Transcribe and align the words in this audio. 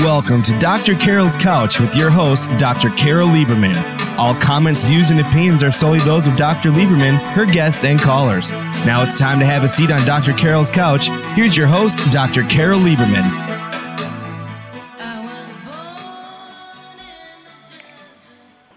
Welcome 0.00 0.42
to 0.44 0.58
Dr. 0.58 0.94
Carol's 0.94 1.36
Couch 1.36 1.78
with 1.78 1.94
your 1.94 2.08
host, 2.08 2.48
Dr. 2.56 2.88
Carol 2.88 3.28
Lieberman. 3.28 3.76
All 4.16 4.34
comments, 4.34 4.82
views, 4.82 5.10
and 5.10 5.20
opinions 5.20 5.62
are 5.62 5.70
solely 5.70 5.98
those 5.98 6.26
of 6.26 6.38
Dr. 6.38 6.70
Lieberman, 6.70 7.18
her 7.34 7.44
guests, 7.44 7.84
and 7.84 8.00
callers. 8.00 8.50
Now 8.86 9.02
it's 9.02 9.18
time 9.18 9.38
to 9.40 9.44
have 9.44 9.62
a 9.62 9.68
seat 9.68 9.90
on 9.90 10.02
Dr. 10.06 10.32
Carol's 10.32 10.70
Couch. 10.70 11.08
Here's 11.34 11.54
your 11.54 11.66
host, 11.66 11.98
Dr. 12.10 12.44
Carol 12.44 12.80
Lieberman. 12.80 13.28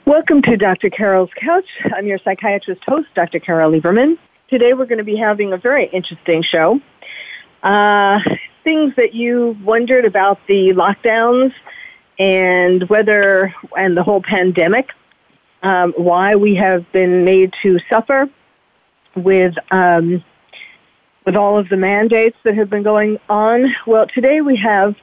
Welcome 0.06 0.42
to 0.42 0.58
Dr. 0.58 0.90
Carol's 0.90 1.32
Couch. 1.40 1.70
I'm 1.96 2.06
your 2.06 2.18
psychiatrist 2.18 2.82
host, 2.86 3.08
Dr. 3.16 3.40
Carol 3.40 3.72
Lieberman. 3.72 4.18
Today 4.50 4.74
we're 4.74 4.88
going 4.88 4.98
to 4.98 5.06
be 5.06 5.16
having 5.16 5.54
a 5.54 5.58
very 5.58 5.86
interesting 5.86 6.44
show. 6.44 6.82
Uh, 7.64 8.20
things 8.64 8.94
that 8.96 9.14
you 9.14 9.58
wondered 9.64 10.06
about 10.06 10.40
the 10.48 10.74
lockdowns 10.74 11.54
and 12.20 12.88
whether, 12.90 13.54
and 13.78 13.98
the 13.98 14.04
whole 14.04 14.22
pandemic, 14.22 14.90
um, 15.64 15.94
why 15.98 16.36
we 16.36 16.56
have 16.56 16.90
been 16.92 17.26
made 17.26 17.54
to 17.64 17.80
suffer 17.90 18.30
with 19.16 19.56
um, 19.72 20.24
with 21.26 21.36
all 21.36 21.58
of 21.58 21.70
the 21.70 21.78
mandates 21.78 22.38
that 22.44 22.56
have 22.56 22.70
been 22.70 22.84
going 22.84 23.18
on. 23.30 23.74
Well, 23.88 24.08
today 24.08 24.42
we 24.42 24.58
have 24.58 24.96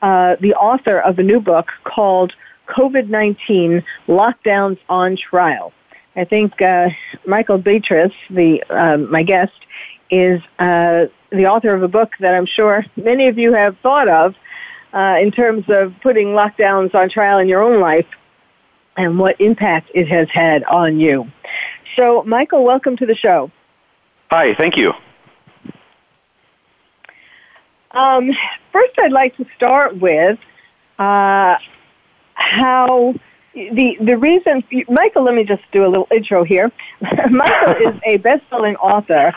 uh, 0.00 0.36
the 0.40 0.54
author 0.54 1.00
of 1.00 1.18
a 1.18 1.22
new 1.22 1.40
book 1.40 1.68
called 1.84 2.34
COVID 2.68 3.08
19 3.08 3.84
Lockdowns 4.08 4.78
on 4.88 5.16
Trial. 5.16 5.72
I 6.16 6.24
think 6.24 6.62
uh, 6.62 6.88
Michael 7.26 7.58
Betrus, 7.58 8.12
the, 8.30 8.62
um, 8.70 9.10
my 9.10 9.22
guest, 9.22 9.52
is 10.10 10.40
uh, 10.58 11.06
the 11.30 11.46
author 11.46 11.74
of 11.74 11.82
a 11.82 11.88
book 11.88 12.12
that 12.20 12.34
I'm 12.34 12.46
sure 12.46 12.84
many 12.96 13.28
of 13.28 13.38
you 13.38 13.52
have 13.52 13.76
thought 13.82 14.08
of 14.08 14.34
uh, 14.92 15.18
in 15.20 15.30
terms 15.30 15.64
of 15.68 15.94
putting 16.02 16.28
lockdowns 16.28 16.94
on 16.94 17.08
trial 17.08 17.38
in 17.38 17.48
your 17.48 17.62
own 17.62 17.80
life 17.80 18.06
and 18.96 19.18
what 19.18 19.40
impact 19.40 19.90
it 19.94 20.08
has 20.08 20.28
had 20.30 20.64
on 20.64 20.98
you. 20.98 21.30
So, 21.96 22.22
Michael, 22.24 22.64
welcome 22.64 22.96
to 22.96 23.06
the 23.06 23.14
show. 23.14 23.50
Hi, 24.30 24.54
thank 24.54 24.76
you. 24.76 24.92
Um, 27.90 28.30
first, 28.72 28.92
I'd 28.98 29.12
like 29.12 29.36
to 29.36 29.46
start 29.56 29.96
with 29.98 30.38
uh, 30.98 31.56
how 32.34 33.14
the 33.54 33.96
the 34.00 34.16
reason 34.18 34.62
Michael. 34.88 35.24
Let 35.24 35.34
me 35.34 35.44
just 35.44 35.62
do 35.72 35.86
a 35.86 35.88
little 35.88 36.08
intro 36.10 36.44
here. 36.44 36.70
Michael 37.30 37.88
is 37.88 38.00
a 38.04 38.18
best-selling 38.18 38.76
author 38.76 39.32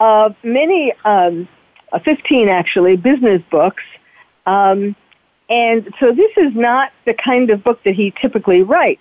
of 0.00 0.34
many, 0.42 0.92
um, 1.04 1.48
uh, 1.92 1.98
15 2.00 2.48
actually, 2.48 2.96
business 2.96 3.42
books. 3.50 3.82
Um, 4.46 4.94
and 5.48 5.92
so 5.98 6.12
this 6.12 6.30
is 6.36 6.54
not 6.54 6.92
the 7.06 7.14
kind 7.14 7.50
of 7.50 7.64
book 7.64 7.82
that 7.84 7.94
he 7.94 8.12
typically 8.20 8.62
writes. 8.62 9.00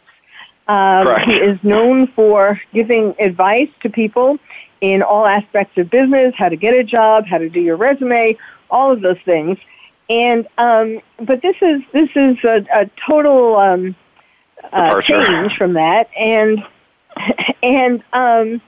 Um, 0.67 1.21
he 1.21 1.33
is 1.33 1.57
known 1.63 2.07
for 2.07 2.59
giving 2.73 3.15
advice 3.19 3.69
to 3.81 3.89
people 3.89 4.37
in 4.81 5.01
all 5.01 5.25
aspects 5.25 5.77
of 5.77 5.89
business, 5.89 6.33
how 6.37 6.49
to 6.49 6.55
get 6.55 6.73
a 6.73 6.83
job, 6.83 7.25
how 7.25 7.37
to 7.37 7.49
do 7.49 7.59
your 7.59 7.77
resume, 7.77 8.37
all 8.69 8.91
of 8.91 9.01
those 9.01 9.19
things. 9.23 9.57
And 10.09 10.47
um, 10.57 11.01
but 11.21 11.41
this 11.41 11.55
is 11.61 11.81
this 11.91 12.09
is 12.15 12.37
a, 12.43 12.65
a 12.73 12.89
total 13.05 13.55
um, 13.57 13.95
uh, 14.71 15.01
change 15.01 15.57
from 15.57 15.73
that, 15.73 16.09
and 16.17 16.63
and 17.63 18.03
um, 18.13 18.61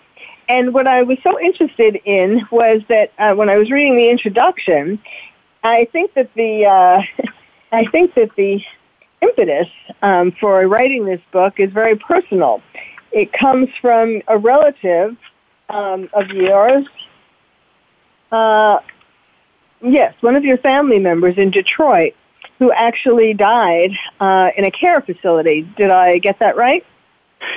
and 0.50 0.74
what 0.74 0.88
I 0.88 1.04
was 1.04 1.20
so 1.24 1.40
interested 1.40 2.02
in 2.06 2.46
was 2.52 2.82
that 2.90 3.14
uh, 3.20 3.36
when 3.36 3.50
I 3.50 3.58
was 3.58 3.70
reading 3.70 3.96
the 3.96 4.10
introduction, 4.10 5.00
I 5.64 5.88
think 5.92 6.16
that 6.16 6.34
the 6.34 6.66
uh, 6.66 7.02
I 7.72 7.86
think 7.86 8.16
that 8.16 8.36
the 8.36 8.62
impetus 9.22 9.68
um, 10.02 10.32
for 10.40 10.68
writing 10.68 11.06
this 11.06 11.22
book 11.32 11.60
is 11.60 11.72
very 11.72 11.96
personal. 11.96 12.62
It 13.12 13.32
comes 13.32 13.70
from 13.80 14.22
a 14.28 14.38
relative 14.38 15.16
um, 15.70 16.10
of 16.14 16.30
yours. 16.30 16.86
Uh, 18.32 18.80
yes, 19.82 20.16
one 20.22 20.36
of 20.36 20.44
your 20.44 20.58
family 20.58 21.00
members 21.00 21.38
in 21.38 21.52
Detroit 21.52 22.16
who 22.58 22.72
actually 22.72 23.34
died 23.34 23.92
uh, 24.20 24.52
in 24.58 24.66
a 24.66 24.72
care 24.72 25.02
facility. 25.02 25.62
Did 25.78 25.92
I 25.92 26.18
get 26.18 26.40
that 26.40 26.58
right? 26.58 26.86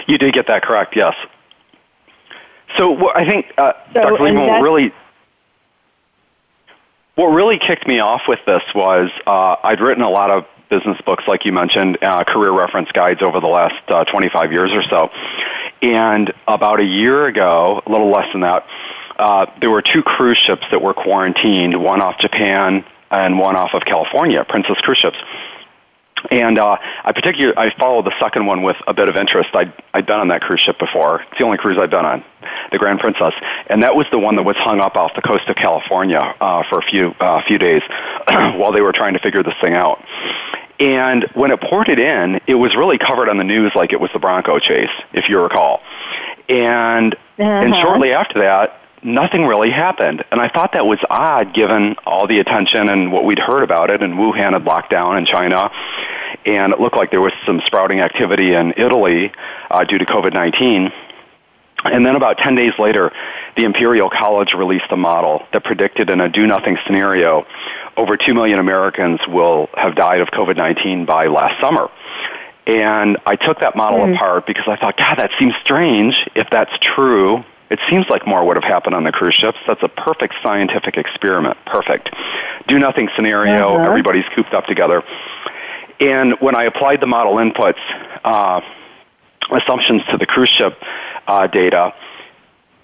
You 0.06 0.16
did 0.18 0.32
get 0.32 0.46
that 0.46 0.62
correct. 0.62 0.94
Yes. 0.94 1.14
So 2.76 3.12
I 3.14 3.24
think, 3.24 3.52
uh, 3.58 3.72
so, 3.92 4.02
Dr. 4.02 4.24
Lehman, 4.24 4.46
what 4.46 4.62
really, 4.62 4.92
what 7.14 7.26
really 7.26 7.58
kicked 7.58 7.86
me 7.86 8.00
off 8.00 8.22
with 8.26 8.40
this 8.46 8.62
was 8.74 9.10
uh, 9.26 9.56
I'd 9.62 9.80
written 9.80 10.02
a 10.02 10.10
lot 10.10 10.30
of 10.30 10.46
business 10.70 10.98
books, 11.04 11.24
like 11.28 11.44
you 11.44 11.52
mentioned, 11.52 12.02
uh, 12.02 12.24
career 12.24 12.50
reference 12.50 12.90
guides 12.92 13.20
over 13.20 13.40
the 13.40 13.46
last 13.46 13.82
uh, 13.88 14.04
25 14.04 14.52
years 14.52 14.70
or 14.72 14.82
so. 14.82 15.10
And 15.82 16.32
about 16.48 16.80
a 16.80 16.84
year 16.84 17.26
ago, 17.26 17.82
a 17.84 17.90
little 17.90 18.10
less 18.10 18.32
than 18.32 18.40
that, 18.40 18.66
uh, 19.18 19.46
there 19.60 19.70
were 19.70 19.82
two 19.82 20.02
cruise 20.02 20.38
ships 20.38 20.64
that 20.70 20.80
were 20.80 20.94
quarantined, 20.94 21.82
one 21.82 22.00
off 22.00 22.18
Japan 22.18 22.84
and 23.10 23.38
one 23.38 23.56
off 23.56 23.74
of 23.74 23.84
California, 23.84 24.42
Princess 24.48 24.78
Cruise 24.78 24.98
Ships. 24.98 25.18
And 26.30 26.58
uh, 26.58 26.76
I 27.04 27.12
particularly 27.12 27.56
I 27.56 27.74
followed 27.78 28.06
the 28.06 28.18
second 28.20 28.46
one 28.46 28.62
with 28.62 28.76
a 28.86 28.94
bit 28.94 29.08
of 29.08 29.16
interest. 29.16 29.50
I'd 29.54 29.72
I'd 29.92 30.06
been 30.06 30.20
on 30.20 30.28
that 30.28 30.42
cruise 30.42 30.60
ship 30.60 30.78
before. 30.78 31.22
It's 31.22 31.38
the 31.38 31.44
only 31.44 31.58
cruise 31.58 31.78
I've 31.78 31.90
been 31.90 32.04
on, 32.04 32.24
the 32.70 32.78
Grand 32.78 33.00
Princess, 33.00 33.34
and 33.68 33.82
that 33.82 33.94
was 33.94 34.06
the 34.10 34.18
one 34.18 34.36
that 34.36 34.44
was 34.44 34.56
hung 34.56 34.80
up 34.80 34.96
off 34.96 35.14
the 35.14 35.22
coast 35.22 35.48
of 35.48 35.56
California 35.56 36.34
uh, 36.40 36.62
for 36.68 36.78
a 36.78 36.82
few 36.82 37.14
uh, 37.20 37.42
few 37.46 37.58
days 37.58 37.82
while 38.28 38.72
they 38.72 38.80
were 38.80 38.92
trying 38.92 39.14
to 39.14 39.20
figure 39.20 39.42
this 39.42 39.54
thing 39.60 39.74
out. 39.74 40.04
And 40.78 41.24
when 41.34 41.50
it 41.52 41.60
ported 41.60 41.98
in, 41.98 42.40
it 42.46 42.54
was 42.54 42.74
really 42.74 42.98
covered 42.98 43.28
on 43.28 43.38
the 43.38 43.44
news 43.44 43.72
like 43.74 43.92
it 43.92 44.00
was 44.00 44.10
the 44.12 44.18
Bronco 44.18 44.58
chase, 44.58 44.90
if 45.12 45.28
you 45.28 45.40
recall. 45.40 45.80
And 46.48 47.14
uh-huh. 47.14 47.44
and 47.44 47.74
shortly 47.76 48.12
after 48.12 48.40
that, 48.40 48.81
nothing 49.02 49.44
really 49.44 49.70
happened. 49.70 50.24
And 50.30 50.40
I 50.40 50.48
thought 50.48 50.72
that 50.72 50.86
was 50.86 50.98
odd 51.08 51.54
given 51.54 51.96
all 52.06 52.26
the 52.26 52.38
attention 52.38 52.88
and 52.88 53.12
what 53.12 53.24
we'd 53.24 53.38
heard 53.38 53.62
about 53.62 53.90
it, 53.90 54.02
and 54.02 54.14
Wuhan 54.14 54.52
had 54.52 54.64
locked 54.64 54.90
down 54.90 55.18
in 55.18 55.26
China. 55.26 55.70
And 56.46 56.72
it 56.72 56.80
looked 56.80 56.96
like 56.96 57.10
there 57.10 57.20
was 57.20 57.32
some 57.46 57.62
sprouting 57.66 58.00
activity 58.00 58.54
in 58.54 58.74
Italy 58.76 59.32
uh, 59.70 59.84
due 59.84 59.98
to 59.98 60.04
COVID 60.04 60.32
19. 60.32 60.92
And 61.84 62.06
then 62.06 62.14
about 62.14 62.38
10 62.38 62.54
days 62.54 62.72
later, 62.78 63.12
the 63.56 63.64
Imperial 63.64 64.08
College 64.08 64.54
released 64.54 64.86
a 64.90 64.96
model 64.96 65.46
that 65.52 65.64
predicted 65.64 66.10
in 66.10 66.20
a 66.20 66.28
do 66.28 66.46
nothing 66.46 66.78
scenario, 66.86 67.44
over 67.96 68.16
2 68.16 68.34
million 68.34 68.60
Americans 68.60 69.20
will 69.26 69.68
have 69.74 69.96
died 69.96 70.20
of 70.20 70.28
COVID 70.28 70.56
19 70.56 71.06
by 71.06 71.26
last 71.26 71.60
summer. 71.60 71.90
And 72.66 73.18
I 73.26 73.34
took 73.34 73.60
that 73.60 73.74
model 73.74 74.00
mm. 74.00 74.14
apart 74.14 74.46
because 74.46 74.68
I 74.68 74.76
thought, 74.76 74.96
God, 74.96 75.18
that 75.18 75.30
seems 75.40 75.54
strange 75.64 76.14
if 76.36 76.48
that's 76.50 76.72
true 76.80 77.44
it 77.72 77.80
seems 77.88 78.04
like 78.10 78.26
more 78.26 78.44
would 78.44 78.56
have 78.56 78.64
happened 78.64 78.94
on 78.94 79.02
the 79.02 79.12
cruise 79.12 79.34
ships. 79.34 79.56
That's 79.66 79.82
a 79.82 79.88
perfect 79.88 80.34
scientific 80.42 80.98
experiment. 80.98 81.56
Perfect. 81.64 82.10
Do 82.68 82.78
nothing 82.78 83.08
scenario. 83.16 83.76
Uh-huh. 83.76 83.88
Everybody's 83.88 84.26
cooped 84.36 84.52
up 84.52 84.66
together. 84.66 85.02
And 85.98 86.34
when 86.40 86.54
I 86.54 86.64
applied 86.64 87.00
the 87.00 87.06
model 87.06 87.36
inputs, 87.36 87.80
uh, 88.24 88.60
assumptions 89.50 90.02
to 90.10 90.18
the 90.18 90.26
cruise 90.26 90.50
ship 90.50 90.76
uh, 91.26 91.46
data, 91.46 91.94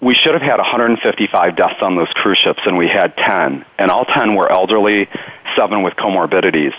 we 0.00 0.15
should 0.15 0.32
have 0.32 0.43
had 0.43 0.56
155 0.56 1.55
deaths 1.55 1.82
on 1.82 1.97
those 1.97 2.09
cruise 2.15 2.38
ships, 2.38 2.60
and 2.65 2.78
we 2.78 2.88
had 2.88 3.15
10. 3.19 3.66
And 3.78 3.91
all 3.91 4.06
10 4.06 4.37
were 4.37 4.50
elderly, 4.50 5.06
seven 5.55 5.82
with 5.82 5.94
comorbidities. 5.94 6.72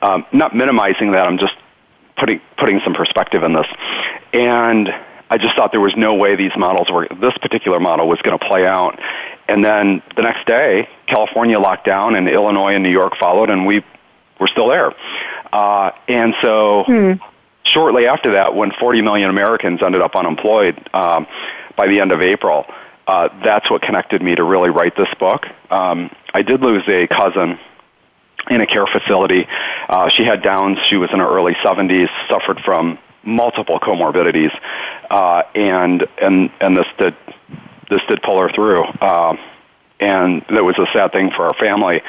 Um, 0.00 0.24
not 0.32 0.56
minimizing 0.56 1.12
that, 1.12 1.26
I'm 1.26 1.36
just 1.36 1.54
putting 2.16 2.40
putting 2.56 2.80
some 2.84 2.94
perspective 2.94 3.42
in 3.42 3.52
this. 3.52 3.66
And 4.32 4.88
I 5.30 5.38
just 5.38 5.54
thought 5.54 5.70
there 5.70 5.80
was 5.80 5.94
no 5.96 6.14
way 6.14 6.34
these 6.34 6.56
models 6.56 6.90
were, 6.90 7.06
this 7.08 7.38
particular 7.38 7.78
model 7.78 8.08
was 8.08 8.20
going 8.20 8.36
to 8.36 8.44
play 8.44 8.66
out. 8.66 8.98
And 9.48 9.64
then 9.64 10.02
the 10.16 10.22
next 10.22 10.44
day, 10.46 10.88
California 11.06 11.58
locked 11.58 11.86
down 11.86 12.16
and 12.16 12.28
Illinois 12.28 12.74
and 12.74 12.82
New 12.82 12.90
York 12.90 13.16
followed 13.18 13.48
and 13.48 13.64
we 13.64 13.84
were 14.40 14.48
still 14.48 14.68
there. 14.68 14.92
Uh, 15.52 15.92
and 16.08 16.34
so 16.42 16.84
hmm. 16.84 17.12
shortly 17.62 18.06
after 18.06 18.32
that, 18.32 18.56
when 18.56 18.72
40 18.72 19.02
million 19.02 19.30
Americans 19.30 19.82
ended 19.82 20.00
up 20.00 20.16
unemployed 20.16 20.88
um, 20.92 21.28
by 21.76 21.86
the 21.86 22.00
end 22.00 22.10
of 22.10 22.20
April, 22.20 22.66
uh, 23.06 23.28
that's 23.44 23.70
what 23.70 23.82
connected 23.82 24.22
me 24.22 24.34
to 24.34 24.42
really 24.42 24.70
write 24.70 24.96
this 24.96 25.08
book. 25.18 25.46
Um, 25.70 26.10
I 26.34 26.42
did 26.42 26.60
lose 26.60 26.82
a 26.88 27.06
cousin 27.06 27.58
in 28.48 28.60
a 28.60 28.66
care 28.66 28.86
facility. 28.86 29.46
Uh, 29.88 30.08
she 30.08 30.24
had 30.24 30.42
Downs. 30.42 30.78
She 30.88 30.96
was 30.96 31.10
in 31.12 31.18
her 31.20 31.28
early 31.28 31.54
70s, 31.54 32.08
suffered 32.28 32.60
from 32.64 32.98
multiple 33.22 33.78
comorbidities, 33.80 34.56
uh, 35.10 35.42
and 35.54 36.06
and 36.20 36.50
and 36.60 36.76
this 36.76 36.86
did 36.98 37.14
this 37.90 38.00
did 38.08 38.22
pull 38.22 38.40
her 38.40 38.48
through, 38.50 38.84
uh, 39.00 39.36
and 39.98 40.44
that 40.50 40.64
was 40.64 40.78
a 40.78 40.86
sad 40.92 41.12
thing 41.12 41.30
for 41.30 41.46
our 41.46 41.54
family. 41.54 42.02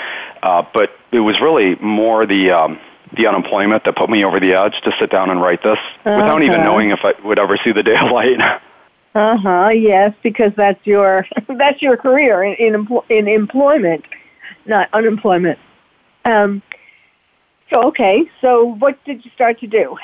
Uh, 0.43 0.63
but 0.73 0.91
it 1.11 1.19
was 1.19 1.39
really 1.41 1.75
more 1.75 2.25
the 2.25 2.51
um, 2.51 2.79
the 3.15 3.27
unemployment 3.27 3.83
that 3.83 3.95
put 3.95 4.09
me 4.09 4.23
over 4.23 4.39
the 4.39 4.53
edge 4.53 4.79
to 4.83 4.91
sit 4.99 5.09
down 5.09 5.29
and 5.29 5.41
write 5.41 5.63
this 5.63 5.79
uh-huh. 6.05 6.15
without 6.15 6.41
even 6.41 6.63
knowing 6.63 6.91
if 6.91 6.99
I 7.03 7.13
would 7.23 7.39
ever 7.39 7.57
see 7.57 7.71
the 7.71 7.83
daylight. 7.83 8.39
Uh 9.13 9.35
huh. 9.35 9.67
Yes, 9.67 10.13
because 10.23 10.53
that's 10.55 10.79
your 10.87 11.27
that's 11.57 11.81
your 11.81 11.97
career 11.97 12.45
in 12.45 12.55
in, 12.55 12.87
in 13.09 13.27
employment, 13.27 14.05
not 14.65 14.87
unemployment. 14.93 15.59
Um, 16.23 16.61
So, 17.73 17.83
okay, 17.87 18.29
so 18.41 18.65
what 18.65 19.03
did 19.05 19.23
you 19.23 19.31
start 19.31 19.59
to 19.59 19.67
do 19.67 19.97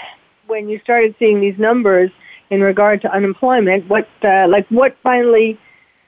when 0.48 0.70
you 0.70 0.80
started 0.80 1.16
seeing 1.20 1.40
these 1.42 1.58
numbers 1.58 2.10
in 2.50 2.62
regard 2.62 3.02
to 3.02 3.12
unemployment? 3.12 3.88
What, 3.88 4.08
uh, 4.24 4.48
like, 4.50 4.68
what 4.70 4.96
finally? 5.04 5.60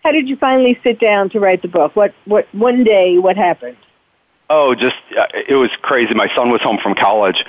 How 0.03 0.12
did 0.12 0.30
you 0.30 0.38
finally 0.38 0.80
sit 0.81 1.00
down 1.00 1.30
to 1.31 1.39
write 1.39 1.62
the 1.62 1.68
book? 1.68 1.95
What, 1.95 2.13
what 2.25 2.47
one 2.53 2.83
day? 2.83 3.18
What 3.18 3.36
happened? 3.36 3.77
Oh, 4.50 4.74
just 4.74 4.95
uh, 5.18 5.27
it 5.47 5.56
was 5.56 5.69
crazy. 5.81 6.13
My 6.13 6.33
son 6.36 6.50
was 6.50 6.62
home 6.62 6.80
from 6.81 6.95
college. 6.95 7.45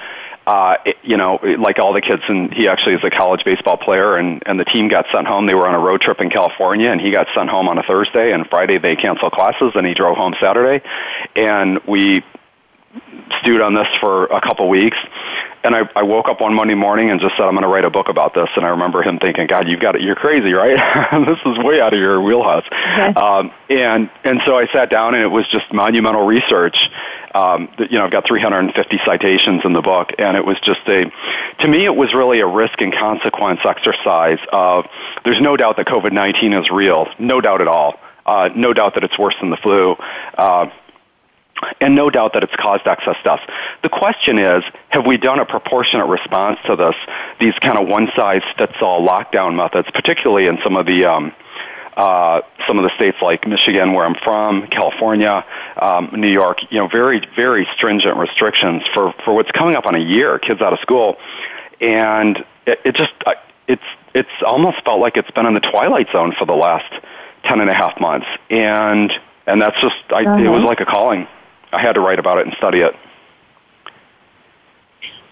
Uh, 0.47 0.77
it, 0.85 0.97
you 1.03 1.17
know, 1.17 1.39
like 1.59 1.79
all 1.79 1.93
the 1.93 2.01
kids, 2.01 2.23
and 2.29 2.53
he 2.53 2.67
actually 2.67 2.95
is 2.95 3.05
a 3.05 3.11
college 3.11 3.45
baseball 3.45 3.77
player, 3.77 4.17
and 4.17 4.43
and 4.47 4.59
the 4.59 4.65
team 4.65 4.89
got 4.89 5.07
sent 5.13 5.27
home. 5.27 5.47
They 5.47 5.55
were 5.55 5.69
on 5.69 5.75
a 5.75 5.79
road 5.79 6.01
trip 6.01 6.21
in 6.21 6.29
California, 6.29 6.91
and 6.91 7.01
he 7.01 7.11
got 7.11 7.29
sent 7.35 7.49
home 7.49 7.69
on 7.69 7.79
a 7.79 7.83
Thursday, 7.83 8.33
and 8.33 8.47
Friday 8.49 8.79
they 8.79 8.97
canceled 8.97 9.33
classes, 9.33 9.73
and 9.75 9.87
he 9.87 9.95
drove 9.95 10.17
home 10.17 10.35
Saturday, 10.41 10.85
and 11.37 11.79
we 11.87 12.23
stewed 13.41 13.61
on 13.61 13.75
this 13.75 13.89
for 14.01 14.27
a 14.27 14.41
couple 14.41 14.69
weeks. 14.69 14.97
And 15.63 15.75
I, 15.75 15.83
I 15.95 16.03
woke 16.03 16.29
up 16.29 16.41
one 16.41 16.55
Monday 16.55 16.75
morning 16.75 17.11
and 17.11 17.21
just 17.21 17.37
said, 17.37 17.45
I'm 17.45 17.53
going 17.53 17.63
to 17.63 17.69
write 17.69 17.85
a 17.85 17.91
book 17.91 18.09
about 18.09 18.33
this. 18.35 18.49
And 18.57 18.65
I 18.65 18.71
remember 18.71 19.03
him 19.03 19.19
thinking, 19.19 19.47
God, 19.47 19.69
you've 19.69 19.81
got 19.81 19.95
it. 19.95 20.01
You're 20.01 20.15
crazy, 20.15 20.53
right? 20.53 20.77
this 21.27 21.39
is 21.45 21.59
way 21.59 21.81
out 21.81 21.93
of 21.93 22.01
your 22.01 22.21
wheelhouse. 22.23 22.65
Okay. 22.67 23.13
Um, 23.15 23.53
and, 23.69 24.11
and 24.25 24.41
so 24.47 24.57
I 24.57 24.67
sat 24.73 24.91
down 24.91 25.15
and 25.15 25.23
it 25.23 25.29
was 25.29 25.47
just 25.49 25.71
monumental 25.73 26.25
research. 26.25 26.89
Um, 27.35 27.69
you 27.79 27.99
know, 27.99 28.07
I've 28.07 28.11
got 28.11 28.27
350 28.27 29.01
citations 29.05 29.61
in 29.65 29.75
the 29.75 29.83
book 29.83 30.13
and 30.19 30.37
it 30.37 30.45
was 30.45 30.59
just 30.61 30.81
a, 30.89 31.13
to 31.61 31.69
me, 31.69 31.85
it 31.85 31.95
was 31.95 32.15
really 32.15 32.41
a 32.41 32.47
risk 32.47 32.81
and 32.81 32.93
consequence 32.93 33.61
exercise 33.65 34.39
of, 34.53 34.87
there's 35.25 35.41
no 35.41 35.57
doubt 35.59 35.77
that 35.77 35.87
COVID-19 35.87 36.59
is 36.59 36.71
real. 36.71 37.07
No 37.19 37.41
doubt 37.43 37.61
at 37.61 37.69
all. 37.69 38.01
Uh, 38.25 38.49
no 38.55 38.73
doubt 38.73 38.95
that 38.95 39.05
it's 39.05 39.19
worse 39.19 39.35
than 39.41 39.51
the 39.51 39.57
flu. 39.57 39.97
Uh, 40.39 40.71
and 41.81 41.95
no 41.95 42.11
doubt 42.11 42.35
that 42.35 42.43
it's 42.43 42.55
caused 42.57 42.87
excess 42.87 43.17
deaths. 43.25 43.43
The 43.83 43.89
question 43.89 44.39
is, 44.39 44.65
have 44.89 45.07
we 45.07 45.17
done 45.17 45.39
a 45.39 45.47
proportionate 45.47 46.07
response 46.07 46.59
to 46.67 46.77
this, 46.77 46.95
these 47.39 47.55
kind 47.61 47.79
of 47.79 47.89
one-size-fits-all 47.89 49.07
lockdown 49.07 49.57
methods, 49.57 49.89
particularly 49.93 50.47
in 50.47 50.59
some 50.63 50.77
of 50.77 50.87
the, 50.87 51.05
um, 51.05 51.33
uh, 51.97 52.41
some 52.67 52.79
of 52.79 52.85
the 52.85 52.95
states 52.97 53.19
like 53.21 53.47
Michigan, 53.47 53.93
where 53.93 54.07
I'm 54.07 54.15
from, 54.15 54.67
California, 54.69 55.45
um, 55.77 56.11
New 56.17 56.31
York, 56.31 56.59
you 56.71 56.79
know, 56.79 56.89
very, 56.89 57.27
very 57.37 57.69
stringent 57.77 58.17
restrictions 58.17 58.83
for, 58.95 59.13
for 59.25 59.35
what's 59.35 59.51
coming 59.51 59.77
up 59.77 59.87
on 59.87 59.95
a 59.95 60.01
year, 60.01 60.39
kids 60.39 60.61
out 60.61 60.73
of 60.73 60.81
school. 60.81 61.17
And 61.81 62.45
it, 62.67 62.81
it 62.85 62.95
just, 62.95 63.13
it's, 63.67 63.83
it's 64.15 64.31
almost 64.47 64.83
felt 64.85 65.01
like 65.01 65.17
it's 65.17 65.31
been 65.33 65.47
in 65.47 65.55
the 65.55 65.61
twilight 65.61 66.09
zone 66.13 66.35
for 66.39 66.47
the 66.47 66.55
last 66.55 66.93
10 67.45 67.61
and 67.61 67.71
a 67.71 67.75
half 67.75 68.01
months. 68.01 68.27
And, 68.49 69.13
and 69.47 69.61
that's 69.61 69.81
just, 69.81 69.97
I, 70.11 70.25
uh-huh. 70.25 70.43
it 70.43 70.49
was 70.49 70.59
uh-huh. 70.59 70.67
like 70.67 70.81
a 70.81 70.87
calling. 70.87 71.27
I 71.73 71.81
had 71.81 71.95
to 71.95 72.01
write 72.01 72.19
about 72.19 72.39
it 72.39 72.47
and 72.47 72.57
study 72.57 72.81
it. 72.81 72.95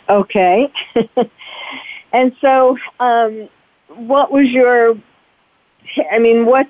Okay. 0.09 0.73
and 2.13 2.35
so, 2.41 2.79
um, 3.01 3.49
what 3.89 4.31
was 4.31 4.49
your? 4.49 4.95
I 6.11 6.19
mean, 6.19 6.47
what 6.47 6.69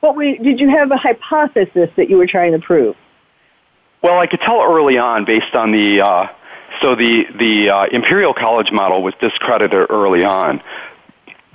what 0.00 0.16
we 0.16 0.38
did 0.38 0.60
you 0.60 0.68
have 0.70 0.90
a 0.90 0.96
hypothesis 0.96 1.90
that 1.96 2.08
you 2.08 2.16
were 2.16 2.26
trying 2.26 2.52
to 2.52 2.58
prove? 2.58 2.96
Well, 4.02 4.18
I 4.18 4.26
could 4.26 4.40
tell 4.40 4.62
early 4.62 4.96
on 4.96 5.24
based 5.24 5.54
on 5.54 5.72
the 5.72 6.00
uh, 6.00 6.26
so 6.80 6.94
the 6.94 7.24
the 7.38 7.70
uh, 7.70 7.86
Imperial 7.86 8.32
College 8.32 8.70
model 8.70 9.02
was 9.02 9.14
discredited 9.20 9.86
early 9.90 10.24
on, 10.24 10.62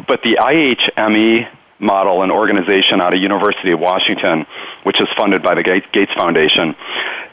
but 0.07 0.21
the 0.23 0.37
IHME 0.39 1.47
model 1.83 2.23
and 2.23 2.31
organization 2.31 3.01
out 3.01 3.13
of 3.13 3.21
University 3.21 3.71
of 3.71 3.79
Washington, 3.79 4.45
which 4.83 4.99
is 4.99 5.07
funded 5.15 5.43
by 5.43 5.53
the 5.53 5.63
Gates 5.63 6.13
Foundation, 6.13 6.75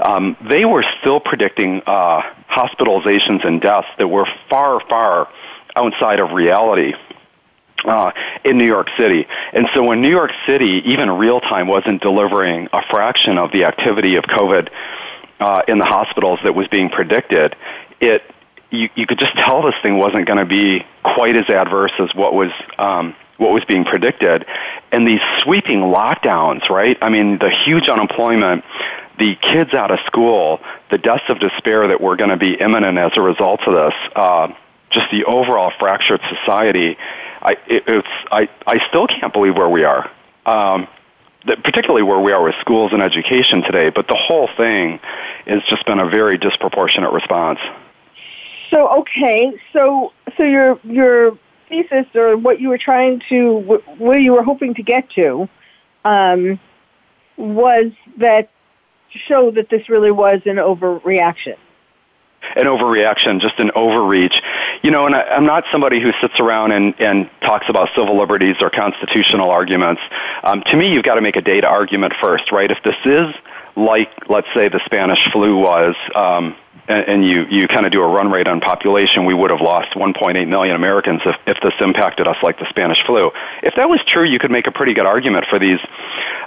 um, 0.01 0.37
they 0.49 0.65
were 0.65 0.85
still 1.01 1.21
predicting 1.21 1.83
uh, 1.87 2.23
hospitalizations 2.49 3.47
and 3.47 3.61
deaths 3.61 3.89
that 3.99 4.09
were 4.09 4.27
far, 4.49 4.81
far 4.89 5.29
outside 5.77 6.21
of 6.21 6.33
reality. 6.33 6.95
Uh, 7.83 8.13
in 8.45 8.59
New 8.59 8.67
York 8.67 8.89
City. 8.99 9.27
And 9.55 9.67
so 9.73 9.83
when 9.83 10.03
New 10.03 10.11
York 10.11 10.33
City, 10.47 10.83
even 10.85 11.09
real 11.13 11.41
time, 11.41 11.67
wasn't 11.67 12.03
delivering 12.03 12.69
a 12.75 12.83
fraction 12.91 13.39
of 13.39 13.53
the 13.53 13.65
activity 13.65 14.17
of 14.17 14.25
COVID 14.25 14.69
uh, 15.41 15.63
in 15.67 15.79
the 15.79 15.87
hospitals 15.87 16.41
that 16.45 16.55
was 16.55 16.69
being 16.69 16.91
predicted, 16.91 17.57
it 17.99 18.23
you, 18.71 18.91
you 18.95 19.07
could 19.07 19.19
just 19.19 19.35
tell 19.35 19.63
this 19.63 19.75
thing 19.83 19.97
wasn't 19.97 20.27
going 20.27 20.39
to 20.39 20.45
be 20.45 20.85
quite 21.03 21.37
as 21.37 21.49
adverse 21.49 21.93
as 21.99 22.15
what 22.15 22.35
was 22.35 22.51
um, 22.79 23.15
what 23.41 23.53
was 23.53 23.65
being 23.65 23.85
predicted. 23.85 24.45
And 24.93 25.09
these 25.09 25.23
sweeping 25.43 25.81
lockdowns, 25.81 26.69
right? 26.69 26.99
I 27.01 27.09
mean, 27.09 27.39
the 27.39 27.49
huge 27.49 27.89
unemployment, 27.89 28.65
the 29.19 29.35
kids 29.37 29.73
out 29.73 29.91
of 29.91 29.99
school, 30.05 30.61
the 30.91 30.99
deaths 30.99 31.25
of 31.31 31.41
despair 31.41 31.89
that 31.89 32.03
were 32.03 32.17
going 32.17 32.31
to 32.31 32.37
be 32.37 32.55
imminent 32.55 32.99
as 32.99 33.13
a 33.17 33.23
result 33.23 33.61
of 33.67 33.73
this, 33.73 33.95
uh, 34.15 34.49
just 34.91 35.11
the 35.11 35.25
overall 35.25 35.73
fractured 35.79 36.21
society. 36.29 36.99
I, 37.41 37.53
it, 37.67 37.85
it's, 37.87 38.09
I, 38.31 38.51
I 38.67 38.87
still 38.89 39.07
can't 39.07 39.33
believe 39.33 39.57
where 39.57 39.71
we 39.71 39.85
are. 39.85 40.11
Um, 40.45 40.87
particularly 41.47 42.03
where 42.03 42.21
we 42.21 42.33
are 42.33 42.43
with 42.43 42.55
schools 42.61 42.93
and 42.93 43.01
education 43.01 43.63
today, 43.63 43.89
but 43.89 44.07
the 44.07 44.15
whole 44.15 44.51
thing 44.59 45.01
has 45.47 45.63
just 45.71 45.87
been 45.87 45.99
a 45.99 46.07
very 46.07 46.37
disproportionate 46.37 47.13
response. 47.13 47.59
So 48.69 48.87
okay, 48.99 49.59
so 49.73 50.13
so 50.37 50.43
your 50.43 50.79
your 50.85 51.39
thesis 51.71 52.07
or 52.15 52.37
what 52.37 52.61
you 52.61 52.69
were 52.69 52.79
trying 52.79 53.23
to, 53.31 53.61
where 53.97 54.19
you 54.19 54.33
were 54.35 54.43
hoping 54.43 54.75
to 54.75 54.83
get 54.83 55.09
to, 55.11 55.49
um, 56.05 56.61
was 57.39 57.93
that 58.19 58.51
show 59.11 59.51
that 59.53 59.71
this 59.71 59.89
really 59.89 60.11
was 60.11 60.43
an 60.45 60.57
overreaction. 60.57 61.57
An 62.57 62.65
overreaction, 62.65 63.41
just 63.41 63.59
an 63.59 63.71
overreach. 63.75 64.35
You 64.83 64.91
know, 64.91 65.07
and 65.07 65.15
I, 65.15 65.23
I'm 65.23 65.45
not 65.45 65.65
somebody 65.71 66.01
who 66.01 66.13
sits 66.21 66.41
around 66.41 66.73
and, 66.73 66.95
and 66.99 67.31
talks 67.43 67.69
about 67.69 67.91
civil 67.95 68.19
liberties 68.19 68.57
or 68.61 68.71
constitutional 68.71 69.51
arguments. 69.51 70.01
Um, 70.43 70.63
to 70.67 70.77
me, 70.77 70.93
you've 70.93 71.05
got 71.05 71.15
to 71.15 71.21
make 71.21 71.37
a 71.37 71.43
data 71.43 71.67
argument 71.67 72.15
first, 72.21 72.51
right? 72.51 72.71
If 72.71 72.79
this 72.83 72.97
is 73.05 73.35
like, 73.77 74.11
let's 74.29 74.49
say, 74.55 74.69
the 74.69 74.81
Spanish 74.85 75.31
flu 75.33 75.59
was, 75.59 75.95
um, 76.15 76.57
and, 76.91 77.25
you, 77.25 77.47
you 77.49 77.69
kind 77.69 77.87
of 77.87 77.93
do 77.93 78.03
a 78.03 78.07
run 78.07 78.31
rate 78.31 78.49
on 78.49 78.61
population, 78.61 79.25
we 79.25 79.35
would 79.35 79.51
have 79.51 79.61
lost 79.61 79.93
1.8 79.93 80.49
million 80.49 80.75
Americans 80.75 81.21
if, 81.25 81.37
if 81.47 81.61
this 81.63 81.75
impacted 81.81 82.27
us 82.27 82.37
like 82.43 82.59
the 82.59 82.69
Spanish 82.69 82.99
flu. 83.07 83.31
If 83.63 83.75
that 83.77 83.89
was 83.89 84.01
true, 84.07 84.25
you 84.25 84.39
could 84.39 84.51
make 84.51 84.67
a 84.67 84.73
pretty 84.73 84.95
good 84.95 85.07
argument 85.07 85.47
for 85.49 85.59
these, 85.59 85.79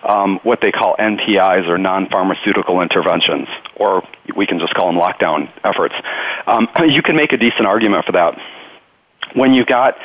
um, 0.04 0.40
what 0.44 0.60
they 0.62 0.72
call 0.72 0.96
NPIs 0.98 1.68
or 1.68 1.78
non-pharmaceutical 1.78 2.82
interventions, 2.82 3.48
or 3.76 4.06
we 4.36 4.46
can 4.46 4.60
just 4.60 4.74
call 4.74 4.88
them 4.88 5.00
lockdown 5.00 5.50
efforts. 5.64 5.96
Um, 6.46 6.68
you 6.88 7.02
can 7.02 7.16
make 7.16 7.32
a 7.32 7.38
decent 7.38 7.66
argument 7.66 8.06
for 8.06 8.12
that. 8.12 8.38
When 9.34 9.54
you've 9.54 9.68
got 9.68 9.98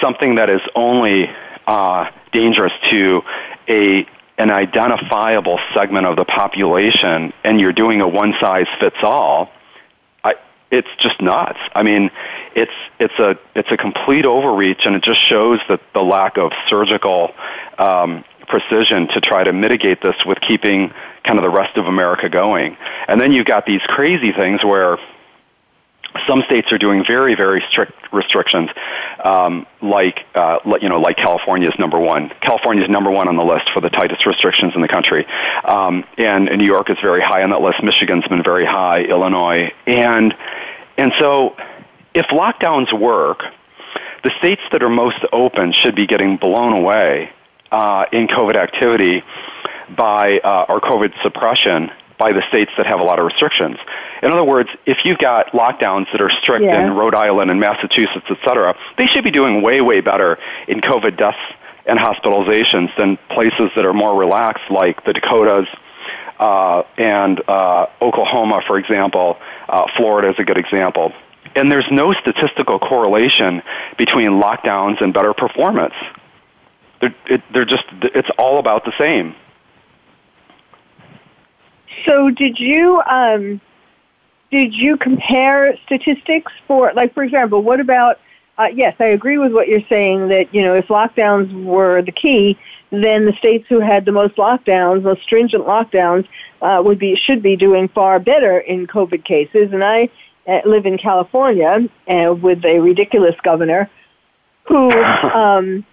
something 0.00 0.34
that 0.34 0.50
is 0.50 0.60
only 0.74 1.30
uh, 1.66 2.10
dangerous 2.32 2.72
to 2.90 3.22
a 3.68 4.06
an 4.38 4.50
identifiable 4.50 5.58
segment 5.72 6.06
of 6.06 6.16
the 6.16 6.24
population 6.26 7.32
and 7.42 7.58
you're 7.58 7.72
doing 7.72 8.02
a 8.02 8.08
one 8.08 8.34
size 8.38 8.66
fits 8.78 8.96
all, 9.02 9.50
it's 10.76 10.88
just 10.98 11.20
nuts. 11.20 11.58
I 11.74 11.82
mean, 11.82 12.10
it's 12.54 12.72
it's 12.98 13.18
a 13.18 13.38
it's 13.54 13.70
a 13.70 13.76
complete 13.76 14.26
overreach, 14.26 14.84
and 14.84 14.94
it 14.94 15.02
just 15.02 15.20
shows 15.20 15.58
that 15.68 15.80
the 15.94 16.02
lack 16.02 16.36
of 16.36 16.52
surgical 16.68 17.34
um, 17.78 18.24
precision 18.46 19.08
to 19.08 19.20
try 19.20 19.42
to 19.42 19.52
mitigate 19.52 20.02
this 20.02 20.16
with 20.24 20.40
keeping 20.40 20.92
kind 21.24 21.38
of 21.38 21.42
the 21.42 21.50
rest 21.50 21.76
of 21.76 21.86
America 21.86 22.28
going. 22.28 22.76
And 23.08 23.20
then 23.20 23.32
you've 23.32 23.46
got 23.46 23.66
these 23.66 23.80
crazy 23.86 24.32
things 24.32 24.62
where 24.62 24.98
some 26.26 26.42
states 26.42 26.72
are 26.72 26.78
doing 26.78 27.04
very, 27.04 27.34
very 27.34 27.62
strict 27.70 27.92
restrictions, 28.12 28.70
um, 29.22 29.66
like 29.82 30.24
uh, 30.34 30.58
you 30.80 30.88
know, 30.88 31.00
like 31.00 31.16
California 31.16 31.68
is 31.68 31.78
number 31.78 31.98
one. 31.98 32.30
California 32.40 32.84
is 32.84 32.90
number 32.90 33.10
one 33.10 33.28
on 33.28 33.36
the 33.36 33.44
list 33.44 33.70
for 33.70 33.80
the 33.80 33.90
tightest 33.90 34.26
restrictions 34.26 34.74
in 34.74 34.82
the 34.82 34.88
country, 34.88 35.26
um, 35.64 36.04
and, 36.18 36.48
and 36.48 36.58
New 36.58 36.66
York 36.66 36.90
is 36.90 36.98
very 37.00 37.20
high 37.20 37.42
on 37.42 37.50
that 37.50 37.60
list. 37.60 37.82
Michigan's 37.82 38.26
been 38.28 38.42
very 38.42 38.64
high, 38.64 39.02
Illinois, 39.02 39.72
and 39.86 40.34
and 40.96 41.12
so 41.18 41.56
if 42.14 42.26
lockdowns 42.26 42.92
work, 42.98 43.42
the 44.24 44.30
states 44.38 44.62
that 44.72 44.82
are 44.82 44.88
most 44.88 45.18
open 45.32 45.72
should 45.72 45.94
be 45.94 46.06
getting 46.06 46.36
blown 46.36 46.72
away 46.72 47.30
uh, 47.70 48.06
in 48.12 48.26
COVID 48.28 48.56
activity 48.56 49.22
by 49.94 50.38
uh, 50.38 50.66
or 50.68 50.80
COVID 50.80 51.12
suppression 51.22 51.90
by 52.18 52.32
the 52.32 52.42
states 52.48 52.70
that 52.76 52.86
have 52.86 53.00
a 53.00 53.02
lot 53.02 53.18
of 53.18 53.26
restrictions. 53.26 53.76
In 54.22 54.30
other 54.32 54.44
words, 54.44 54.70
if 54.86 55.04
you've 55.04 55.18
got 55.18 55.52
lockdowns 55.52 56.10
that 56.12 56.20
are 56.20 56.30
strict 56.30 56.64
yeah. 56.64 56.86
in 56.86 56.94
Rhode 56.94 57.14
Island 57.14 57.50
and 57.50 57.60
Massachusetts, 57.60 58.26
et 58.30 58.38
cetera, 58.44 58.74
they 58.96 59.06
should 59.06 59.24
be 59.24 59.30
doing 59.30 59.62
way, 59.62 59.80
way 59.80 60.00
better 60.00 60.38
in 60.66 60.80
COVID 60.80 61.16
deaths 61.16 61.38
and 61.84 61.98
hospitalizations 61.98 62.94
than 62.96 63.16
places 63.28 63.70
that 63.76 63.84
are 63.84 63.92
more 63.92 64.18
relaxed, 64.18 64.70
like 64.70 65.04
the 65.04 65.12
Dakotas 65.12 65.68
uh, 66.38 66.82
and 66.96 67.40
uh, 67.48 67.86
Oklahoma, 68.00 68.62
for 68.66 68.78
example. 68.78 69.38
Uh, 69.68 69.86
Florida 69.96 70.30
is 70.30 70.38
a 70.38 70.44
good 70.44 70.58
example. 70.58 71.12
And 71.54 71.70
there's 71.70 71.90
no 71.90 72.12
statistical 72.12 72.78
correlation 72.78 73.62
between 73.96 74.40
lockdowns 74.40 75.00
and 75.00 75.14
better 75.14 75.32
performance. 75.32 75.94
They're, 77.00 77.14
it, 77.26 77.42
they're 77.52 77.64
just, 77.64 77.84
it's 78.02 78.28
all 78.38 78.58
about 78.58 78.84
the 78.84 78.92
same. 78.98 79.34
So, 82.04 82.30
did 82.30 82.58
you 82.58 83.00
um, 83.02 83.60
did 84.50 84.74
you 84.74 84.96
compare 84.96 85.76
statistics 85.84 86.52
for, 86.66 86.92
like, 86.94 87.14
for 87.14 87.22
example, 87.22 87.62
what 87.62 87.80
about? 87.80 88.20
Uh, 88.58 88.68
yes, 88.72 88.96
I 88.98 89.06
agree 89.06 89.36
with 89.36 89.52
what 89.52 89.68
you're 89.68 89.86
saying 89.88 90.28
that 90.28 90.54
you 90.54 90.62
know 90.62 90.74
if 90.74 90.86
lockdowns 90.86 91.64
were 91.64 92.00
the 92.02 92.12
key, 92.12 92.58
then 92.90 93.26
the 93.26 93.34
states 93.34 93.66
who 93.68 93.80
had 93.80 94.04
the 94.04 94.12
most 94.12 94.36
lockdowns, 94.36 95.02
most 95.02 95.22
stringent 95.22 95.64
lockdowns, 95.66 96.26
uh, 96.62 96.80
would 96.84 96.98
be 96.98 97.16
should 97.16 97.42
be 97.42 97.56
doing 97.56 97.88
far 97.88 98.18
better 98.18 98.58
in 98.58 98.86
COVID 98.86 99.24
cases. 99.24 99.72
And 99.72 99.84
I 99.84 100.08
uh, 100.46 100.60
live 100.64 100.86
in 100.86 100.96
California 100.96 101.88
uh, 102.08 102.34
with 102.34 102.64
a 102.64 102.78
ridiculous 102.78 103.34
governor 103.42 103.90
who 104.64 104.90
um, 104.92 105.84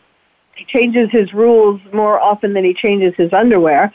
changes 0.68 1.10
his 1.12 1.34
rules 1.34 1.82
more 1.92 2.20
often 2.20 2.54
than 2.54 2.64
he 2.64 2.74
changes 2.74 3.14
his 3.16 3.34
underwear, 3.34 3.94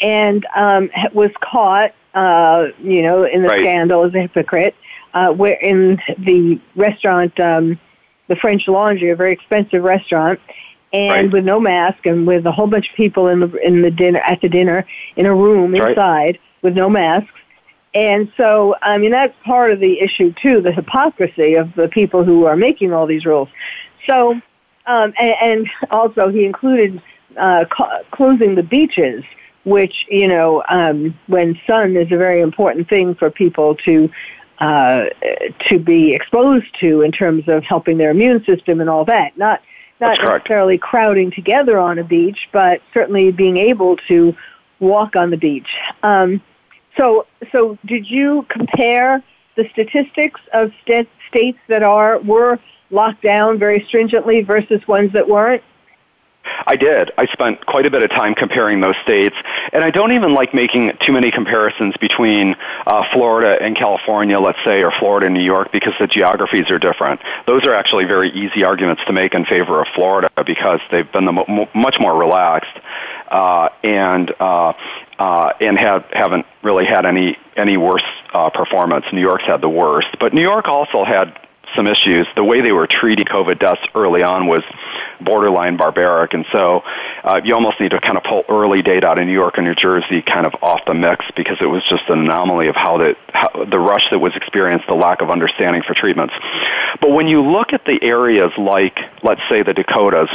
and 0.00 0.46
um, 0.54 0.90
was 1.12 1.30
caught, 1.40 1.92
uh, 2.14 2.68
you 2.82 3.02
know, 3.02 3.24
in 3.24 3.42
the 3.42 3.48
Right. 3.48 3.60
scandal 3.60 4.04
as 4.04 4.14
a 4.14 4.20
hypocrite. 4.20 4.74
Uh, 5.14 5.32
where 5.32 5.54
in 5.54 5.98
the 6.18 6.60
restaurant, 6.74 7.40
um, 7.40 7.78
the 8.28 8.36
French 8.36 8.68
Laundry, 8.68 9.08
a 9.08 9.16
very 9.16 9.32
expensive 9.32 9.82
restaurant, 9.82 10.38
and 10.92 11.10
Right. 11.10 11.30
with 11.30 11.44
no 11.44 11.58
mask 11.58 12.04
and 12.04 12.26
with 12.26 12.44
a 12.44 12.52
whole 12.52 12.66
bunch 12.66 12.90
of 12.90 12.94
people 12.96 13.28
in 13.28 13.40
the 13.40 13.50
in 13.66 13.80
the 13.80 13.90
dinner 13.90 14.20
at 14.20 14.40
the 14.42 14.48
dinner 14.48 14.84
in 15.16 15.24
a 15.24 15.34
room 15.34 15.72
Right. 15.72 15.90
inside 15.90 16.38
with 16.60 16.76
no 16.76 16.90
masks. 16.90 17.32
And 17.94 18.30
so, 18.36 18.74
I 18.82 18.98
mean, 18.98 19.10
that's 19.10 19.34
part 19.42 19.70
of 19.70 19.80
the 19.80 20.00
issue 20.00 20.32
too, 20.32 20.60
the 20.60 20.72
hypocrisy 20.72 21.54
of 21.54 21.74
the 21.76 21.88
people 21.88 22.24
who 22.24 22.44
are 22.44 22.56
making 22.56 22.92
all 22.92 23.06
these 23.06 23.24
rules. 23.24 23.48
So, 24.06 24.32
um, 24.86 25.14
and, 25.18 25.34
and 25.40 25.70
also 25.90 26.28
he 26.28 26.44
included 26.44 27.00
uh, 27.38 27.64
co- 27.70 28.02
closing 28.10 28.54
the 28.54 28.62
beaches, 28.62 29.24
which 29.66 30.06
you 30.08 30.28
know, 30.28 30.62
um, 30.70 31.18
when 31.26 31.58
sun 31.66 31.96
is 31.96 32.10
a 32.12 32.16
very 32.16 32.40
important 32.40 32.88
thing 32.88 33.14
for 33.14 33.30
people 33.30 33.74
to 33.74 34.08
uh, 34.58 35.06
to 35.68 35.78
be 35.78 36.14
exposed 36.14 36.66
to 36.80 37.02
in 37.02 37.12
terms 37.12 37.46
of 37.48 37.62
helping 37.64 37.98
their 37.98 38.10
immune 38.10 38.42
system 38.44 38.80
and 38.80 38.88
all 38.88 39.04
that. 39.04 39.36
Not 39.36 39.60
not 40.00 40.10
That's 40.10 40.20
correct. 40.20 40.44
necessarily 40.44 40.78
crowding 40.78 41.30
together 41.30 41.78
on 41.78 41.98
a 41.98 42.04
beach, 42.04 42.48
but 42.52 42.80
certainly 42.94 43.32
being 43.32 43.56
able 43.56 43.96
to 44.08 44.36
walk 44.78 45.16
on 45.16 45.30
the 45.30 45.36
beach. 45.36 45.68
Um, 46.02 46.42
so, 46.96 47.26
so 47.50 47.78
did 47.86 48.08
you 48.08 48.46
compare 48.48 49.22
the 49.56 49.68
statistics 49.72 50.40
of 50.52 50.70
st- 50.82 51.08
states 51.28 51.58
that 51.68 51.82
are 51.82 52.18
were 52.20 52.58
locked 52.90 53.22
down 53.22 53.58
very 53.58 53.84
stringently 53.88 54.42
versus 54.42 54.86
ones 54.86 55.12
that 55.12 55.28
weren't? 55.28 55.62
I 56.66 56.76
did. 56.76 57.10
I 57.16 57.26
spent 57.26 57.64
quite 57.66 57.86
a 57.86 57.90
bit 57.90 58.02
of 58.02 58.10
time 58.10 58.34
comparing 58.34 58.80
those 58.80 58.96
states, 59.02 59.36
and 59.72 59.84
I 59.84 59.90
don't 59.90 60.12
even 60.12 60.34
like 60.34 60.54
making 60.54 60.92
too 61.04 61.12
many 61.12 61.30
comparisons 61.30 61.96
between 61.98 62.56
uh, 62.86 63.04
Florida 63.12 63.62
and 63.62 63.76
California, 63.76 64.38
let's 64.38 64.58
say, 64.64 64.82
or 64.82 64.92
Florida 64.98 65.26
and 65.26 65.34
New 65.34 65.44
York, 65.44 65.72
because 65.72 65.94
the 65.98 66.06
geographies 66.06 66.70
are 66.70 66.78
different. 66.78 67.20
Those 67.46 67.64
are 67.64 67.74
actually 67.74 68.04
very 68.04 68.30
easy 68.30 68.64
arguments 68.64 69.02
to 69.06 69.12
make 69.12 69.34
in 69.34 69.44
favor 69.44 69.80
of 69.80 69.88
Florida 69.94 70.30
because 70.44 70.80
they've 70.90 71.10
been 71.10 71.24
the 71.24 71.32
mo- 71.32 71.68
much 71.74 71.96
more 71.98 72.16
relaxed 72.16 72.76
uh, 73.28 73.68
and 73.82 74.32
uh, 74.40 74.72
uh, 75.18 75.52
and 75.60 75.78
have 75.78 76.04
haven't 76.12 76.46
really 76.62 76.84
had 76.84 77.06
any 77.06 77.36
any 77.56 77.76
worse 77.76 78.04
uh, 78.32 78.50
performance. 78.50 79.04
New 79.12 79.20
York's 79.20 79.44
had 79.44 79.60
the 79.60 79.68
worst, 79.68 80.08
but 80.20 80.34
New 80.34 80.42
York 80.42 80.68
also 80.68 81.04
had 81.04 81.38
some 81.76 81.86
issues. 81.86 82.26
The 82.34 82.42
way 82.42 82.60
they 82.60 82.72
were 82.72 82.86
treating 82.86 83.26
COVID 83.26 83.58
deaths 83.58 83.82
early 83.94 84.22
on 84.22 84.46
was 84.46 84.64
borderline 85.20 85.76
barbaric, 85.76 86.34
and 86.34 86.44
so 86.50 86.82
uh, 87.22 87.40
you 87.44 87.54
almost 87.54 87.78
need 87.78 87.90
to 87.90 88.00
kind 88.00 88.16
of 88.16 88.24
pull 88.24 88.44
early 88.48 88.82
data 88.82 89.06
out 89.06 89.18
of 89.18 89.26
New 89.26 89.32
York 89.32 89.58
and 89.58 89.66
New 89.66 89.74
Jersey 89.74 90.22
kind 90.22 90.46
of 90.46 90.54
off 90.62 90.80
the 90.86 90.94
mix 90.94 91.24
because 91.36 91.58
it 91.60 91.66
was 91.66 91.84
just 91.88 92.08
an 92.08 92.20
anomaly 92.20 92.68
of 92.68 92.74
how 92.74 92.98
the 92.98 93.16
how, 93.32 93.64
the 93.64 93.78
rush 93.78 94.08
that 94.10 94.18
was 94.18 94.34
experienced, 94.34 94.86
the 94.88 94.94
lack 94.94 95.20
of 95.20 95.30
understanding 95.30 95.82
for 95.82 95.94
treatments. 95.94 96.34
But 97.00 97.10
when 97.10 97.28
you 97.28 97.42
look 97.42 97.72
at 97.72 97.84
the 97.84 98.02
areas 98.02 98.50
like, 98.58 98.98
let's 99.22 99.42
say, 99.48 99.62
the 99.62 99.74
Dakotas, 99.74 100.30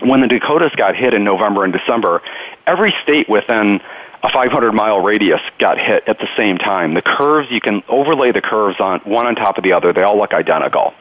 when 0.00 0.20
the 0.20 0.28
Dakotas 0.28 0.72
got 0.76 0.96
hit 0.96 1.14
in 1.14 1.24
November 1.24 1.64
and 1.64 1.72
December, 1.72 2.22
every 2.66 2.94
state 3.02 3.28
within 3.28 3.80
a 4.22 4.30
500 4.30 4.72
mile 4.72 5.00
radius 5.00 5.40
got 5.58 5.78
hit 5.78 6.04
at 6.06 6.18
the 6.18 6.28
same 6.36 6.58
time. 6.58 6.94
The 6.94 7.02
curves, 7.02 7.50
you 7.50 7.60
can 7.60 7.82
overlay 7.88 8.32
the 8.32 8.42
curves 8.42 8.78
on 8.78 9.00
one 9.00 9.26
on 9.26 9.34
top 9.34 9.56
of 9.56 9.64
the 9.64 9.72
other. 9.72 9.92
They 9.92 10.02
all 10.02 10.18
look 10.18 10.34
identical. 10.34 10.92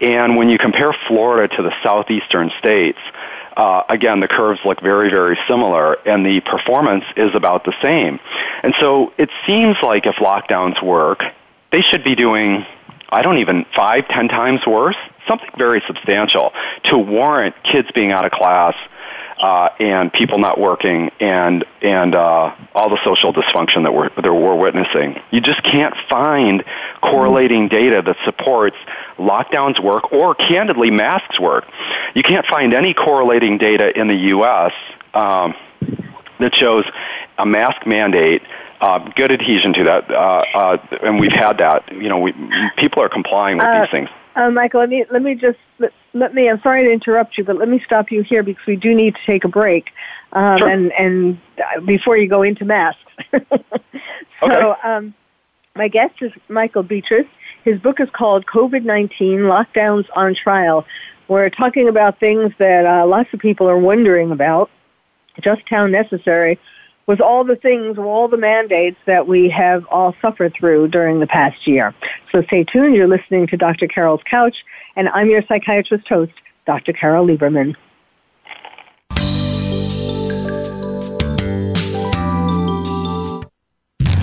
And 0.00 0.36
when 0.36 0.48
you 0.48 0.58
compare 0.58 0.92
Florida 1.06 1.54
to 1.56 1.62
the 1.62 1.72
southeastern 1.82 2.50
states, 2.58 2.98
uh, 3.56 3.82
again, 3.88 4.20
the 4.20 4.28
curves 4.28 4.60
look 4.64 4.80
very, 4.80 5.10
very 5.10 5.38
similar, 5.46 5.94
and 6.06 6.24
the 6.24 6.40
performance 6.40 7.04
is 7.16 7.34
about 7.34 7.64
the 7.64 7.74
same. 7.82 8.18
And 8.62 8.74
so 8.80 9.12
it 9.18 9.30
seems 9.46 9.76
like 9.82 10.06
if 10.06 10.16
lockdowns 10.16 10.82
work, 10.82 11.22
they 11.70 11.82
should 11.82 12.04
be 12.04 12.14
doing, 12.14 12.66
I 13.10 13.22
don't 13.22 13.38
even, 13.38 13.66
five, 13.76 14.08
ten 14.08 14.28
times 14.28 14.66
worse, 14.66 14.96
something 15.28 15.50
very 15.56 15.82
substantial 15.86 16.52
to 16.84 16.98
warrant 16.98 17.54
kids 17.62 17.88
being 17.94 18.10
out 18.10 18.24
of 18.24 18.32
class, 18.32 18.74
uh, 19.42 19.70
and 19.80 20.12
people 20.12 20.38
not 20.38 20.58
working 20.58 21.10
and 21.18 21.64
and 21.82 22.14
uh, 22.14 22.54
all 22.74 22.88
the 22.88 22.98
social 23.04 23.32
dysfunction 23.32 23.82
that 23.82 23.92
we're 23.92 24.08
that 24.10 24.32
we're 24.32 24.54
witnessing. 24.54 25.20
You 25.32 25.40
just 25.40 25.62
can't 25.64 25.94
find 26.08 26.64
correlating 27.00 27.68
data 27.68 28.02
that 28.06 28.16
supports 28.24 28.76
lockdowns 29.18 29.82
work 29.82 30.12
or 30.12 30.36
candidly 30.36 30.92
masks 30.92 31.40
work. 31.40 31.66
You 32.14 32.22
can't 32.22 32.46
find 32.46 32.72
any 32.72 32.94
correlating 32.94 33.58
data 33.58 33.98
in 33.98 34.06
the 34.06 34.14
U.S. 34.14 34.72
Um, 35.12 35.54
that 36.38 36.54
shows 36.54 36.84
a 37.36 37.44
mask 37.44 37.84
mandate. 37.84 38.42
Uh, 38.80 38.98
good 39.14 39.30
adhesion 39.30 39.72
to 39.72 39.84
that, 39.84 40.10
uh, 40.10 40.44
uh, 40.54 40.76
and 41.02 41.20
we've 41.20 41.32
had 41.32 41.58
that. 41.58 41.92
You 41.92 42.08
know, 42.08 42.18
we, 42.18 42.32
people 42.76 43.02
are 43.02 43.08
complying 43.08 43.58
with 43.58 43.66
Uh, 43.66 43.80
these 43.80 43.90
things. 43.90 44.08
Uh, 44.34 44.50
Michael, 44.50 44.80
let 44.80 44.88
me 44.88 45.04
let 45.10 45.22
me 45.22 45.34
just 45.34 45.58
let, 46.14 46.34
me. 46.34 46.48
I'm 46.48 46.60
sorry 46.62 46.84
to 46.84 46.90
interrupt 46.92 47.38
you, 47.38 47.44
but 47.44 47.56
let 47.56 47.68
me 47.68 47.80
stop 47.84 48.10
you 48.10 48.22
here 48.22 48.42
because 48.42 48.66
we 48.66 48.76
do 48.76 48.94
need 48.94 49.14
to 49.14 49.20
take 49.26 49.44
a 49.44 49.48
break, 49.48 49.90
um, 50.32 50.58
Sure. 50.58 50.68
and 50.68 50.92
and 50.92 51.40
uh, 51.58 51.80
before 51.80 52.16
you 52.16 52.28
go 52.28 52.42
into 52.42 52.64
masks. 52.64 53.00
so, 53.32 53.40
Okay. 54.42 54.60
um, 54.84 55.14
my 55.76 55.88
guest 55.88 56.14
is 56.20 56.32
Michael 56.48 56.84
Betrus. 56.84 57.26
His 57.64 57.80
book 57.80 58.00
is 58.00 58.08
called 58.10 58.46
COVID-19: 58.46 59.40
Lockdowns 59.40 60.06
on 60.14 60.34
Trial. 60.34 60.84
We're 61.28 61.50
talking 61.50 61.88
about 61.88 62.20
things 62.20 62.52
that 62.58 62.84
uh, 62.84 63.06
lots 63.06 63.32
of 63.32 63.40
people 63.40 63.68
are 63.68 63.78
wondering 63.78 64.32
about, 64.32 64.70
just 65.40 65.62
how 65.66 65.86
necessary 65.86 66.58
was 67.06 67.20
all 67.20 67.44
the 67.44 67.56
things, 67.56 67.98
all 67.98 68.28
the 68.28 68.36
mandates 68.36 68.98
that 69.06 69.26
we 69.26 69.48
have 69.50 69.84
all 69.90 70.14
suffered 70.22 70.54
through 70.54 70.88
during 70.88 71.20
the 71.20 71.26
past 71.26 71.66
year. 71.66 71.94
So 72.30 72.42
stay 72.42 72.64
tuned. 72.64 72.94
You're 72.94 73.08
listening 73.08 73.46
to 73.48 73.56
Dr. 73.56 73.88
Carol's 73.88 74.22
Couch, 74.30 74.64
and 74.96 75.08
I'm 75.08 75.28
your 75.28 75.42
psychiatrist 75.42 76.08
host, 76.08 76.32
Dr. 76.66 76.92
Carol 76.92 77.26
Lieberman. 77.26 77.74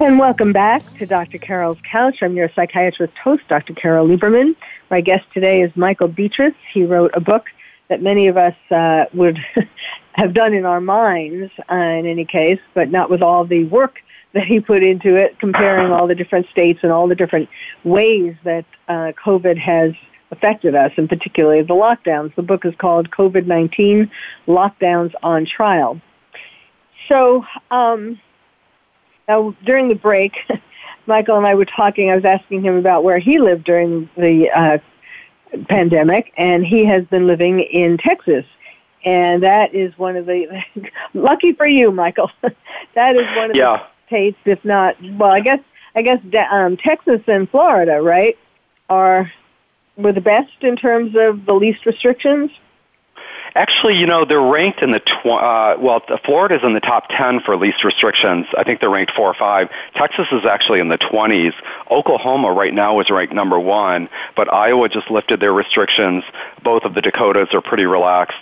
And 0.00 0.16
welcome 0.16 0.52
back 0.52 0.82
to 0.98 1.06
Dr. 1.06 1.38
Carol's 1.38 1.78
Couch. 1.82 2.18
I'm 2.22 2.36
your 2.36 2.48
psychiatrist 2.54 3.14
host, 3.18 3.42
Dr. 3.48 3.74
Carol 3.74 4.06
Lieberman. 4.06 4.54
My 4.92 5.00
guest 5.00 5.24
today 5.34 5.60
is 5.60 5.72
Michael 5.74 6.08
Betrus. 6.08 6.54
He 6.72 6.84
wrote 6.84 7.10
a 7.14 7.20
book 7.20 7.46
that 7.88 8.00
many 8.00 8.28
of 8.28 8.36
us 8.36 8.54
uh, 8.70 9.06
would 9.12 9.44
have 10.12 10.34
done 10.34 10.54
in 10.54 10.64
our 10.64 10.80
minds, 10.80 11.50
uh, 11.68 11.74
in 11.74 12.06
any 12.06 12.24
case, 12.24 12.60
but 12.74 12.92
not 12.92 13.10
with 13.10 13.22
all 13.22 13.44
the 13.44 13.64
work 13.64 13.96
that 14.34 14.44
he 14.44 14.60
put 14.60 14.84
into 14.84 15.16
it, 15.16 15.36
comparing 15.40 15.90
all 15.90 16.06
the 16.06 16.14
different 16.14 16.48
states 16.48 16.78
and 16.84 16.92
all 16.92 17.08
the 17.08 17.16
different 17.16 17.48
ways 17.82 18.36
that 18.44 18.66
uh, 18.86 19.10
COVID 19.24 19.58
has 19.58 19.94
affected 20.30 20.76
us, 20.76 20.92
and 20.96 21.08
particularly 21.08 21.62
the 21.62 21.74
lockdowns. 21.74 22.32
The 22.36 22.42
book 22.42 22.64
is 22.64 22.74
called 22.76 23.10
COVID-19 23.10 24.08
Lockdowns 24.46 25.12
on 25.24 25.44
Trial. 25.44 26.00
So, 27.08 27.44
um, 27.72 28.20
now, 29.28 29.54
during 29.64 29.88
the 29.88 29.94
break, 29.94 30.36
Michael 31.06 31.36
and 31.36 31.46
I 31.46 31.54
were 31.54 31.66
talking. 31.66 32.10
I 32.10 32.16
was 32.16 32.24
asking 32.24 32.62
him 32.62 32.76
about 32.76 33.04
where 33.04 33.18
he 33.18 33.38
lived 33.38 33.64
during 33.64 34.08
the 34.16 34.50
uh, 34.50 34.78
pandemic, 35.68 36.32
and 36.36 36.66
he 36.66 36.84
has 36.86 37.04
been 37.04 37.26
living 37.26 37.60
in 37.60 37.98
Texas. 37.98 38.44
And 39.04 39.42
that 39.42 39.74
is 39.74 39.96
one 39.98 40.16
of 40.16 40.26
the 40.26 40.62
lucky 41.14 41.52
for 41.52 41.66
you, 41.66 41.92
Michael. 41.92 42.30
that 42.94 43.16
is 43.16 43.26
one 43.36 43.50
of 43.50 43.56
Yeah. 43.56 43.76
the 43.76 43.82
states, 44.06 44.38
if 44.44 44.64
not 44.64 44.96
well, 45.12 45.30
I 45.30 45.40
guess 45.40 45.60
I 45.94 46.02
guess 46.02 46.20
um, 46.50 46.76
Texas 46.76 47.20
and 47.26 47.48
Florida, 47.50 48.00
right, 48.00 48.36
are 48.88 49.30
were 49.96 50.12
the 50.12 50.20
best 50.20 50.52
in 50.62 50.76
terms 50.76 51.14
of 51.16 51.44
the 51.44 51.52
least 51.52 51.84
restrictions. 51.86 52.50
Actually, 53.54 53.96
you 53.96 54.06
know, 54.06 54.24
they're 54.24 54.40
ranked 54.40 54.82
in 54.82 54.90
the 54.90 55.00
tw- 55.00 55.26
uh, 55.26 55.76
well, 55.78 56.02
Florida's 56.24 56.60
in 56.62 56.74
the 56.74 56.80
top 56.80 57.08
10 57.10 57.40
for 57.40 57.56
least 57.56 57.82
restrictions. 57.84 58.46
I 58.56 58.62
think 58.64 58.80
they're 58.80 58.90
ranked 58.90 59.12
4 59.12 59.26
or 59.30 59.34
5. 59.34 59.68
Texas 59.94 60.26
is 60.32 60.44
actually 60.44 60.80
in 60.80 60.88
the 60.88 60.98
20s. 60.98 61.54
Oklahoma 61.90 62.52
right 62.52 62.72
now 62.72 63.00
is 63.00 63.10
ranked 63.10 63.34
number 63.34 63.58
1, 63.58 64.08
but 64.36 64.52
Iowa 64.52 64.88
just 64.88 65.10
lifted 65.10 65.40
their 65.40 65.52
restrictions. 65.52 66.24
Both 66.62 66.84
of 66.84 66.94
the 66.94 67.00
Dakotas 67.00 67.48
are 67.52 67.60
pretty 67.62 67.86
relaxed. 67.86 68.36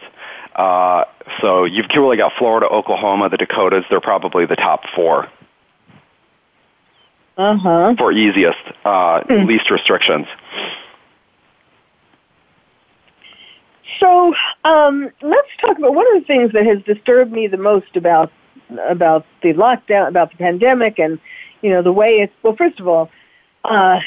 Uh, 0.55 1.05
so 1.41 1.65
you've 1.65 1.87
really 1.95 2.17
got 2.17 2.33
Florida, 2.39 2.67
Oklahoma, 2.67 3.29
the 3.29 3.37
Dakotas, 3.37 3.85
they're 3.91 4.01
probably 4.01 4.47
the 4.47 4.57
top 4.57 4.85
4 4.95 5.29
Uh 7.37 7.57
huh. 7.57 7.95
for 7.99 8.11
easiest, 8.13 8.59
uh, 8.85 9.23
least 9.29 9.71
restrictions. 9.71 10.27
So 14.01 14.35
um, 14.65 15.11
let's 15.23 15.49
talk 15.61 15.79
about 15.79 15.95
one 15.95 16.07
of 16.15 16.23
the 16.23 16.27
things 16.27 16.53
that 16.53 16.67
has 16.67 16.83
disturbed 16.83 17.33
me 17.33 17.47
the 17.47 17.57
most 17.57 17.97
about 17.97 18.33
about 18.89 19.25
the 19.43 19.55
lockdown, 19.55 20.09
about 20.09 20.31
the 20.33 20.37
pandemic, 20.37 20.99
and 20.99 21.19
you 21.63 21.71
know 21.71 21.83
the 21.83 21.93
way 21.93 22.17
it's. 22.17 22.33
Well, 22.43 22.57
first 22.57 22.81
of 22.81 22.89
all, 22.89 23.11
uh, 23.65 24.01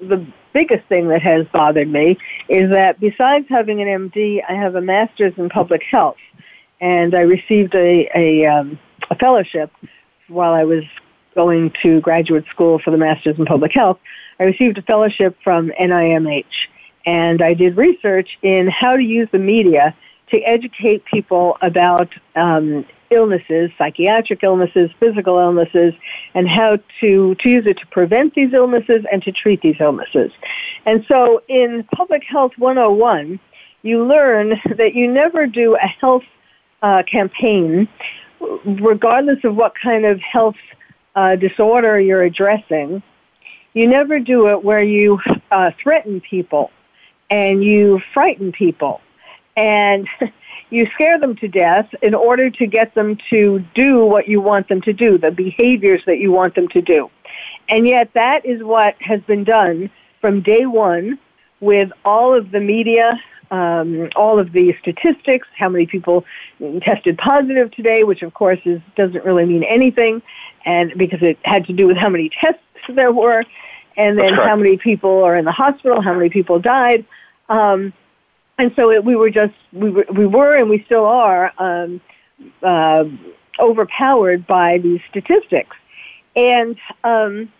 the 0.00 0.26
biggest 0.52 0.86
thing 0.88 1.08
that 1.08 1.22
has 1.22 1.46
bothered 1.52 1.88
me 1.88 2.18
is 2.48 2.70
that 2.70 2.98
besides 3.00 3.46
having 3.48 3.80
an 3.80 4.10
MD, 4.10 4.42
I 4.48 4.54
have 4.54 4.74
a 4.74 4.80
master's 4.80 5.32
in 5.36 5.48
public 5.48 5.82
health, 5.82 6.16
and 6.80 7.14
I 7.14 7.20
received 7.20 7.74
a 7.74 8.10
a, 8.14 8.46
um, 8.46 8.78
a 9.10 9.14
fellowship 9.14 9.72
while 10.28 10.52
I 10.52 10.64
was 10.64 10.84
going 11.34 11.72
to 11.82 12.00
graduate 12.00 12.44
school 12.50 12.78
for 12.78 12.90
the 12.90 12.98
master's 12.98 13.38
in 13.38 13.44
public 13.46 13.72
health. 13.72 13.98
I 14.38 14.44
received 14.44 14.78
a 14.78 14.82
fellowship 14.82 15.36
from 15.44 15.70
NIMH 15.80 16.44
and 17.06 17.42
I 17.42 17.54
did 17.54 17.76
research 17.76 18.38
in 18.42 18.68
how 18.68 18.96
to 18.96 19.02
use 19.02 19.28
the 19.32 19.38
media 19.38 19.94
to 20.30 20.38
educate 20.42 21.04
people 21.04 21.56
about 21.60 22.08
um, 22.36 22.84
illnesses, 23.10 23.70
psychiatric 23.76 24.42
illnesses, 24.42 24.90
physical 25.00 25.38
illnesses, 25.38 25.94
and 26.34 26.48
how 26.48 26.78
to, 27.00 27.34
to 27.34 27.48
use 27.48 27.66
it 27.66 27.78
to 27.78 27.86
prevent 27.88 28.34
these 28.34 28.52
illnesses 28.52 29.04
and 29.10 29.22
to 29.24 29.32
treat 29.32 29.60
these 29.62 29.76
illnesses. 29.80 30.30
And 30.86 31.04
so 31.08 31.42
in 31.48 31.84
Public 31.94 32.22
Health 32.24 32.52
101, 32.56 33.40
you 33.82 34.04
learn 34.04 34.60
that 34.76 34.94
you 34.94 35.10
never 35.10 35.46
do 35.46 35.74
a 35.74 35.86
health 35.86 36.24
uh, 36.82 37.02
campaign, 37.02 37.88
regardless 38.64 39.42
of 39.44 39.56
what 39.56 39.74
kind 39.74 40.04
of 40.04 40.20
health 40.20 40.56
uh, 41.16 41.36
disorder 41.36 41.98
you're 41.98 42.22
addressing. 42.22 43.02
You 43.74 43.88
never 43.88 44.18
do 44.18 44.48
it 44.48 44.64
where 44.64 44.82
you 44.82 45.20
uh, 45.50 45.72
threaten 45.82 46.20
people 46.20 46.70
and 47.30 47.64
you 47.64 48.00
frighten 48.12 48.52
people 48.52 49.00
and 49.56 50.08
you 50.70 50.86
scare 50.94 51.18
them 51.18 51.36
to 51.36 51.48
death 51.48 51.88
in 52.02 52.14
order 52.14 52.50
to 52.50 52.66
get 52.66 52.94
them 52.94 53.18
to 53.30 53.64
do 53.74 54.04
what 54.04 54.28
you 54.28 54.40
want 54.40 54.68
them 54.68 54.80
to 54.82 54.92
do, 54.92 55.18
the 55.18 55.30
behaviors 55.30 56.02
that 56.06 56.18
you 56.18 56.30
want 56.32 56.54
them 56.54 56.68
to 56.68 56.80
do. 56.80 57.10
And 57.68 57.86
yet 57.86 58.12
that 58.14 58.44
is 58.44 58.62
what 58.62 58.96
has 59.00 59.20
been 59.22 59.44
done 59.44 59.90
from 60.20 60.42
day 60.42 60.66
one 60.66 61.18
with 61.60 61.90
all 62.04 62.34
of 62.34 62.50
the 62.50 62.60
media, 62.60 63.20
um, 63.50 64.08
all 64.16 64.38
of 64.38 64.52
the 64.52 64.74
statistics, 64.80 65.46
how 65.56 65.68
many 65.68 65.86
people 65.86 66.24
tested 66.82 67.18
positive 67.18 67.70
today, 67.72 68.04
which 68.04 68.22
of 68.22 68.34
course 68.34 68.60
is, 68.64 68.80
doesn't 68.96 69.24
really 69.24 69.44
mean 69.44 69.64
anything, 69.64 70.22
and 70.64 70.92
because 70.96 71.22
it 71.22 71.38
had 71.44 71.66
to 71.66 71.72
do 71.72 71.86
with 71.86 71.96
how 71.96 72.08
many 72.08 72.30
tests 72.40 72.62
there 72.88 73.12
were, 73.12 73.44
and 73.96 74.18
then 74.18 74.34
how 74.34 74.56
many 74.56 74.76
people 74.76 75.22
are 75.22 75.36
in 75.36 75.44
the 75.44 75.52
hospital, 75.52 76.00
how 76.00 76.14
many 76.14 76.30
people 76.30 76.58
died. 76.58 77.04
Um, 77.50 77.92
and 78.58 78.72
so 78.76 78.90
it, 78.90 79.04
we 79.04 79.16
were 79.16 79.30
just 79.30 79.54
we 79.72 79.90
were, 79.90 80.06
we 80.14 80.26
were 80.26 80.56
and 80.56 80.70
we 80.70 80.82
still 80.84 81.04
are 81.04 81.52
um, 81.58 82.00
uh, 82.62 83.04
overpowered 83.58 84.46
by 84.46 84.78
these 84.78 85.00
statistics, 85.10 85.76
and 86.36 86.76
um, 87.04 87.52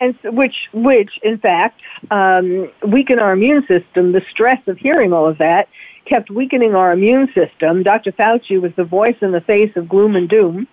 and 0.00 0.18
so, 0.22 0.30
which 0.30 0.68
which 0.72 1.18
in 1.22 1.38
fact 1.38 1.80
um, 2.10 2.70
weaken 2.86 3.18
our 3.18 3.32
immune 3.32 3.66
system. 3.66 4.12
The 4.12 4.24
stress 4.30 4.60
of 4.68 4.78
hearing 4.78 5.12
all 5.12 5.26
of 5.26 5.38
that 5.38 5.68
kept 6.04 6.30
weakening 6.30 6.74
our 6.74 6.92
immune 6.92 7.32
system. 7.32 7.82
Dr. 7.82 8.12
Fauci 8.12 8.60
was 8.60 8.72
the 8.76 8.84
voice 8.84 9.16
in 9.22 9.32
the 9.32 9.40
face 9.40 9.74
of 9.76 9.88
gloom 9.88 10.14
and 10.14 10.28
doom, 10.28 10.68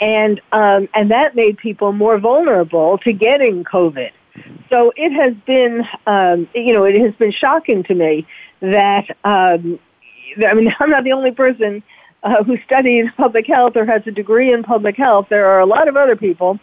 and 0.00 0.40
um, 0.52 0.88
and 0.94 1.10
that 1.10 1.36
made 1.36 1.58
people 1.58 1.92
more 1.92 2.18
vulnerable 2.18 2.98
to 2.98 3.12
getting 3.12 3.64
COVID. 3.64 4.10
So 4.70 4.92
it 4.96 5.12
has 5.12 5.34
been, 5.46 5.86
um, 6.06 6.48
you 6.54 6.72
know, 6.72 6.84
it 6.84 7.00
has 7.00 7.14
been 7.14 7.32
shocking 7.32 7.82
to 7.84 7.94
me 7.94 8.26
that, 8.60 9.10
um, 9.24 9.78
I 10.46 10.54
mean, 10.54 10.74
I'm 10.80 10.90
not 10.90 11.04
the 11.04 11.12
only 11.12 11.30
person 11.30 11.82
uh, 12.22 12.42
who 12.42 12.58
studied 12.64 13.12
public 13.16 13.46
health 13.46 13.76
or 13.76 13.84
has 13.84 14.02
a 14.06 14.10
degree 14.10 14.52
in 14.52 14.62
public 14.62 14.96
health. 14.96 15.28
There 15.28 15.46
are 15.46 15.60
a 15.60 15.66
lot 15.66 15.88
of 15.88 15.96
other 15.96 16.16
people, 16.16 16.58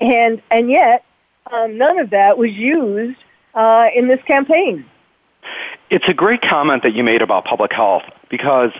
and 0.00 0.42
and 0.50 0.68
yet 0.68 1.04
um, 1.52 1.78
none 1.78 1.98
of 1.98 2.10
that 2.10 2.36
was 2.36 2.50
used 2.50 3.18
uh, 3.54 3.88
in 3.94 4.08
this 4.08 4.20
campaign. 4.26 4.84
It's 5.90 6.08
a 6.08 6.14
great 6.14 6.42
comment 6.42 6.82
that 6.82 6.94
you 6.94 7.04
made 7.04 7.22
about 7.22 7.44
public 7.44 7.72
health 7.72 8.02
because 8.28 8.72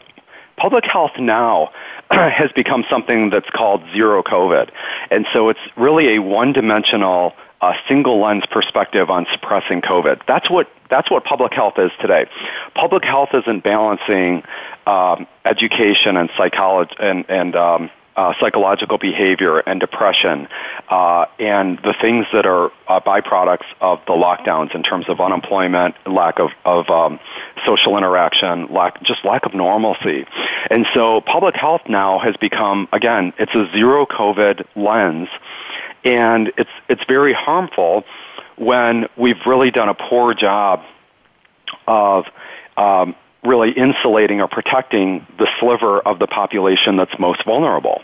public 0.57 0.85
health 0.85 1.12
now 1.18 1.70
has 2.11 2.50
become 2.52 2.85
something 2.90 3.30
that's 3.30 3.48
called 3.50 3.83
zero 3.92 4.22
COVID. 4.22 4.70
And 5.11 5.26
so 5.33 5.48
it's 5.48 5.61
really 5.76 6.16
a 6.16 6.18
one-dimensional, 6.20 7.35
uh, 7.64 7.72
single 7.88 8.20
lens 8.20 8.44
perspective 8.50 9.09
on 9.09 9.27
suppressing 9.33 9.81
COVID. 9.81 10.20
That's 10.27 10.50
what 10.50 10.68
that's 10.90 11.11
what 11.11 11.24
public 11.24 11.53
health 11.53 11.79
is 11.79 11.90
today. 12.00 12.27
Public 12.74 13.05
health 13.05 13.31
isn't 13.33 13.64
balancing 13.64 14.42
um, 14.87 15.27
education 15.44 16.16
and 16.16 16.29
psychology 16.37 16.94
and 17.00 17.24
and 17.29 17.57
um, 17.57 17.90
uh, 18.16 18.33
psychological 18.38 18.98
behavior 18.98 19.59
and 19.59 19.81
depression, 19.81 20.46
uh, 20.88 21.24
and 21.40 21.79
the 21.79 21.94
things 22.00 22.27
that 22.33 22.46
are 22.46 22.70
uh, 22.87 23.00
byproducts 23.00 23.66
of 23.81 23.98
the 24.07 24.12
lockdowns 24.12 24.74
in 24.74 24.83
terms 24.83 25.07
of 25.09 25.20
unemployment, 25.20 25.96
lack 26.07 26.38
of, 26.38 26.50
of 26.64 26.88
um, 26.90 27.18
social 27.66 27.98
interaction, 27.98 28.72
lack 28.72 29.03
just 29.03 29.24
lack 29.24 29.46
of 29.46 29.55
normalcy. 29.55 30.27
And 30.70 30.87
so 30.94 31.22
public 31.22 31.57
health 31.57 31.83
now 31.88 32.20
has 32.20 32.37
become 32.37 32.88
again, 32.92 33.33
it's 33.38 33.55
a 33.55 33.68
zero 33.72 34.07
COVID 34.07 34.64
lens, 34.77 35.29
and 36.04 36.52
it's 36.56 36.70
it's 36.88 37.04
very 37.08 37.32
harmful 37.32 38.04
when 38.56 39.06
we've 39.16 39.44
really 39.46 39.70
done 39.70 39.88
a 39.88 39.94
poor 39.94 40.34
job 40.34 40.82
of 41.86 42.26
um, 42.76 43.14
really 43.42 43.70
insulating 43.70 44.40
or 44.40 44.48
protecting 44.48 45.26
the 45.38 45.48
sliver 45.58 46.00
of 46.00 46.18
the 46.18 46.26
population 46.26 46.96
that's 46.96 47.18
most 47.18 47.44
vulnerable. 47.44 48.02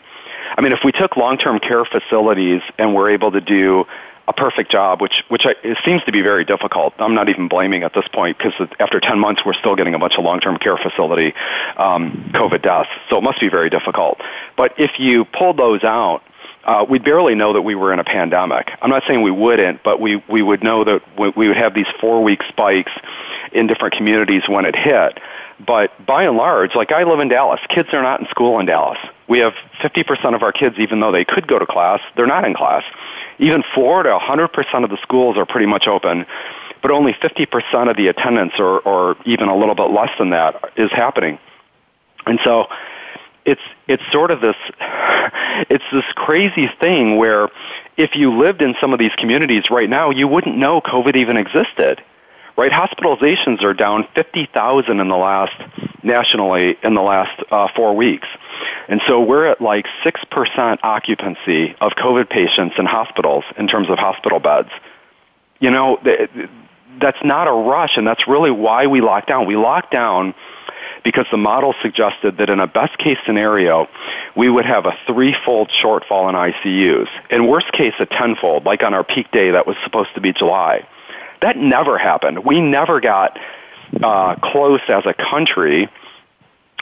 I 0.57 0.61
mean, 0.61 0.73
if 0.73 0.81
we 0.85 0.93
took 0.93 1.17
long-term 1.17 1.61
care 1.61 1.85
facilities 1.85 2.63
and 2.79 2.95
were 2.95 3.09
able 3.09 3.31
to 3.33 3.41
do 3.41 3.87
a 4.27 4.33
perfect 4.33 4.71
job, 4.71 5.01
which 5.01 5.25
which 5.29 5.43
I, 5.45 5.55
it 5.65 5.79
seems 5.85 6.03
to 6.05 6.13
be 6.13 6.23
very 6.23 6.45
difficult. 6.45 6.95
I'm 6.99 7.15
not 7.15 7.29
even 7.29 7.49
blaming 7.49 7.83
at 7.83 7.95
this 7.95 8.07
point 8.13 8.39
because 8.39 8.53
after 8.79 9.01
10 9.01 9.19
months, 9.19 9.43
we're 9.45 9.55
still 9.55 9.75
getting 9.75 9.95
a 9.95 9.99
bunch 9.99 10.15
of 10.19 10.25
long-term 10.25 10.59
care 10.59 10.77
facility 10.77 11.35
um, 11.77 12.31
COVID 12.35 12.63
deaths. 12.63 12.91
So 13.09 13.19
it 13.19 13.23
must 13.23 13.41
be 13.41 13.49
very 13.49 13.71
difficult. 13.71 14.21
But 14.57 14.75
if 14.79 15.01
you 15.01 15.25
pulled 15.25 15.57
those 15.57 15.83
out, 15.83 16.23
uh, 16.65 16.85
we'd 16.89 17.05
barely 17.05 17.35
know 17.35 17.53
that 17.55 17.63
we 17.63 17.75
were 17.75 17.93
in 17.93 17.99
a 17.99 18.05
pandemic. 18.05 18.71
I'm 18.83 18.91
not 18.91 19.03
saying 19.07 19.23
we 19.23 19.31
wouldn't, 19.31 19.83
but 19.83 20.01
we 20.01 20.23
we 20.29 20.43
would 20.43 20.63
know 20.63 20.85
that 20.85 21.03
we 21.19 21.49
would 21.49 21.57
have 21.57 21.75
these 21.75 21.87
four-week 22.01 22.43
spikes 22.49 22.93
in 23.53 23.67
different 23.67 23.95
communities 23.95 24.43
when 24.47 24.67
it 24.67 24.77
hit. 24.77 25.19
But 25.65 26.07
by 26.07 26.25
and 26.25 26.37
large, 26.37 26.75
like 26.75 26.91
I 26.91 27.05
live 27.05 27.21
in 27.21 27.29
Dallas, 27.29 27.61
kids 27.69 27.91
are 27.93 28.03
not 28.03 28.21
in 28.21 28.27
school 28.29 28.59
in 28.61 28.67
Dallas. 28.67 28.99
We 29.29 29.41
have 29.41 29.53
50% 29.83 30.35
of 30.35 30.43
our 30.43 30.53
kids, 30.53 30.77
even 30.79 31.01
though 31.01 31.13
they 31.13 31.25
could 31.25 31.47
go 31.47 31.59
to 31.59 31.67
class, 31.67 32.01
they're 32.17 32.27
not 32.27 32.45
in 32.45 32.55
class. 32.55 32.83
Even 33.39 33.63
Florida, 33.75 34.19
100% 34.21 34.85
of 34.85 34.91
the 34.91 34.99
schools 35.03 35.37
are 35.37 35.45
pretty 35.45 35.67
much 35.67 35.87
open, 35.87 36.25
but 36.81 36.91
only 36.91 37.13
50% 37.13 37.91
of 37.91 37.97
the 37.97 38.09
attendance, 38.09 38.55
or, 38.59 38.81
or 38.81 39.17
even 39.27 39.49
a 39.49 39.57
little 39.57 39.75
bit 39.75 39.91
less 39.91 40.11
than 40.19 40.31
that, 40.31 40.73
is 40.77 40.91
happening. 40.91 41.39
And 42.27 42.41
so 42.43 42.67
it's 43.45 43.61
it's 43.89 44.03
sort 44.13 44.31
of 44.31 44.41
this 44.41 44.57
it's 45.71 45.85
this 45.93 46.05
crazy 46.15 46.69
thing 46.81 47.17
where 47.17 47.49
if 47.97 48.15
you 48.15 48.39
lived 48.39 48.63
in 48.63 48.75
some 48.81 48.93
of 48.93 48.99
these 48.99 49.13
communities 49.17 49.65
right 49.71 49.89
now, 49.89 50.11
you 50.11 50.27
wouldn't 50.27 50.57
know 50.57 50.81
COVID 50.81 51.17
even 51.17 51.37
existed 51.37 52.03
right? 52.61 52.73
Hospitalizations 52.73 53.63
are 53.63 53.73
down 53.73 54.07
50,000 54.15 55.01
in 55.01 55.09
the 55.09 55.17
last, 55.17 55.55
nationally, 56.03 56.77
in 56.83 56.95
the 56.95 57.01
last 57.01 57.43
uh, 57.51 57.69
four 57.75 57.97
weeks. 57.97 58.29
And 58.87 59.01
so 59.07 59.23
we're 59.23 59.47
at 59.47 59.63
like 59.63 59.87
6% 60.05 60.79
occupancy 60.83 61.75
of 61.81 61.93
COVID 61.93 62.29
patients 62.29 62.75
in 62.79 62.85
hospitals 62.85 63.45
in 63.57 63.67
terms 63.67 63.89
of 63.89 63.99
hospital 63.99 64.41
beds. 64.41 64.69
You 65.59 65.71
know, 65.71 66.01
that's 67.01 67.25
not 67.25 67.49
a 67.49 67.53
rush, 67.53 67.97
and 67.97 68.07
that's 68.07 68.29
really 68.29 68.51
why 68.51 68.87
we 68.89 69.01
locked 69.01 69.29
down. 69.29 69.47
We 69.47 69.57
locked 69.57 69.91
down 69.91 70.35
because 71.05 71.27
the 71.31 71.37
model 71.37 71.75
suggested 71.83 72.39
that 72.39 72.51
in 72.51 72.61
a 72.61 72.67
best 72.67 72.97
case 72.99 73.19
scenario, 73.27 73.89
we 74.37 74.49
would 74.49 74.67
have 74.67 74.87
a 74.87 74.97
threefold 75.07 75.71
shortfall 75.83 76.29
in 76.29 76.35
ICUs. 76.35 77.09
In 77.31 77.47
worst 77.47 77.73
case, 77.73 77.95
a 77.99 78.07
tenfold, 78.07 78.65
like 78.65 78.83
on 78.83 78.95
our 78.95 79.05
peak 79.05 79.31
day 79.31 79.51
that 79.53 79.67
was 79.67 79.77
supposed 79.85 80.11
to 80.15 80.21
be 80.21 80.33
July. 80.33 80.87
That 81.43 81.57
never 81.57 81.99
happened. 81.99 82.45
We 82.45 82.61
never 82.61 83.01
got 83.01 83.39
uh, 84.03 84.37
close 84.37 84.81
as 84.89 85.05
a 85.07 85.15
country. 85.15 85.89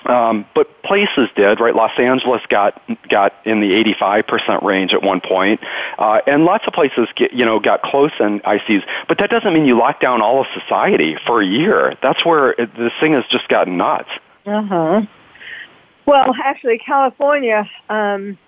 Um, 0.08 0.46
but 0.54 0.82
places 0.82 1.28
did, 1.36 1.60
right? 1.60 1.74
Los 1.74 1.92
Angeles 1.98 2.40
got 2.48 2.80
got 3.10 3.34
in 3.44 3.60
the 3.60 3.72
85% 3.94 4.62
range 4.62 4.94
at 4.94 5.02
one 5.02 5.20
point, 5.20 5.60
uh, 5.98 6.20
and 6.26 6.46
lots 6.46 6.66
of 6.66 6.72
places 6.72 7.08
get, 7.14 7.34
you 7.34 7.44
know 7.44 7.60
got 7.60 7.82
close 7.82 8.12
in 8.18 8.40
ICs. 8.40 8.84
But 9.06 9.18
that 9.18 9.28
doesn't 9.28 9.52
mean 9.52 9.66
you 9.66 9.76
lock 9.78 10.00
down 10.00 10.22
all 10.22 10.40
of 10.40 10.46
society 10.58 11.18
for 11.26 11.42
a 11.42 11.46
year. 11.46 11.94
That's 12.02 12.24
where 12.24 12.52
it, 12.52 12.74
this 12.74 12.92
thing 13.00 13.12
has 13.12 13.24
just 13.30 13.48
gotten 13.48 13.76
nuts. 13.76 14.08
Uh 14.46 14.62
huh. 14.62 15.02
Well, 16.06 16.34
actually, 16.42 16.78
California, 16.78 17.68
um, 17.90 18.38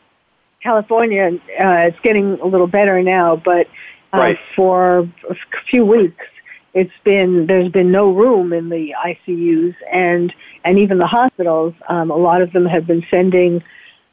California, 0.62 1.38
uh, 1.60 1.88
it's 1.88 2.00
getting 2.00 2.40
a 2.40 2.46
little 2.46 2.68
better 2.68 3.02
now, 3.02 3.36
but 3.36 3.66
uh, 4.14 4.18
right. 4.18 4.38
for 4.56 5.00
a 5.28 5.36
few 5.68 5.84
weeks. 5.84 6.24
It's 6.72 6.92
been 7.04 7.46
there's 7.46 7.70
been 7.70 7.90
no 7.90 8.12
room 8.12 8.52
in 8.52 8.68
the 8.68 8.94
ICUs 9.04 9.74
and 9.92 10.32
and 10.64 10.78
even 10.78 10.98
the 10.98 11.06
hospitals. 11.06 11.74
Um, 11.88 12.10
a 12.10 12.16
lot 12.16 12.42
of 12.42 12.52
them 12.52 12.66
have 12.66 12.86
been 12.86 13.04
sending 13.10 13.62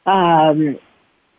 um, 0.06 0.78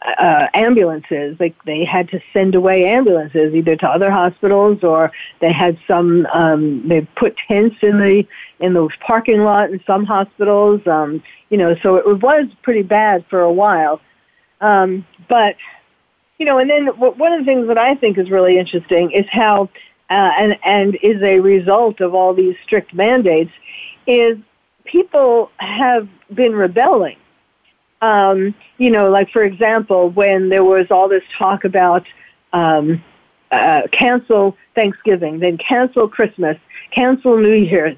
uh, 0.01 0.47
ambulances. 0.53 1.37
Like 1.39 1.55
they 1.65 1.83
had 1.83 2.09
to 2.09 2.21
send 2.31 2.55
away 2.55 2.85
ambulances 2.85 3.53
either 3.53 3.75
to 3.77 3.87
other 3.87 4.09
hospitals 4.09 4.83
or 4.83 5.11
they 5.41 5.51
had 5.51 5.77
some. 5.87 6.25
Um, 6.33 6.87
they 6.87 7.01
put 7.01 7.35
tents 7.47 7.77
in 7.81 7.99
the 7.99 8.25
in 8.59 8.73
the 8.73 8.89
parking 9.05 9.43
lot 9.43 9.71
in 9.71 9.83
some 9.85 10.05
hospitals. 10.05 10.85
Um, 10.87 11.21
you 11.49 11.57
know, 11.57 11.75
so 11.83 11.95
it 11.97 12.21
was 12.21 12.47
pretty 12.61 12.83
bad 12.83 13.25
for 13.29 13.41
a 13.41 13.51
while. 13.51 13.99
Um, 14.61 15.05
but 15.27 15.55
you 16.39 16.45
know, 16.45 16.57
and 16.57 16.69
then 16.69 16.87
one 16.87 17.33
of 17.33 17.39
the 17.39 17.45
things 17.45 17.67
that 17.67 17.77
I 17.77 17.95
think 17.95 18.17
is 18.17 18.29
really 18.29 18.57
interesting 18.57 19.11
is 19.11 19.25
how, 19.29 19.69
uh, 20.09 20.31
and 20.37 20.57
and 20.63 20.95
is 21.01 21.21
a 21.21 21.39
result 21.39 22.01
of 22.01 22.13
all 22.15 22.33
these 22.33 22.55
strict 22.63 22.93
mandates, 22.93 23.51
is 24.07 24.37
people 24.85 25.51
have 25.57 26.07
been 26.33 26.53
rebelling. 26.53 27.17
Um, 28.01 28.55
you 28.77 28.89
know, 28.89 29.09
like 29.09 29.29
for 29.31 29.43
example, 29.43 30.09
when 30.09 30.49
there 30.49 30.63
was 30.63 30.87
all 30.89 31.09
this 31.09 31.23
talk 31.37 31.63
about 31.63 32.05
um, 32.53 33.03
uh, 33.51 33.83
cancel 33.91 34.57
Thanksgiving, 34.75 35.39
then 35.39 35.57
cancel 35.57 36.07
Christmas, 36.07 36.57
cancel 36.91 37.37
New 37.37 37.53
Year's, 37.53 37.97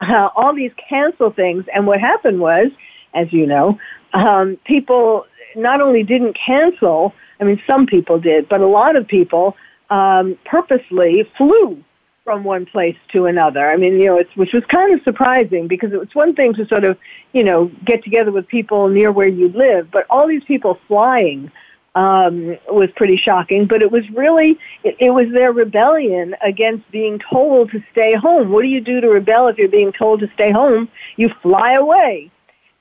uh, 0.00 0.30
all 0.34 0.54
these 0.54 0.72
cancel 0.88 1.30
things, 1.30 1.64
and 1.74 1.86
what 1.86 2.00
happened 2.00 2.40
was, 2.40 2.68
as 3.14 3.32
you 3.32 3.46
know, 3.46 3.78
um, 4.14 4.56
people 4.64 5.26
not 5.54 5.80
only 5.80 6.02
didn't 6.02 6.34
cancel 6.34 7.14
I 7.42 7.44
mean, 7.44 7.60
some 7.66 7.86
people 7.86 8.20
did, 8.20 8.48
but 8.48 8.60
a 8.60 8.66
lot 8.66 8.94
of 8.94 9.08
people 9.08 9.56
um, 9.92 10.38
purposely 10.46 11.30
flew 11.36 11.84
from 12.24 12.44
one 12.44 12.64
place 12.64 12.96
to 13.12 13.26
another. 13.26 13.70
I 13.70 13.76
mean, 13.76 13.98
you 13.98 14.06
know, 14.06 14.16
it's, 14.16 14.34
which 14.36 14.54
was 14.54 14.64
kind 14.64 14.94
of 14.94 15.02
surprising 15.02 15.68
because 15.68 15.92
it 15.92 16.00
was 16.00 16.14
one 16.14 16.34
thing 16.34 16.54
to 16.54 16.66
sort 16.66 16.84
of, 16.84 16.96
you 17.32 17.44
know, 17.44 17.70
get 17.84 18.02
together 18.02 18.32
with 18.32 18.48
people 18.48 18.88
near 18.88 19.12
where 19.12 19.26
you 19.26 19.48
live, 19.50 19.90
but 19.90 20.06
all 20.08 20.26
these 20.26 20.44
people 20.44 20.78
flying 20.88 21.50
um, 21.94 22.56
was 22.70 22.88
pretty 22.96 23.18
shocking. 23.18 23.66
But 23.66 23.82
it 23.82 23.92
was 23.92 24.08
really, 24.10 24.58
it, 24.82 24.96
it 24.98 25.10
was 25.10 25.30
their 25.30 25.52
rebellion 25.52 26.36
against 26.40 26.90
being 26.90 27.18
told 27.18 27.70
to 27.72 27.82
stay 27.92 28.14
home. 28.14 28.50
What 28.50 28.62
do 28.62 28.68
you 28.68 28.80
do 28.80 29.02
to 29.02 29.08
rebel 29.08 29.48
if 29.48 29.58
you're 29.58 29.68
being 29.68 29.92
told 29.92 30.20
to 30.20 30.30
stay 30.32 30.52
home? 30.52 30.88
You 31.16 31.28
fly 31.42 31.74
away. 31.74 32.30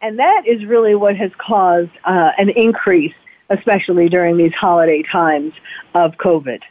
And 0.02 0.17
that 0.19 0.47
is 0.47 0.63
really 0.63 0.95
what 0.95 1.17
has 1.17 1.32
caused 1.38 1.91
uh, 2.06 2.32
an 2.38 2.50
increase 2.52 3.13
especially 3.52 4.08
during 4.08 4.38
these 4.38 4.54
holiday 4.54 5.04
times 5.04 5.54
of 5.93 6.13
COVID? 6.13 6.62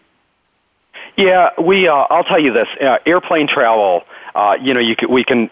Yeah, 1.16 1.50
we. 1.60 1.88
Uh, 1.88 1.94
I'll 1.94 2.24
tell 2.24 2.40
you 2.40 2.52
this: 2.52 2.68
uh, 2.80 2.98
airplane 3.06 3.48
travel. 3.48 4.04
Uh, 4.34 4.56
you 4.60 4.72
know, 4.72 4.80
you 4.80 4.94
can, 4.94 5.10
we 5.10 5.24
can. 5.24 5.50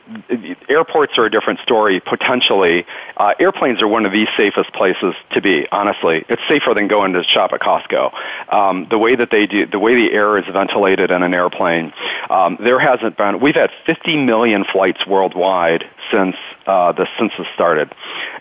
Airports 0.69 1.19
are 1.19 1.25
a 1.25 1.31
different 1.31 1.61
story 1.61 2.01
potentially. 2.01 2.87
Uh, 3.17 3.35
airplanes 3.41 3.83
are 3.83 3.89
one 3.89 4.07
of 4.07 4.13
the 4.13 4.27
safest 4.37 4.73
places 4.73 5.15
to 5.33 5.41
be. 5.41 5.67
Honestly, 5.73 6.25
it's 6.29 6.43
safer 6.49 6.75
than 6.75 6.87
going 6.87 7.13
to 7.13 7.25
shop 7.25 7.53
at 7.53 7.61
Costco. 7.61 8.13
Um, 8.53 8.87
the 8.89 8.99
way 8.99 9.17
that 9.17 9.31
they 9.31 9.47
do, 9.47 9.67
the 9.67 9.79
way 9.79 9.95
the 9.95 10.13
air 10.13 10.39
is 10.39 10.45
ventilated 10.53 11.11
in 11.11 11.23
an 11.23 11.35
airplane, 11.35 11.93
um, 12.31 12.57
there 12.61 12.79
hasn't 12.79 13.17
been. 13.17 13.41
We've 13.41 13.57
had 13.57 13.71
50 13.85 14.25
million 14.25 14.65
flights 14.65 15.07
worldwide 15.07 15.85
since 16.13 16.37
uh, 16.67 16.93
the 16.93 17.09
census 17.19 17.47
started, 17.55 17.93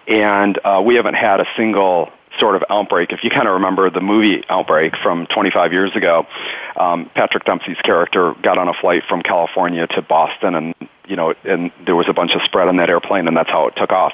and 0.08 0.60
uh, 0.63 0.82
we 0.86 0.95
haven't 0.95 1.15
had 1.15 1.39
a 1.39 1.45
single 1.56 2.12
sort 2.39 2.56
of 2.56 2.63
outbreak. 2.69 3.12
If 3.12 3.23
you 3.23 3.30
kind 3.30 3.47
of 3.47 3.56
remember 3.56 3.89
the 3.89 4.02
movie 4.02 4.43
Outbreak 4.50 4.95
from 4.97 5.28
25 5.28 5.73
years 5.73 5.95
ago, 5.95 6.28
um, 6.76 7.10
Patrick 7.13 7.45
Dempsey's 7.45 7.78
character 7.78 8.34
got 8.41 8.58
on 8.58 8.67
a 8.67 8.73
flight 8.73 9.04
from 9.08 9.21
California 9.21 9.88
to 9.88 10.02
Boston, 10.02 10.56
and 10.56 10.76
you 11.08 11.15
know, 11.15 11.34
and 11.45 11.71
there 11.86 11.95
was 11.95 12.08
a 12.10 12.13
bunch 12.13 12.34
of 12.34 12.41
spread 12.43 12.67
on 12.67 12.78
that 12.78 12.89
airplane, 12.89 13.28
and 13.28 13.38
that's 13.38 13.50
how 13.50 13.67
it 13.67 13.76
took 13.78 13.91
off. 13.91 14.13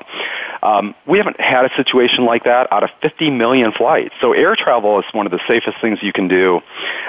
Um, 0.62 0.94
we 1.08 1.18
haven't 1.18 1.42
had 1.42 1.66
a 1.66 1.76
situation 1.76 2.26
like 2.26 2.44
that 2.44 2.72
out 2.72 2.84
of 2.84 2.92
50 3.02 3.32
million 3.32 3.72
flights. 3.72 4.14
So 4.22 4.32
air 4.34 4.56
travel 4.56 5.00
is 5.00 5.06
one 5.12 5.26
of 5.26 5.32
the 5.32 5.42
safest 5.48 5.82
things 5.82 6.00
you 6.04 6.14
can 6.14 6.28
do. 6.28 6.62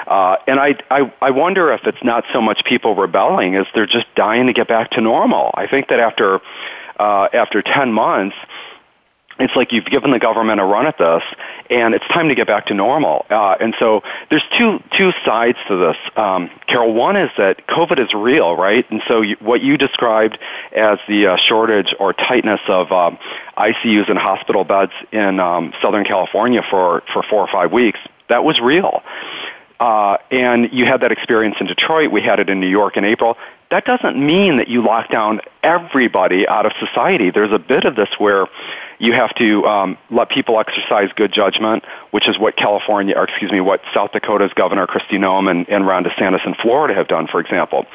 Uh, 0.07 0.37
and 0.47 0.59
I, 0.59 0.75
I, 0.89 1.13
I 1.21 1.31
wonder 1.31 1.71
if 1.71 1.85
it's 1.85 2.03
not 2.03 2.25
so 2.33 2.41
much 2.41 2.63
people 2.65 2.95
rebelling 2.95 3.55
as 3.55 3.67
they're 3.75 3.85
just 3.85 4.07
dying 4.15 4.47
to 4.47 4.53
get 4.53 4.67
back 4.67 4.91
to 4.91 5.01
normal. 5.01 5.51
I 5.53 5.67
think 5.67 5.89
that 5.89 5.99
after 5.99 6.41
uh, 6.99 7.27
after 7.33 7.61
10 7.61 7.91
months, 7.91 8.35
it's 9.39 9.55
like 9.55 9.71
you've 9.71 9.85
given 9.85 10.11
the 10.11 10.19
government 10.19 10.61
a 10.61 10.63
run 10.63 10.85
at 10.85 10.97
this, 10.97 11.23
and 11.69 11.93
it's 11.93 12.07
time 12.07 12.29
to 12.29 12.35
get 12.35 12.47
back 12.47 12.67
to 12.67 12.73
normal. 12.73 13.25
Uh, 13.29 13.55
and 13.59 13.75
so 13.79 14.01
there's 14.29 14.43
two 14.57 14.81
two 14.97 15.11
sides 15.25 15.57
to 15.67 15.77
this. 15.77 15.97
Um, 16.15 16.49
Carol, 16.67 16.93
one 16.93 17.17
is 17.17 17.29
that 17.37 17.67
COVID 17.67 17.99
is 17.99 18.13
real, 18.13 18.55
right? 18.55 18.89
And 18.89 19.01
so 19.07 19.21
you, 19.21 19.35
what 19.39 19.61
you 19.61 19.77
described 19.77 20.37
as 20.75 20.99
the 21.07 21.27
uh, 21.27 21.37
shortage 21.37 21.93
or 21.99 22.13
tightness 22.13 22.61
of 22.67 22.91
um, 22.91 23.17
ICUs 23.57 24.09
and 24.09 24.17
hospital 24.17 24.63
beds 24.63 24.93
in 25.11 25.39
um, 25.39 25.73
Southern 25.81 26.05
California 26.05 26.61
for 26.69 27.03
for 27.11 27.23
four 27.23 27.41
or 27.41 27.47
five 27.47 27.71
weeks, 27.71 27.99
that 28.29 28.43
was 28.43 28.59
real. 28.59 29.03
Uh, 29.79 30.17
and 30.31 30.71
you 30.71 30.85
had 30.85 31.01
that 31.01 31.11
experience 31.11 31.57
in 31.59 31.67
Detroit. 31.67 32.11
We 32.11 32.21
had 32.21 32.39
it 32.39 32.49
in 32.49 32.59
New 32.59 32.69
York 32.69 32.95
in 32.97 33.03
April. 33.03 33.37
That 33.71 33.83
doesn't 33.85 34.15
mean 34.15 34.57
that 34.57 34.67
you 34.67 34.85
lock 34.85 35.09
down 35.09 35.41
everybody 35.63 36.47
out 36.47 36.65
of 36.65 36.71
society. 36.79 37.31
There's 37.31 37.51
a 37.51 37.59
bit 37.59 37.83
of 37.83 37.95
this 37.95 38.09
where 38.17 38.45
you 38.99 39.11
have 39.13 39.33
to 39.35 39.65
um, 39.65 39.97
let 40.09 40.29
people 40.29 40.59
exercise 40.59 41.09
good 41.15 41.33
judgment, 41.33 41.83
which 42.11 42.29
is 42.29 42.37
what 42.39 42.55
California, 42.55 43.15
or 43.17 43.25
excuse 43.25 43.51
me, 43.51 43.59
what 43.59 43.81
South 43.93 44.11
Dakota's 44.13 44.53
Governor 44.53 44.87
Kristi 44.87 45.17
Noem 45.17 45.49
and, 45.49 45.67
and 45.67 45.85
Ron 45.85 46.05
DeSantis 46.05 46.45
in 46.45 46.53
Florida 46.53 46.93
have 46.93 47.07
done, 47.07 47.27
for 47.27 47.39
example. 47.41 47.85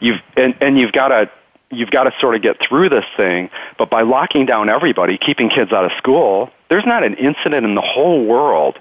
You've 0.00 0.20
and, 0.36 0.54
and 0.60 0.78
you've 0.78 0.92
got 0.92 1.08
to 1.08 1.30
you've 1.70 1.90
got 1.90 2.04
to 2.04 2.14
sort 2.20 2.34
of 2.34 2.42
get 2.42 2.56
through 2.66 2.88
this 2.88 3.04
thing. 3.16 3.50
But 3.78 3.90
by 3.90 4.02
locking 4.02 4.46
down 4.46 4.68
everybody, 4.68 5.18
keeping 5.18 5.50
kids 5.50 5.72
out 5.72 5.84
of 5.84 5.92
school, 5.98 6.50
there's 6.70 6.86
not 6.86 7.02
an 7.02 7.14
incident 7.14 7.66
in 7.66 7.74
the 7.74 7.82
whole 7.82 8.24
world 8.24 8.78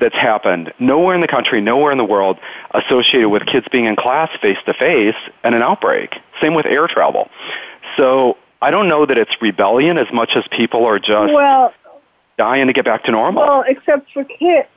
that's 0.00 0.16
happened 0.16 0.72
nowhere 0.78 1.14
in 1.14 1.20
the 1.20 1.28
country, 1.28 1.60
nowhere 1.60 1.92
in 1.92 1.98
the 1.98 2.04
world 2.04 2.38
associated 2.72 3.28
with 3.28 3.46
kids 3.46 3.66
being 3.70 3.84
in 3.84 3.96
class 3.96 4.30
face 4.40 4.58
to 4.66 4.74
face 4.74 5.14
and 5.44 5.54
an 5.54 5.62
outbreak. 5.62 6.14
Same 6.40 6.54
with 6.54 6.66
air 6.66 6.88
travel. 6.88 7.30
So 7.96 8.36
I 8.62 8.70
don't 8.70 8.88
know 8.88 9.06
that 9.06 9.18
it's 9.18 9.30
rebellion 9.40 9.98
as 9.98 10.12
much 10.12 10.32
as 10.34 10.44
people 10.50 10.84
are 10.84 10.98
just 10.98 11.32
well, 11.32 11.72
dying 12.36 12.66
to 12.66 12.72
get 12.72 12.84
back 12.84 13.04
to 13.04 13.10
normal. 13.10 13.42
Well, 13.44 13.64
except 13.66 14.10
for 14.12 14.24
kids, 14.24 14.68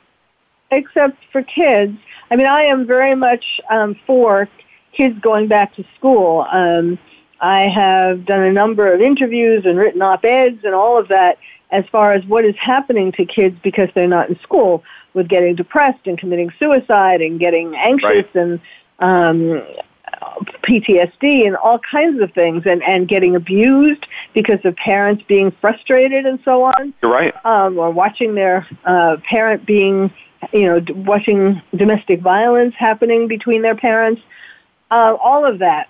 except 0.70 1.16
for 1.32 1.42
kids. 1.42 1.96
I 2.30 2.36
mean, 2.36 2.46
I 2.46 2.62
am 2.62 2.86
very 2.86 3.14
much 3.14 3.60
um, 3.70 3.96
for 4.06 4.48
kids 4.92 5.18
going 5.20 5.48
back 5.48 5.74
to 5.76 5.84
school. 5.96 6.46
Um, 6.50 6.98
I 7.40 7.62
have 7.62 8.24
done 8.24 8.42
a 8.42 8.52
number 8.52 8.92
of 8.92 9.00
interviews 9.00 9.64
and 9.66 9.78
written 9.78 10.00
op-eds 10.00 10.64
and 10.64 10.74
all 10.74 10.98
of 10.98 11.08
that 11.08 11.38
as 11.70 11.84
far 11.90 12.12
as 12.12 12.24
what 12.24 12.44
is 12.44 12.54
happening 12.56 13.12
to 13.12 13.26
kids 13.26 13.58
because 13.62 13.88
they're 13.94 14.06
not 14.06 14.30
in 14.30 14.38
school 14.40 14.82
with 15.14 15.28
getting 15.28 15.54
depressed 15.54 16.06
and 16.06 16.18
committing 16.18 16.52
suicide 16.58 17.22
and 17.22 17.40
getting 17.40 17.74
anxious 17.74 18.04
right. 18.04 18.34
and 18.34 18.60
um, 18.98 19.62
PTSD 20.62 21.46
and 21.46 21.56
all 21.56 21.78
kinds 21.78 22.20
of 22.20 22.32
things, 22.32 22.64
and 22.66 22.82
and 22.82 23.08
getting 23.08 23.36
abused 23.36 24.06
because 24.32 24.58
of 24.64 24.76
parents 24.76 25.22
being 25.26 25.50
frustrated 25.60 26.26
and 26.26 26.38
so 26.44 26.64
on. 26.64 26.94
You're 27.02 27.12
right. 27.12 27.34
Um, 27.44 27.78
or 27.78 27.90
watching 27.90 28.34
their 28.34 28.66
uh, 28.84 29.16
parent 29.28 29.66
being, 29.66 30.12
you 30.52 30.64
know, 30.64 30.84
watching 30.94 31.62
domestic 31.74 32.20
violence 32.20 32.74
happening 32.78 33.28
between 33.28 33.62
their 33.62 33.76
parents. 33.76 34.22
Uh, 34.90 35.16
all 35.20 35.44
of 35.44 35.58
that. 35.58 35.88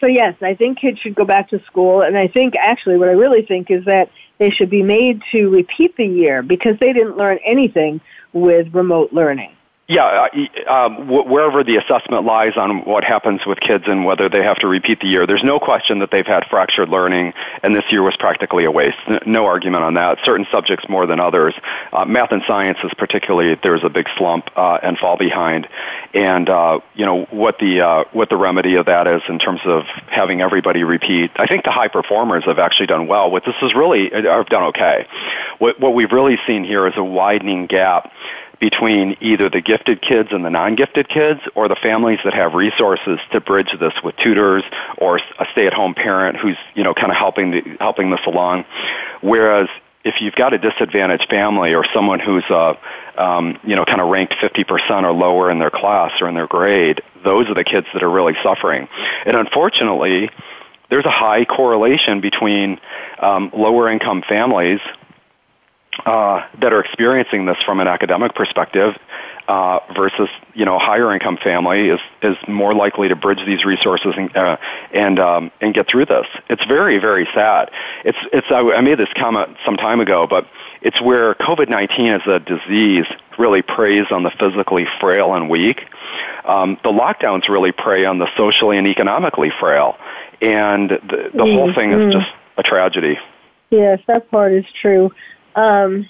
So 0.00 0.06
yes, 0.06 0.34
I 0.42 0.54
think 0.54 0.78
kids 0.78 0.98
should 0.98 1.14
go 1.14 1.24
back 1.24 1.48
to 1.50 1.64
school, 1.64 2.02
and 2.02 2.18
I 2.18 2.28
think 2.28 2.56
actually 2.56 2.98
what 2.98 3.08
I 3.08 3.12
really 3.12 3.42
think 3.42 3.70
is 3.70 3.84
that 3.84 4.10
they 4.38 4.50
should 4.50 4.68
be 4.68 4.82
made 4.82 5.22
to 5.32 5.48
repeat 5.48 5.96
the 5.96 6.06
year 6.06 6.42
because 6.42 6.78
they 6.80 6.92
didn't 6.92 7.16
learn 7.16 7.38
anything 7.44 8.00
with 8.34 8.74
remote 8.74 9.12
learning. 9.12 9.52
Yeah, 9.86 10.28
uh, 10.66 10.72
um, 10.72 11.08
wherever 11.08 11.62
the 11.62 11.76
assessment 11.76 12.24
lies 12.24 12.56
on 12.56 12.86
what 12.86 13.04
happens 13.04 13.42
with 13.44 13.60
kids 13.60 13.84
and 13.86 14.06
whether 14.06 14.30
they 14.30 14.42
have 14.42 14.56
to 14.60 14.66
repeat 14.66 15.00
the 15.00 15.06
year, 15.06 15.26
there's 15.26 15.44
no 15.44 15.60
question 15.60 15.98
that 15.98 16.10
they've 16.10 16.26
had 16.26 16.46
fractured 16.48 16.88
learning, 16.88 17.34
and 17.62 17.76
this 17.76 17.84
year 17.90 18.02
was 18.02 18.16
practically 18.16 18.64
a 18.64 18.70
waste. 18.70 18.96
No 19.26 19.44
argument 19.44 19.84
on 19.84 19.92
that. 19.94 20.20
Certain 20.24 20.46
subjects 20.50 20.88
more 20.88 21.04
than 21.06 21.20
others. 21.20 21.52
Uh, 21.92 22.06
math 22.06 22.32
and 22.32 22.42
sciences, 22.46 22.92
particularly, 22.96 23.58
there's 23.62 23.84
a 23.84 23.90
big 23.90 24.08
slump 24.16 24.48
uh, 24.56 24.78
and 24.82 24.96
fall 24.96 25.18
behind. 25.18 25.68
And 26.14 26.48
uh, 26.48 26.80
you 26.94 27.04
know 27.04 27.26
what 27.26 27.58
the 27.58 27.82
uh, 27.82 28.04
what 28.12 28.30
the 28.30 28.38
remedy 28.38 28.76
of 28.76 28.86
that 28.86 29.06
is 29.06 29.20
in 29.28 29.38
terms 29.38 29.60
of 29.66 29.82
having 30.06 30.40
everybody 30.40 30.82
repeat. 30.82 31.30
I 31.36 31.46
think 31.46 31.64
the 31.64 31.70
high 31.70 31.88
performers 31.88 32.44
have 32.44 32.58
actually 32.58 32.86
done 32.86 33.06
well. 33.06 33.30
What 33.30 33.44
this 33.44 33.56
is 33.60 33.74
really 33.74 34.08
have 34.08 34.46
done 34.46 34.62
okay. 34.64 35.06
What 35.58 35.78
what 35.78 35.94
we've 35.94 36.12
really 36.12 36.38
seen 36.46 36.64
here 36.64 36.86
is 36.86 36.94
a 36.96 37.04
widening 37.04 37.66
gap 37.66 38.10
between 38.60 39.16
either 39.20 39.48
the 39.48 39.60
gifted 39.60 40.00
kids 40.00 40.30
and 40.32 40.44
the 40.44 40.50
non-gifted 40.50 41.08
kids 41.08 41.40
or 41.54 41.68
the 41.68 41.76
families 41.76 42.18
that 42.24 42.34
have 42.34 42.54
resources 42.54 43.18
to 43.32 43.40
bridge 43.40 43.74
this 43.78 43.94
with 44.02 44.16
tutors 44.16 44.64
or 44.98 45.16
a 45.16 45.46
stay-at-home 45.52 45.94
parent 45.94 46.36
who's, 46.36 46.56
you 46.74 46.84
know, 46.84 46.94
kind 46.94 47.10
of 47.10 47.16
helping 47.16 47.50
the, 47.50 47.76
helping 47.80 48.10
this 48.10 48.20
along. 48.26 48.64
Whereas 49.20 49.68
if 50.04 50.20
you've 50.20 50.34
got 50.34 50.52
a 50.52 50.58
disadvantaged 50.58 51.28
family 51.28 51.74
or 51.74 51.84
someone 51.92 52.20
who's 52.20 52.44
uh, 52.50 52.74
um, 53.16 53.58
you 53.64 53.74
know 53.74 53.84
kind 53.84 54.00
of 54.00 54.08
ranked 54.08 54.34
50% 54.34 55.02
or 55.02 55.12
lower 55.12 55.50
in 55.50 55.58
their 55.58 55.70
class 55.70 56.12
or 56.20 56.28
in 56.28 56.34
their 56.34 56.46
grade, 56.46 57.00
those 57.24 57.48
are 57.48 57.54
the 57.54 57.64
kids 57.64 57.86
that 57.94 58.02
are 58.02 58.10
really 58.10 58.34
suffering. 58.42 58.86
And 59.24 59.36
unfortunately, 59.36 60.30
there's 60.90 61.06
a 61.06 61.10
high 61.10 61.44
correlation 61.46 62.20
between 62.20 62.78
um, 63.18 63.50
lower 63.54 63.88
income 63.88 64.22
families 64.28 64.80
uh, 66.06 66.46
that 66.60 66.72
are 66.72 66.80
experiencing 66.80 67.46
this 67.46 67.56
from 67.64 67.80
an 67.80 67.88
academic 67.88 68.34
perspective 68.34 68.94
uh, 69.48 69.80
versus 69.94 70.28
you 70.54 70.64
know 70.64 70.78
higher 70.78 71.12
income 71.12 71.36
family 71.36 71.88
is 71.88 72.00
is 72.22 72.36
more 72.48 72.74
likely 72.74 73.08
to 73.08 73.16
bridge 73.16 73.40
these 73.46 73.64
resources 73.64 74.14
and 74.16 74.34
uh, 74.36 74.56
and 74.92 75.18
um, 75.18 75.50
and 75.60 75.74
get 75.74 75.86
through 75.88 76.06
this. 76.06 76.26
It's 76.48 76.64
very 76.64 76.98
very 76.98 77.28
sad. 77.34 77.70
It's 78.04 78.18
it's 78.32 78.46
I, 78.50 78.60
I 78.60 78.80
made 78.80 78.98
this 78.98 79.12
comment 79.16 79.56
some 79.64 79.76
time 79.76 80.00
ago, 80.00 80.26
but 80.26 80.46
it's 80.82 81.00
where 81.00 81.34
COVID 81.34 81.68
nineteen 81.68 82.08
as 82.08 82.22
a 82.26 82.38
disease 82.38 83.06
really 83.38 83.62
preys 83.62 84.06
on 84.10 84.22
the 84.22 84.30
physically 84.30 84.86
frail 85.00 85.34
and 85.34 85.50
weak. 85.50 85.82
Um, 86.44 86.78
the 86.82 86.90
lockdowns 86.90 87.48
really 87.48 87.72
prey 87.72 88.04
on 88.04 88.18
the 88.18 88.28
socially 88.36 88.78
and 88.78 88.86
economically 88.86 89.52
frail, 89.60 89.98
and 90.40 90.90
the, 90.90 90.96
the 90.96 91.04
mm-hmm. 91.04 91.40
whole 91.40 91.74
thing 91.74 91.92
is 91.92 91.98
mm-hmm. 91.98 92.20
just 92.20 92.32
a 92.56 92.62
tragedy. 92.62 93.18
Yes, 93.70 94.00
that 94.06 94.30
part 94.30 94.52
is 94.52 94.64
true 94.80 95.10
um, 95.56 96.08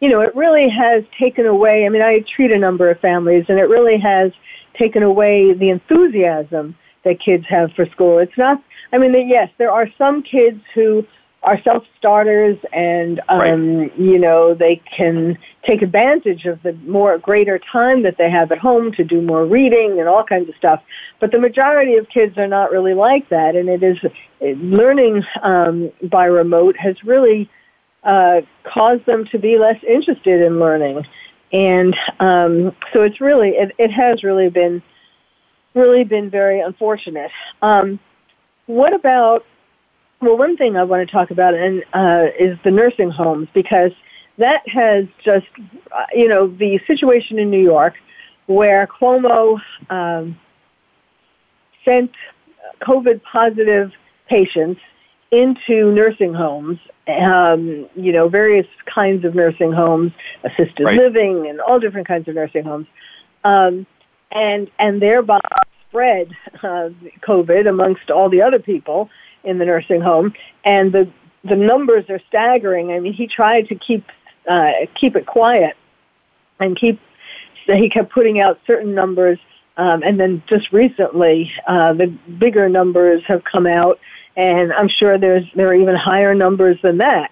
you 0.00 0.08
know, 0.08 0.20
it 0.20 0.34
really 0.34 0.68
has 0.68 1.04
taken 1.18 1.46
away. 1.46 1.86
I 1.86 1.88
mean, 1.88 2.02
I 2.02 2.20
treat 2.20 2.50
a 2.50 2.58
number 2.58 2.90
of 2.90 2.98
families, 3.00 3.46
and 3.48 3.58
it 3.58 3.68
really 3.68 3.98
has 3.98 4.32
taken 4.74 5.02
away 5.02 5.52
the 5.52 5.70
enthusiasm 5.70 6.76
that 7.04 7.20
kids 7.20 7.46
have 7.48 7.72
for 7.72 7.86
school. 7.86 8.18
It's 8.18 8.36
not. 8.36 8.62
I 8.92 8.98
mean, 8.98 9.28
yes, 9.28 9.50
there 9.58 9.70
are 9.70 9.88
some 9.96 10.22
kids 10.22 10.60
who 10.74 11.06
are 11.42 11.60
self-starters 11.62 12.56
and 12.72 13.20
um, 13.28 13.78
right. 13.78 13.98
you 13.98 14.18
know 14.18 14.54
they 14.54 14.76
can 14.76 15.36
take 15.64 15.82
advantage 15.82 16.44
of 16.44 16.62
the 16.62 16.72
more 16.86 17.18
greater 17.18 17.58
time 17.58 18.02
that 18.02 18.16
they 18.16 18.30
have 18.30 18.52
at 18.52 18.58
home 18.58 18.92
to 18.92 19.02
do 19.02 19.20
more 19.20 19.44
reading 19.44 19.98
and 19.98 20.08
all 20.08 20.22
kinds 20.22 20.48
of 20.48 20.54
stuff 20.54 20.82
but 21.18 21.32
the 21.32 21.38
majority 21.38 21.96
of 21.96 22.08
kids 22.08 22.38
are 22.38 22.46
not 22.46 22.70
really 22.70 22.94
like 22.94 23.28
that 23.28 23.56
and 23.56 23.68
it 23.68 23.82
is 23.82 23.98
learning 24.40 25.24
um, 25.42 25.90
by 26.04 26.26
remote 26.26 26.76
has 26.76 27.02
really 27.02 27.50
uh, 28.04 28.42
cause 28.64 29.00
them 29.06 29.24
to 29.26 29.38
be 29.38 29.58
less 29.58 29.82
interested 29.84 30.42
in 30.42 30.58
learning. 30.58 31.06
And 31.52 31.94
um, 32.18 32.74
so 32.92 33.02
it's 33.02 33.20
really, 33.20 33.50
it, 33.50 33.72
it 33.78 33.90
has 33.90 34.24
really 34.24 34.48
been, 34.48 34.82
really 35.74 36.04
been 36.04 36.30
very 36.30 36.60
unfortunate. 36.60 37.30
Um, 37.60 37.98
what 38.66 38.94
about, 38.94 39.44
well, 40.20 40.38
one 40.38 40.56
thing 40.56 40.76
I 40.76 40.84
want 40.84 41.06
to 41.06 41.12
talk 41.12 41.30
about 41.30 41.54
and, 41.54 41.84
uh, 41.92 42.28
is 42.38 42.58
the 42.64 42.70
nursing 42.70 43.10
homes 43.10 43.48
because 43.52 43.92
that 44.38 44.66
has 44.68 45.06
just, 45.22 45.46
uh, 45.90 46.06
you 46.14 46.28
know, 46.28 46.46
the 46.46 46.80
situation 46.86 47.38
in 47.38 47.50
New 47.50 47.62
York 47.62 47.94
where 48.46 48.86
Cuomo 48.86 49.60
um, 49.90 50.38
sent 51.84 52.12
COVID 52.80 53.22
positive 53.22 53.92
patients 54.28 54.80
into 55.32 55.90
nursing 55.92 56.34
homes, 56.34 56.78
um, 57.08 57.88
you 57.96 58.12
know, 58.12 58.28
various 58.28 58.66
kinds 58.84 59.24
of 59.24 59.34
nursing 59.34 59.72
homes, 59.72 60.12
assisted 60.44 60.84
right. 60.84 60.98
living, 60.98 61.48
and 61.48 61.60
all 61.60 61.80
different 61.80 62.06
kinds 62.06 62.28
of 62.28 62.34
nursing 62.34 62.62
homes, 62.62 62.86
um, 63.42 63.86
and 64.30 64.70
and 64.78 65.00
thereby 65.00 65.40
spread 65.88 66.30
uh, 66.62 66.90
COVID 67.22 67.66
amongst 67.66 68.10
all 68.10 68.28
the 68.28 68.42
other 68.42 68.58
people 68.58 69.08
in 69.42 69.58
the 69.58 69.64
nursing 69.64 70.02
home, 70.02 70.34
and 70.64 70.92
the 70.92 71.10
the 71.44 71.56
numbers 71.56 72.04
are 72.10 72.20
staggering. 72.28 72.92
I 72.92 73.00
mean, 73.00 73.14
he 73.14 73.26
tried 73.26 73.68
to 73.68 73.74
keep 73.74 74.04
uh, 74.48 74.72
keep 74.94 75.16
it 75.16 75.26
quiet 75.26 75.76
and 76.60 76.76
keep. 76.76 77.00
He 77.64 77.88
kept 77.88 78.12
putting 78.12 78.40
out 78.40 78.58
certain 78.66 78.92
numbers, 78.92 79.38
um, 79.76 80.02
and 80.02 80.18
then 80.18 80.42
just 80.46 80.72
recently, 80.72 81.52
uh, 81.66 81.92
the 81.92 82.08
bigger 82.08 82.68
numbers 82.68 83.22
have 83.26 83.44
come 83.44 83.66
out 83.66 84.00
and 84.36 84.72
I'm 84.72 84.88
sure 84.88 85.18
there's 85.18 85.44
there 85.54 85.68
are 85.68 85.74
even 85.74 85.94
higher 85.94 86.34
numbers 86.34 86.78
than 86.82 86.98
that. 86.98 87.30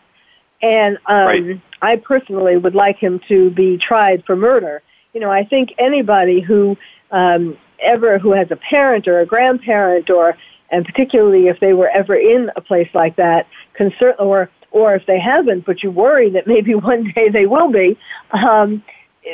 And 0.62 0.98
um, 1.06 1.26
right. 1.26 1.60
I 1.82 1.96
personally 1.96 2.56
would 2.56 2.74
like 2.74 2.98
him 2.98 3.20
to 3.28 3.50
be 3.50 3.78
tried 3.78 4.24
for 4.26 4.36
murder. 4.36 4.82
You 5.14 5.20
know, 5.20 5.30
I 5.30 5.44
think 5.44 5.70
anybody 5.78 6.40
who 6.40 6.76
um, 7.10 7.56
ever 7.80 8.18
who 8.18 8.32
has 8.32 8.50
a 8.50 8.56
parent 8.56 9.08
or 9.08 9.20
a 9.20 9.26
grandparent 9.26 10.10
or 10.10 10.36
and 10.70 10.84
particularly 10.84 11.48
if 11.48 11.58
they 11.60 11.72
were 11.72 11.88
ever 11.88 12.14
in 12.14 12.50
a 12.56 12.60
place 12.60 12.88
like 12.94 13.16
that, 13.16 13.46
can 13.74 13.92
or 14.18 14.50
or 14.70 14.94
if 14.94 15.04
they 15.06 15.18
haven't, 15.18 15.64
but 15.66 15.82
you 15.82 15.90
worry 15.90 16.30
that 16.30 16.46
maybe 16.54 16.74
one 16.74 17.10
day 17.14 17.28
they 17.28 17.46
will 17.46 17.70
be, 17.70 17.98
um, 18.32 18.82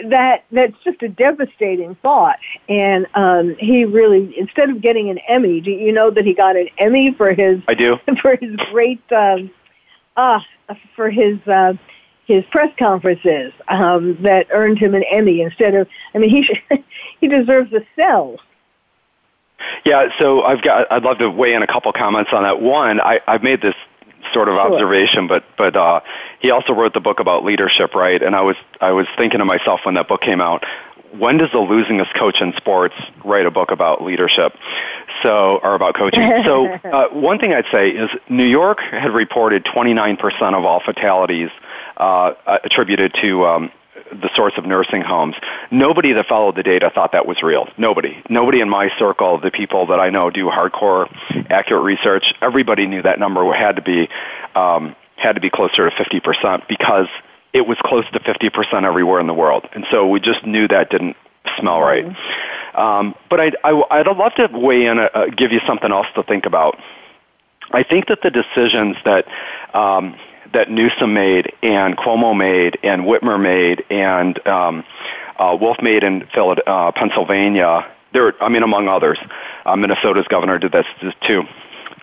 that 0.07 0.45
that's 0.51 0.77
just 0.85 1.03
a 1.03 1.09
devastating 1.09 1.95
thought. 1.97 2.39
And 2.69 3.07
um, 3.15 3.57
he 3.59 3.85
really, 3.85 4.37
instead 4.39 4.71
of 4.71 4.81
getting 4.81 5.11
an 5.11 5.19
Emmy, 5.29 5.61
do 5.61 5.71
you 5.71 5.93
know 5.93 6.11
that 6.11 6.25
he 6.25 6.35
got 6.35 6.57
an 6.57 6.69
Emmy 6.79 7.13
for 7.13 7.33
his? 7.33 7.61
I 7.69 7.75
do. 7.75 7.99
For 8.23 8.37
his 8.37 8.57
great, 8.71 9.01
um, 9.13 9.51
ah, 10.17 10.45
for 10.95 11.11
his. 11.11 11.39
Uh, 11.47 11.75
his 12.27 12.45
press 12.51 12.73
conferences 12.77 13.53
um, 13.69 14.21
that 14.23 14.49
earned 14.51 14.79
him 14.79 14.97
an 14.97 15.05
Emmy 15.05 15.43
instead 15.43 15.77
of. 15.77 15.87
I 16.13 16.19
mean, 16.19 16.29
he 16.29 16.43
should, 16.43 16.61
he 17.21 17.29
deserves 17.29 17.73
a 17.73 17.87
cell. 17.95 18.41
Yeah, 19.85 20.09
so 20.19 20.43
I've 20.43 20.61
got. 20.61 20.91
I'd 20.91 21.05
love 21.05 21.19
to 21.19 21.31
weigh 21.31 21.55
in 21.55 21.63
a 21.63 21.69
couple 21.69 21.93
comments 21.93 22.33
on 22.33 22.43
that. 22.43 22.61
One, 22.61 23.01
I, 23.01 23.21
I've 23.29 23.45
made 23.45 23.63
this 23.63 23.77
sort 24.37 24.49
of 24.49 24.55
Sure. 24.55 24.73
observation, 24.73 25.27
but 25.27 25.45
but 25.57 25.75
uh, 25.77 26.01
he 26.41 26.51
also 26.51 26.73
wrote 26.75 26.93
the 26.95 27.01
book 27.01 27.19
about 27.21 27.45
leadership, 27.45 27.95
right? 27.95 28.23
And 28.23 28.37
I 28.37 28.43
was 28.43 28.57
I 28.81 28.93
was 28.93 29.07
thinking 29.17 29.39
to 29.39 29.45
myself 29.45 29.81
when 29.85 29.95
that 29.95 30.09
book 30.09 30.21
came 30.21 30.41
out, 30.41 30.65
when 31.19 31.39
does 31.39 31.51
the 31.53 31.59
losingest 31.59 32.13
coach 32.19 32.41
in 32.41 32.53
sports 32.57 32.95
write 33.25 33.47
a 33.47 33.51
book 33.51 33.71
about 33.71 34.03
leadership? 34.05 34.53
So 35.23 35.59
or 35.63 35.75
about 35.75 35.95
coaching? 35.95 36.23
so 36.45 36.67
uh, 36.97 37.09
one 37.09 37.39
thing 37.39 37.55
I'd 37.55 37.65
say 37.73 37.91
is 37.91 38.11
New 38.29 38.45
York 38.45 38.79
had 38.81 39.13
reported 39.13 39.65
29% 39.65 40.55
of 40.55 40.65
all 40.65 40.81
fatalities 40.85 41.51
uh, 41.97 42.33
attributed 42.65 43.15
to 43.23 43.47
um, 43.47 43.73
the 44.11 44.31
source 44.35 44.55
of 44.57 44.67
nursing 44.67 45.03
homes. 45.03 45.35
Nobody 45.71 46.13
that 46.13 46.27
followed 46.27 46.57
the 46.57 46.63
data 46.63 46.91
thought 46.95 47.13
that 47.13 47.27
was 47.27 47.43
real. 47.43 47.69
Nobody. 47.77 48.23
Nobody 48.29 48.61
in 48.61 48.69
my 48.69 48.91
circle, 48.99 49.39
the 49.39 49.51
people 49.51 49.87
that 49.87 50.01
I 50.01 50.11
know 50.11 50.31
do 50.31 50.47
hardcore, 50.47 51.09
accurate 51.51 51.83
research, 51.83 52.35
everybody 52.41 52.87
knew 52.87 53.03
that 53.03 53.19
number 53.19 53.53
had 53.53 53.77
to 53.77 53.83
be 53.83 54.09
um, 54.55 54.97
had 55.17 55.35
to 55.35 55.41
be 55.41 55.51
closer 55.51 55.89
to 55.89 55.97
50% 55.97 56.69
because 56.69 57.09
it 57.53 57.67
was 57.67 57.79
close 57.81 58.05
to 58.13 58.21
50% 58.21 58.85
everywhere 58.85 59.19
in 59.19 59.27
the 59.27 59.35
world. 59.35 59.67
And 59.73 59.87
so 59.91 60.07
we 60.07 60.21
just 60.21 60.47
knew 60.47 60.69
that 60.69 60.91
didn't 60.91 61.17
smell 61.59 61.81
right. 61.81 62.05
Um, 62.75 63.15
but 63.31 63.41
I'd, 63.41 63.57
I, 63.65 63.83
I'd 63.91 64.07
love 64.07 64.35
to 64.35 64.49
weigh 64.53 64.87
in, 64.87 64.99
uh, 64.99 65.09
uh, 65.15 65.27
give 65.27 65.53
you 65.53 65.61
something 65.67 65.91
else 65.91 66.07
to 66.17 66.23
think 66.23 66.45
about. 66.45 66.79
I 67.71 67.83
think 67.83 68.09
that 68.09 68.21
the 68.23 68.31
decisions 68.31 68.97
that 69.05 69.27
um, 69.75 70.17
that 70.53 70.71
Newsom 70.71 71.15
made 71.15 71.53
and 71.63 71.97
Cuomo 71.97 72.37
made 72.37 72.79
and 72.83 73.03
Whitmer 73.03 73.41
made 73.41 73.85
and 73.91 74.47
um, 74.47 74.85
uh, 75.39 75.57
Wolf 75.61 75.79
made 75.83 76.03
in 76.03 76.27
uh, 76.35 76.93
Pennsylvania, 76.93 77.87
there, 78.13 78.33
I 78.43 78.49
mean, 78.49 78.63
among 78.63 78.89
others, 78.89 79.19
uh, 79.65 79.77
Minnesota's 79.77 80.27
governor 80.29 80.59
did 80.59 80.73
this 80.73 80.87
too. 81.27 81.43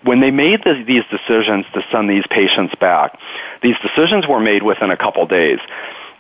When 0.03 0.19
they 0.19 0.31
made 0.31 0.63
the, 0.63 0.83
these 0.85 1.03
decisions 1.09 1.65
to 1.73 1.83
send 1.91 2.09
these 2.09 2.25
patients 2.29 2.75
back, 2.79 3.17
these 3.61 3.75
decisions 3.81 4.27
were 4.27 4.39
made 4.39 4.63
within 4.63 4.91
a 4.91 4.97
couple 4.97 5.25
days, 5.25 5.59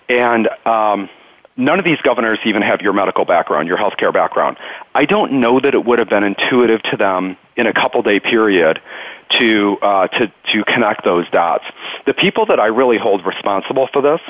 and 0.07 0.47
um, 0.65 1.09
none 1.57 1.79
of 1.79 1.85
these 1.85 1.99
governors 2.01 2.39
even 2.45 2.61
have 2.61 2.81
your 2.81 2.93
medical 2.93 3.25
background, 3.25 3.67
your 3.67 3.77
healthcare 3.77 4.13
background. 4.13 4.57
I 4.95 5.05
don't 5.05 5.33
know 5.33 5.59
that 5.59 5.73
it 5.73 5.85
would 5.85 5.99
have 5.99 6.09
been 6.09 6.23
intuitive 6.23 6.81
to 6.83 6.97
them 6.97 7.37
in 7.55 7.67
a 7.67 7.73
couple 7.73 8.01
day 8.01 8.19
period 8.19 8.81
to 9.39 9.77
uh, 9.81 10.07
to 10.07 10.31
to 10.53 10.63
connect 10.65 11.03
those 11.03 11.29
dots. 11.29 11.65
The 12.05 12.13
people 12.13 12.45
that 12.47 12.59
I 12.59 12.67
really 12.67 12.97
hold 12.97 13.25
responsible 13.25 13.87
for 13.91 14.01
this 14.01 14.21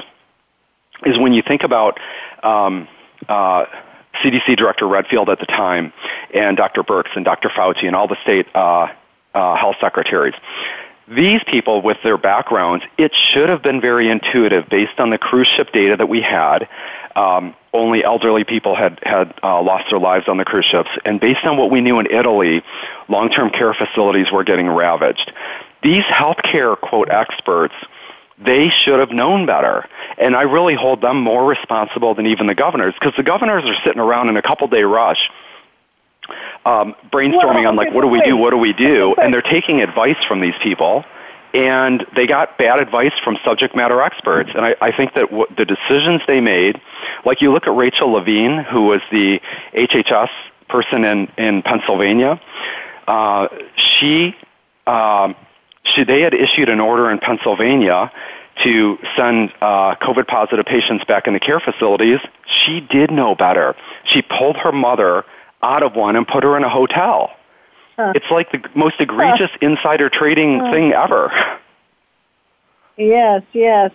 is 1.05 1.17
when 1.17 1.33
you 1.33 1.41
think 1.41 1.63
about 1.63 1.99
um, 2.43 2.87
uh, 3.27 3.65
CDC 4.21 4.57
Director 4.57 4.87
Redfield 4.87 5.29
at 5.29 5.39
the 5.39 5.45
time, 5.45 5.91
and 6.33 6.55
Dr. 6.55 6.83
Birx 6.83 7.15
and 7.15 7.25
Dr. 7.25 7.49
Fauci 7.49 7.85
and 7.85 7.95
all 7.95 8.07
the 8.07 8.21
state 8.21 8.47
uh, 8.55 8.87
uh, 9.33 9.55
health 9.55 9.75
secretaries. 9.81 10.35
These 11.07 11.41
people, 11.45 11.81
with 11.81 11.97
their 12.03 12.17
backgrounds, 12.17 12.85
it 12.97 13.13
should 13.13 13.49
have 13.49 13.61
been 13.61 13.81
very 13.81 14.09
intuitive 14.09 14.69
based 14.69 14.99
on 14.99 15.09
the 15.09 15.17
cruise 15.17 15.47
ship 15.47 15.71
data 15.73 15.97
that 15.97 16.07
we 16.07 16.21
had. 16.21 16.69
Um, 17.15 17.55
only 17.73 18.03
elderly 18.03 18.43
people 18.43 18.75
had 18.75 18.99
had 19.03 19.33
uh, 19.43 19.61
lost 19.61 19.89
their 19.89 19.99
lives 19.99 20.27
on 20.27 20.37
the 20.37 20.45
cruise 20.45 20.65
ships, 20.65 20.89
and 21.05 21.19
based 21.19 21.43
on 21.43 21.57
what 21.57 21.71
we 21.71 21.81
knew 21.81 21.99
in 21.99 22.07
Italy, 22.07 22.63
long-term 23.07 23.51
care 23.51 23.73
facilities 23.73 24.31
were 24.31 24.43
getting 24.43 24.67
ravaged. 24.67 25.31
These 25.81 26.03
healthcare 26.03 26.79
quote 26.79 27.09
experts 27.09 27.75
they 28.43 28.69
should 28.69 28.99
have 28.99 29.11
known 29.11 29.45
better. 29.45 29.87
And 30.17 30.35
I 30.35 30.41
really 30.41 30.75
hold 30.75 31.01
them 31.01 31.21
more 31.21 31.45
responsible 31.45 32.15
than 32.15 32.27
even 32.27 32.47
the 32.47 32.55
governors 32.55 32.93
because 32.99 33.15
the 33.15 33.23
governors 33.23 33.63
are 33.65 33.75
sitting 33.85 34.01
around 34.01 34.29
in 34.29 34.37
a 34.37 34.41
couple 34.41 34.67
day 34.67 34.83
rush 34.83 35.29
um, 36.65 36.95
brainstorming 37.11 37.63
Well, 37.63 37.67
on 37.67 37.75
like 37.75 37.93
what 37.93 38.01
do 38.01 38.07
we 38.07 38.21
do 38.21 38.37
what 38.37 38.51
do 38.51 38.57
we 38.57 38.73
do 38.73 39.15
and 39.21 39.33
they're 39.33 39.41
taking 39.41 39.81
advice 39.81 40.15
from 40.27 40.39
these 40.39 40.53
people 40.61 41.03
and 41.53 42.05
they 42.15 42.25
got 42.25 42.57
bad 42.57 42.79
advice 42.79 43.13
from 43.23 43.37
subject 43.43 43.75
matter 43.75 44.01
experts 44.01 44.49
and 44.55 44.65
i, 44.65 44.75
I 44.81 44.95
think 44.95 45.13
that 45.15 45.31
what 45.31 45.55
the 45.55 45.65
decisions 45.65 46.21
they 46.27 46.41
made 46.41 46.81
like 47.25 47.41
you 47.41 47.51
look 47.51 47.67
at 47.67 47.75
rachel 47.75 48.11
levine 48.11 48.63
who 48.63 48.83
was 48.83 49.01
the 49.11 49.39
hhs 49.73 50.29
person 50.69 51.03
in, 51.03 51.27
in 51.37 51.61
pennsylvania 51.61 52.41
uh, 53.07 53.47
she 53.75 54.35
um, 54.87 55.35
she, 55.83 56.03
they 56.03 56.21
had 56.21 56.33
issued 56.33 56.69
an 56.69 56.79
order 56.79 57.09
in 57.09 57.19
Pennsylvania 57.19 58.11
to 58.63 58.97
send 59.17 59.51
uh, 59.61 59.95
COVID 59.95 60.27
positive 60.27 60.65
patients 60.65 61.03
back 61.05 61.27
into 61.27 61.39
care 61.39 61.59
facilities. 61.59 62.19
She 62.45 62.79
did 62.79 63.11
know 63.11 63.35
better. 63.35 63.75
She 64.05 64.21
pulled 64.21 64.57
her 64.57 64.71
mother 64.71 65.25
out 65.61 65.83
of 65.83 65.95
one 65.95 66.15
and 66.15 66.27
put 66.27 66.43
her 66.43 66.55
in 66.55 66.63
a 66.63 66.69
hotel. 66.69 67.31
It's 67.97 68.29
like 68.31 68.51
the 68.51 68.63
most 68.75 68.95
egregious 68.99 69.51
insider 69.61 70.09
trading 70.09 70.59
thing 70.71 70.93
ever. 70.93 71.31
Yes, 72.97 73.43
yes. 73.53 73.91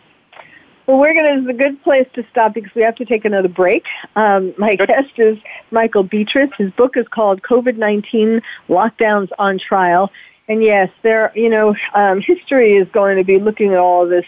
Well, 0.86 0.98
we're 0.98 1.12
going 1.12 1.26
to, 1.26 1.42
it's 1.42 1.50
a 1.50 1.52
good 1.52 1.82
place 1.82 2.06
to 2.14 2.24
stop 2.30 2.54
because 2.54 2.74
we 2.74 2.80
have 2.82 2.96
to 2.96 3.04
take 3.04 3.26
another 3.26 3.48
break. 3.48 3.84
Um, 4.16 4.54
my 4.56 4.74
Good. 4.74 4.88
guest 4.88 5.12
is 5.18 5.36
Michael 5.70 6.02
Betrus. 6.02 6.50
His 6.56 6.70
book 6.72 6.96
is 6.96 7.06
called 7.08 7.42
COVID-19 7.42 8.40
Lockdowns 8.70 9.28
on 9.38 9.58
Trial. 9.58 10.10
And 10.48 10.62
yes, 10.62 10.90
there, 11.02 11.30
you 11.34 11.50
know, 11.50 11.76
um, 11.94 12.22
history 12.22 12.76
is 12.76 12.88
going 12.90 13.18
to 13.18 13.24
be 13.24 13.38
looking 13.38 13.72
at 13.74 13.78
all 13.78 14.04
of 14.04 14.08
this 14.08 14.24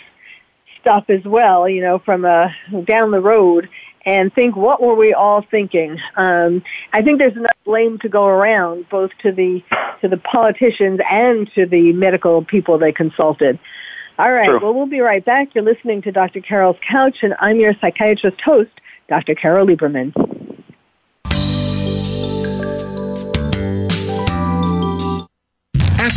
stuff 0.79 1.07
as 1.09 1.25
well, 1.25 1.67
you 1.67 1.81
know, 1.81 1.99
from 1.99 2.27
uh, 2.27 2.49
down 2.85 3.11
the 3.11 3.21
road 3.21 3.69
and 4.07 4.33
think, 4.33 4.57
what 4.57 4.83
were 4.83 4.95
we 4.95 5.13
all 5.13 5.43
thinking? 5.43 5.99
Um, 6.17 6.63
I 6.93 7.03
think 7.03 7.19
there's 7.19 7.37
enough 7.37 7.51
blame 7.65 7.99
to 7.99 8.09
go 8.09 8.27
around, 8.27 8.89
both 8.89 9.11
to 9.23 9.33
the 9.33 9.63
to 10.01 10.09
the 10.09 10.17
politicians 10.17 11.01
and 11.11 11.51
to 11.55 11.67
the 11.67 11.93
medical 11.93 12.43
people 12.43 12.79
they 12.79 12.93
consulted. 12.93 13.59
All 14.19 14.33
right. 14.33 14.49
True. 14.49 14.61
Well, 14.61 14.75
we'll 14.75 14.87
be 14.87 15.01
right 15.01 15.25
back. 15.25 15.55
You're 15.55 15.65
listening 15.65 16.03
to 16.03 16.13
Dr. 16.13 16.41
Carol's 16.41 16.77
Couch, 16.87 17.19
and 17.23 17.35
I'm 17.41 17.59
your 17.59 17.75
psychiatrist 17.81 18.41
host, 18.41 18.71
Dr. 19.09 19.35
Carol 19.35 19.67
Lieberman. 19.67 20.40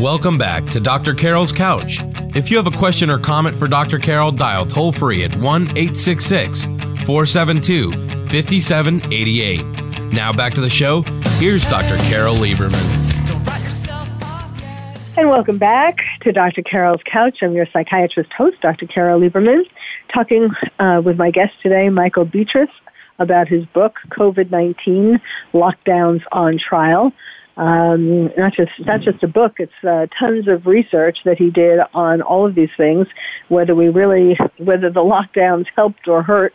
Welcome 0.00 0.38
back 0.38 0.64
to 0.70 0.80
Dr. 0.80 1.14
Carol's 1.14 1.52
Couch. 1.52 2.00
If 2.34 2.50
you 2.50 2.56
have 2.56 2.66
a 2.66 2.76
question 2.76 3.10
or 3.10 3.18
comment 3.18 3.54
for 3.54 3.68
Dr. 3.68 3.98
Carol, 3.98 4.32
dial 4.32 4.66
toll 4.66 4.90
free 4.90 5.22
at 5.22 5.36
1 5.36 5.62
866 5.76 6.64
472 6.64 7.92
5788. 7.92 10.12
Now 10.12 10.32
back 10.32 10.54
to 10.54 10.60
the 10.60 10.70
show. 10.70 11.02
Here's 11.38 11.62
Dr. 11.68 11.96
Carol 12.08 12.36
Lieberman. 12.36 12.72
And 15.16 15.28
welcome 15.28 15.58
back 15.58 15.98
to 16.22 16.32
Dr. 16.32 16.62
Carol's 16.62 17.02
Couch. 17.04 17.42
I'm 17.42 17.52
your 17.52 17.66
psychiatrist 17.70 18.32
host, 18.32 18.60
Dr. 18.62 18.86
Carol 18.86 19.20
Lieberman, 19.20 19.64
talking 20.12 20.48
uh, 20.78 21.02
with 21.04 21.18
my 21.18 21.30
guest 21.30 21.52
today, 21.62 21.90
Michael 21.90 22.24
Betrus, 22.24 22.70
about 23.18 23.46
his 23.46 23.66
book, 23.66 23.98
COVID 24.08 24.50
19 24.50 25.20
Lockdowns 25.52 26.22
on 26.32 26.56
Trial. 26.56 27.12
Um, 27.56 28.26
not 28.36 28.54
just 28.54 28.72
not 28.80 29.02
just 29.02 29.22
a 29.22 29.28
book; 29.28 29.56
it's 29.58 29.72
uh, 29.84 30.06
tons 30.18 30.48
of 30.48 30.66
research 30.66 31.18
that 31.24 31.38
he 31.38 31.50
did 31.50 31.80
on 31.92 32.22
all 32.22 32.46
of 32.46 32.54
these 32.54 32.70
things, 32.76 33.06
whether 33.48 33.74
we 33.74 33.90
really 33.90 34.38
whether 34.58 34.88
the 34.88 35.00
lockdowns 35.00 35.66
helped 35.76 36.08
or 36.08 36.22
hurt, 36.22 36.54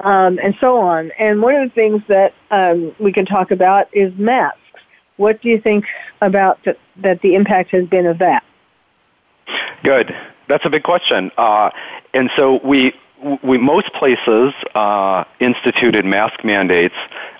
um, 0.00 0.38
and 0.42 0.54
so 0.60 0.78
on. 0.78 1.10
And 1.18 1.42
one 1.42 1.56
of 1.56 1.68
the 1.68 1.74
things 1.74 2.02
that 2.08 2.32
um, 2.52 2.94
we 3.00 3.12
can 3.12 3.26
talk 3.26 3.50
about 3.50 3.88
is 3.92 4.16
masks. 4.16 4.60
What 5.16 5.42
do 5.42 5.48
you 5.48 5.60
think 5.60 5.84
about 6.20 6.62
that? 6.64 6.78
That 6.98 7.20
the 7.22 7.34
impact 7.34 7.70
has 7.70 7.86
been 7.86 8.06
of 8.06 8.18
that? 8.18 8.44
Good. 9.82 10.14
That's 10.48 10.64
a 10.64 10.70
big 10.70 10.84
question. 10.84 11.32
Uh, 11.36 11.70
and 12.12 12.30
so 12.36 12.60
we 12.64 12.92
we 13.42 13.58
most 13.58 13.92
places 13.92 14.52
uh, 14.74 15.24
instituted 15.40 16.04
mask 16.04 16.44
mandates 16.44 16.94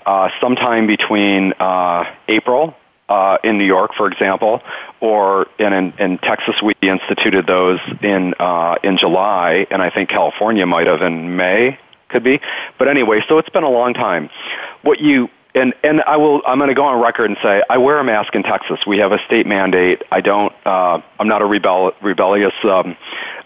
uh, 0.06 0.30
sometime 0.40 0.86
between 0.86 1.52
uh, 1.60 2.04
April 2.28 2.74
uh, 3.08 3.38
in 3.44 3.58
New 3.58 3.64
York, 3.64 3.92
for 3.94 4.06
example, 4.06 4.62
or 5.00 5.46
in, 5.58 5.72
in, 5.72 5.92
in 5.98 6.18
Texas 6.18 6.56
we 6.62 6.74
instituted 6.80 7.46
those 7.46 7.80
in 8.02 8.34
uh, 8.38 8.76
in 8.82 8.96
July, 8.96 9.66
and 9.70 9.82
I 9.82 9.90
think 9.90 10.08
California 10.08 10.66
might 10.66 10.86
have 10.86 11.02
in 11.02 11.36
May, 11.36 11.78
could 12.08 12.24
be. 12.24 12.40
But 12.78 12.88
anyway, 12.88 13.22
so 13.28 13.38
it's 13.38 13.50
been 13.50 13.64
a 13.64 13.70
long 13.70 13.92
time. 13.92 14.30
What 14.82 15.00
you 15.00 15.28
and 15.54 15.74
and 15.84 16.02
I 16.02 16.16
will 16.16 16.42
I'm 16.46 16.58
going 16.58 16.68
to 16.68 16.74
go 16.74 16.84
on 16.84 17.00
record 17.00 17.30
and 17.30 17.38
say 17.42 17.62
I 17.68 17.78
wear 17.78 17.98
a 17.98 18.04
mask 18.04 18.34
in 18.34 18.42
Texas. 18.42 18.80
We 18.86 18.98
have 18.98 19.12
a 19.12 19.18
state 19.26 19.46
mandate. 19.46 20.02
I 20.10 20.20
don't. 20.20 20.52
Uh, 20.64 21.00
I'm 21.18 21.28
not 21.28 21.42
a 21.42 21.46
rebel, 21.46 21.92
rebellious 22.00 22.54
um, 22.64 22.96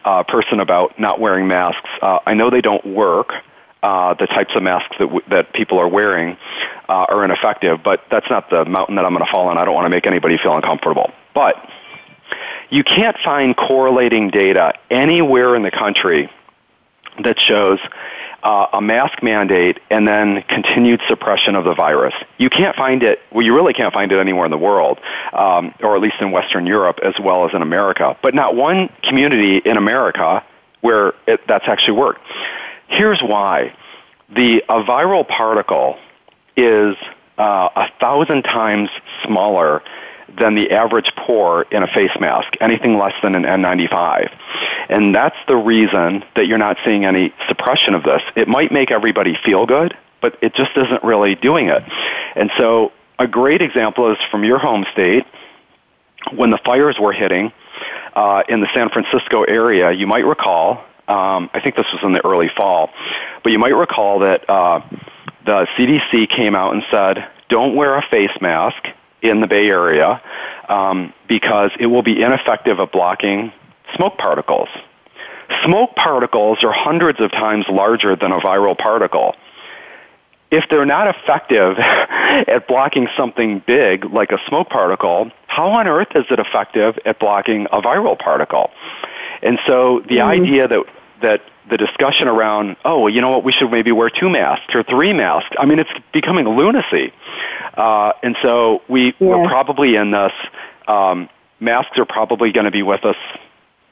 uh, 0.04 0.22
person 0.22 0.60
about 0.60 0.98
not 0.98 1.20
wearing 1.20 1.48
masks. 1.48 1.88
Uh, 2.00 2.18
I 2.26 2.34
know 2.34 2.50
they 2.50 2.60
don't 2.60 2.84
work. 2.86 3.32
Uh, 3.80 4.14
the 4.14 4.26
types 4.26 4.56
of 4.56 4.62
masks 4.62 4.96
that 4.98 5.04
w- 5.04 5.22
that 5.28 5.52
people 5.52 5.78
are 5.78 5.86
wearing 5.86 6.36
uh, 6.88 7.06
are 7.08 7.24
ineffective, 7.24 7.80
but 7.84 8.02
that's 8.10 8.28
not 8.28 8.50
the 8.50 8.64
mountain 8.64 8.96
that 8.96 9.04
I'm 9.04 9.12
going 9.12 9.24
to 9.24 9.30
fall 9.30 9.46
on. 9.48 9.56
I 9.56 9.64
don't 9.64 9.74
want 9.74 9.84
to 9.84 9.90
make 9.90 10.04
anybody 10.04 10.36
feel 10.36 10.56
uncomfortable. 10.56 11.12
But 11.32 11.54
you 12.70 12.82
can't 12.82 13.16
find 13.24 13.56
correlating 13.56 14.30
data 14.30 14.74
anywhere 14.90 15.54
in 15.54 15.62
the 15.62 15.70
country 15.70 16.28
that 17.22 17.38
shows 17.38 17.78
uh, 18.42 18.66
a 18.72 18.80
mask 18.80 19.22
mandate 19.22 19.80
and 19.90 20.06
then 20.06 20.42
continued 20.48 21.00
suppression 21.08 21.54
of 21.54 21.64
the 21.64 21.74
virus. 21.74 22.14
You 22.38 22.50
can't 22.50 22.76
find 22.76 23.02
it, 23.02 23.20
well, 23.32 23.44
you 23.44 23.54
really 23.54 23.72
can't 23.72 23.92
find 23.92 24.12
it 24.12 24.18
anywhere 24.18 24.44
in 24.44 24.50
the 24.50 24.58
world, 24.58 24.98
um, 25.32 25.74
or 25.80 25.96
at 25.96 26.02
least 26.02 26.16
in 26.20 26.30
Western 26.30 26.66
Europe 26.66 27.00
as 27.02 27.14
well 27.20 27.46
as 27.46 27.54
in 27.54 27.62
America. 27.62 28.16
But 28.22 28.34
not 28.34 28.54
one 28.54 28.90
community 29.02 29.58
in 29.58 29.76
America 29.76 30.44
where 30.80 31.14
it, 31.26 31.46
that's 31.48 31.66
actually 31.66 31.98
worked. 31.98 32.20
Here's 32.88 33.20
why. 33.20 33.74
The, 34.34 34.62
a 34.68 34.84
viral 34.84 35.26
particle 35.26 35.98
is 36.56 36.96
uh, 37.38 37.68
a 37.74 37.88
thousand 38.00 38.42
times 38.42 38.90
smaller 39.24 39.82
than 40.36 40.54
the 40.54 40.70
average 40.70 41.12
pore 41.16 41.62
in 41.70 41.82
a 41.82 41.86
face 41.86 42.10
mask, 42.20 42.54
anything 42.60 42.98
less 42.98 43.14
than 43.22 43.34
an 43.34 43.44
N95. 43.44 44.30
And 44.88 45.14
that's 45.14 45.36
the 45.46 45.56
reason 45.56 46.24
that 46.36 46.46
you're 46.46 46.58
not 46.58 46.76
seeing 46.84 47.04
any 47.04 47.32
suppression 47.46 47.94
of 47.94 48.02
this. 48.02 48.22
It 48.36 48.48
might 48.48 48.72
make 48.72 48.90
everybody 48.90 49.36
feel 49.44 49.66
good, 49.66 49.96
but 50.20 50.38
it 50.42 50.54
just 50.54 50.72
isn't 50.76 51.02
really 51.02 51.34
doing 51.34 51.68
it. 51.68 51.82
And 52.34 52.50
so 52.56 52.92
a 53.18 53.26
great 53.26 53.62
example 53.62 54.10
is 54.12 54.18
from 54.30 54.44
your 54.44 54.58
home 54.58 54.86
state, 54.92 55.24
when 56.34 56.50
the 56.50 56.58
fires 56.58 56.96
were 56.98 57.12
hitting 57.12 57.52
uh, 58.14 58.42
in 58.48 58.60
the 58.60 58.68
San 58.74 58.90
Francisco 58.90 59.44
area, 59.44 59.92
you 59.92 60.06
might 60.06 60.24
recall, 60.24 60.84
um, 61.06 61.48
I 61.54 61.60
think 61.62 61.76
this 61.76 61.86
was 61.92 62.02
in 62.02 62.12
the 62.12 62.24
early 62.24 62.50
fall, 62.56 62.90
but 63.42 63.52
you 63.52 63.58
might 63.58 63.74
recall 63.74 64.20
that 64.20 64.48
uh, 64.48 64.80
the 65.46 65.66
CDC 65.76 66.28
came 66.28 66.54
out 66.54 66.74
and 66.74 66.82
said, 66.90 67.28
don't 67.48 67.74
wear 67.74 67.96
a 67.96 68.02
face 68.02 68.36
mask 68.40 68.88
in 69.22 69.40
the 69.40 69.46
Bay 69.46 69.68
Area 69.68 70.22
um, 70.68 71.12
because 71.28 71.70
it 71.78 71.86
will 71.86 72.02
be 72.02 72.22
ineffective 72.22 72.78
at 72.78 72.92
blocking 72.92 73.52
smoke 73.94 74.18
particles. 74.18 74.68
Smoke 75.64 75.94
particles 75.96 76.62
are 76.62 76.72
hundreds 76.72 77.20
of 77.20 77.30
times 77.30 77.66
larger 77.68 78.14
than 78.14 78.32
a 78.32 78.36
viral 78.36 78.76
particle. 78.76 79.34
If 80.50 80.64
they're 80.70 80.86
not 80.86 81.14
effective 81.14 81.78
at 81.78 82.68
blocking 82.68 83.08
something 83.16 83.62
big 83.66 84.04
like 84.06 84.30
a 84.30 84.38
smoke 84.46 84.68
particle, 84.68 85.30
how 85.46 85.68
on 85.70 85.88
earth 85.88 86.08
is 86.14 86.24
it 86.30 86.38
effective 86.38 86.98
at 87.04 87.18
blocking 87.18 87.66
a 87.72 87.80
viral 87.80 88.18
particle? 88.18 88.70
And 89.42 89.58
so 89.66 90.00
the 90.00 90.16
mm-hmm. 90.16 90.28
idea 90.28 90.68
that 90.68 90.84
that 91.22 91.42
the 91.70 91.76
discussion 91.76 92.28
around, 92.28 92.76
oh, 92.84 93.00
well, 93.00 93.12
you 93.12 93.20
know 93.20 93.30
what, 93.30 93.44
we 93.44 93.52
should 93.52 93.70
maybe 93.70 93.92
wear 93.92 94.10
two 94.10 94.28
masks 94.28 94.74
or 94.74 94.82
three 94.82 95.12
masks. 95.12 95.54
I 95.58 95.66
mean, 95.66 95.78
it's 95.78 95.90
becoming 96.12 96.48
lunacy. 96.48 97.12
Uh, 97.74 98.12
and 98.22 98.36
so 98.42 98.82
we, 98.88 99.14
yeah. 99.18 99.28
we're 99.28 99.48
probably 99.48 99.96
in 99.96 100.10
this, 100.10 100.32
um, 100.86 101.28
masks 101.60 101.98
are 101.98 102.06
probably 102.06 102.52
going 102.52 102.64
to 102.64 102.70
be 102.70 102.82
with 102.82 103.04
us 103.04 103.16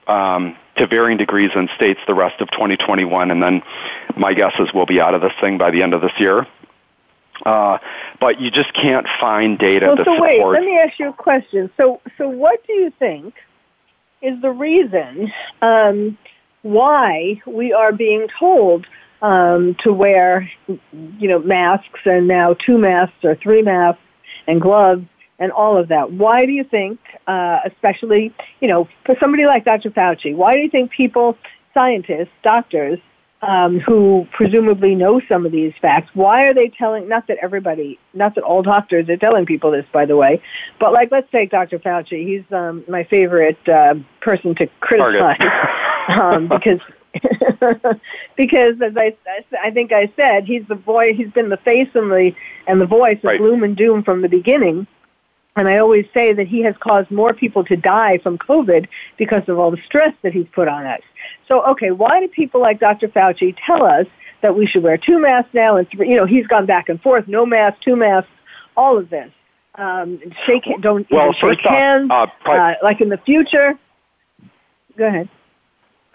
um, 0.07 0.57
to 0.77 0.87
varying 0.87 1.18
degrees 1.18 1.51
in 1.55 1.68
states 1.77 2.01
the 2.07 2.14
rest 2.14 2.41
of 2.41 2.51
2021. 2.51 3.31
And 3.31 3.43
then 3.43 3.62
my 4.16 4.35
guess 4.35 4.55
is 4.59 4.68
we'll 4.72 4.87
be 4.87 5.01
out 5.01 5.14
of 5.14 5.20
this 5.20 5.33
thing 5.41 5.59
by 5.59 5.70
the 5.70 5.83
end 5.83 5.95
of 5.95 6.01
this 6.01 6.12
year. 6.18 6.47
Uh, 7.45 7.79
but 8.18 8.41
you 8.41 8.51
just 8.51 8.72
can't 8.72 9.07
find 9.20 9.59
data 9.59 9.87
well, 9.87 9.97
to 9.97 10.05
so 10.05 10.14
support. 10.14 10.31
wait, 10.31 10.45
let 10.47 10.62
me 10.62 10.79
ask 10.79 10.99
you 10.99 11.11
a 11.11 11.12
question. 11.12 11.70
So, 11.77 12.01
so 12.16 12.29
what 12.29 12.66
do 12.66 12.72
you 12.72 12.91
think 12.99 13.35
is 14.22 14.41
the 14.41 14.51
reason 14.51 15.33
um, 15.61 16.16
why 16.67 17.41
we 17.47 17.73
are 17.73 17.93
being 17.93 18.29
told 18.39 18.87
um, 19.23 19.75
to 19.77 19.93
wear, 19.93 20.51
you 20.69 21.29
know, 21.29 21.39
masks 21.39 22.01
and 22.05 22.29
now 22.29 22.55
two 22.55 22.79
masks 22.79 23.25
or 23.25 23.35
three 23.35 23.62
masks 23.62 24.01
and 24.47 24.61
gloves 24.61 25.07
and 25.39 25.53
all 25.53 25.77
of 25.77 25.89
that. 25.89 26.12
Why 26.12 26.47
do 26.47 26.53
you 26.53 26.64
think, 26.64 26.99
uh, 27.27 27.61
especially, 27.64 28.35
you 28.61 28.69
know, 28.69 28.89
for 29.05 29.17
somebody 29.21 29.47
like 29.47 29.64
Dr. 29.64 29.91
Fauci, 29.91 30.35
why 30.35 30.55
do 30.57 30.62
you 30.62 30.71
think 30.71 30.91
people, 30.91 31.37
scientists, 31.75 32.33
doctors, 32.43 32.99
um, 33.47 33.79
who 33.79 34.27
presumably 34.33 34.95
know 34.95 35.21
some 35.29 35.47
of 35.47 35.53
these 35.53 35.73
facts, 35.81 36.11
why 36.15 36.45
are 36.45 36.55
they 36.55 36.69
telling, 36.69 37.09
not 37.09 37.29
that 37.29 37.39
everybody, 37.41 37.99
not 38.13 38.35
that 38.35 38.43
all 38.43 38.63
doctors 38.63 39.09
are 39.09 39.17
telling 39.17 39.47
people 39.47 39.71
this, 39.71 39.87
by 39.93 40.05
the 40.05 40.17
way, 40.17 40.43
but 40.81 40.93
like, 40.93 41.11
let's 41.13 41.31
take 41.31 41.51
Dr. 41.51 41.79
Fauci. 41.79 42.27
He's 42.27 42.53
um, 42.53 42.85
my 42.89 43.05
favorite 43.05 43.69
uh, 43.69 43.95
person 44.21 44.55
to 44.57 44.67
criticize 44.81 45.39
um, 46.09 46.49
because 46.49 46.81
because 48.37 48.81
as 48.83 48.97
I, 48.97 49.17
I 49.63 49.71
think 49.71 49.93
I 49.93 50.13
said, 50.17 50.45
he's 50.45 50.67
the 50.67 50.75
boy. 50.75 51.15
He's 51.15 51.31
been 51.31 51.49
the 51.49 51.57
face 51.57 51.89
and 51.95 52.11
the 52.11 52.35
and 52.67 52.79
the 52.79 52.87
voice 52.87 53.17
of 53.19 53.25
right. 53.25 53.39
gloom 53.39 53.63
and 53.63 53.75
doom 53.75 54.03
from 54.03 54.21
the 54.21 54.29
beginning. 54.29 54.87
And 55.57 55.69
I 55.69 55.79
always 55.79 56.07
say 56.13 56.35
that 56.35 56.47
he 56.47 56.63
has 56.63 56.75
caused 56.79 57.11
more 57.11 57.33
people 57.33 57.65
to 57.65 57.77
die 57.77 58.19
from 58.19 58.37
COVID 58.39 58.87
because 59.17 59.43
of 59.49 59.59
all 59.59 59.71
the 59.71 59.81
stress 59.87 60.15
that 60.23 60.33
he's 60.35 60.47
put 60.53 60.69
on 60.69 60.85
us. 60.85 61.01
So, 61.49 61.65
okay, 61.67 61.91
why 61.91 62.21
do 62.21 62.29
people 62.29 62.61
like 62.61 62.79
Dr. 62.79 63.09
Fauci 63.09 63.57
tell 63.67 63.85
us 63.85 64.07
that 64.43 64.55
we 64.55 64.67
should 64.67 64.83
wear 64.83 64.99
two 64.99 65.19
masks 65.19 65.51
now 65.55 65.77
and 65.77 65.89
three, 65.89 66.11
you 66.11 66.17
know, 66.17 66.27
he's 66.27 66.47
gone 66.47 66.67
back 66.67 66.89
and 66.89 67.01
forth, 67.01 67.27
no 67.27 67.47
mask, 67.47 67.81
two 67.81 67.97
masks, 67.97 68.31
all 68.77 68.99
of 68.99 69.09
this. 69.09 69.31
Um, 69.77 70.21
shake, 70.47 70.65
don't 70.81 71.11
well, 71.11 71.33
shake 71.33 71.61
hands, 71.61 72.11
off, 72.11 72.31
uh, 72.47 72.51
uh, 72.51 72.75
like 72.83 73.01
in 73.01 73.09
the 73.09 73.19
future. 73.19 73.79
Go 74.97 75.07
ahead. 75.07 75.29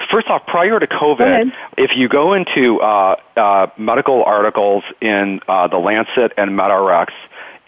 First 0.09 0.27
off, 0.27 0.45
prior 0.47 0.79
to 0.79 0.87
COVID, 0.87 1.51
if 1.77 1.95
you 1.95 2.09
go 2.09 2.33
into 2.33 2.79
uh, 2.81 3.17
uh, 3.35 3.67
medical 3.77 4.23
articles 4.23 4.83
in 4.99 5.41
uh, 5.47 5.67
the 5.67 5.77
Lancet 5.77 6.33
and 6.37 6.51
MedRx 6.51 7.09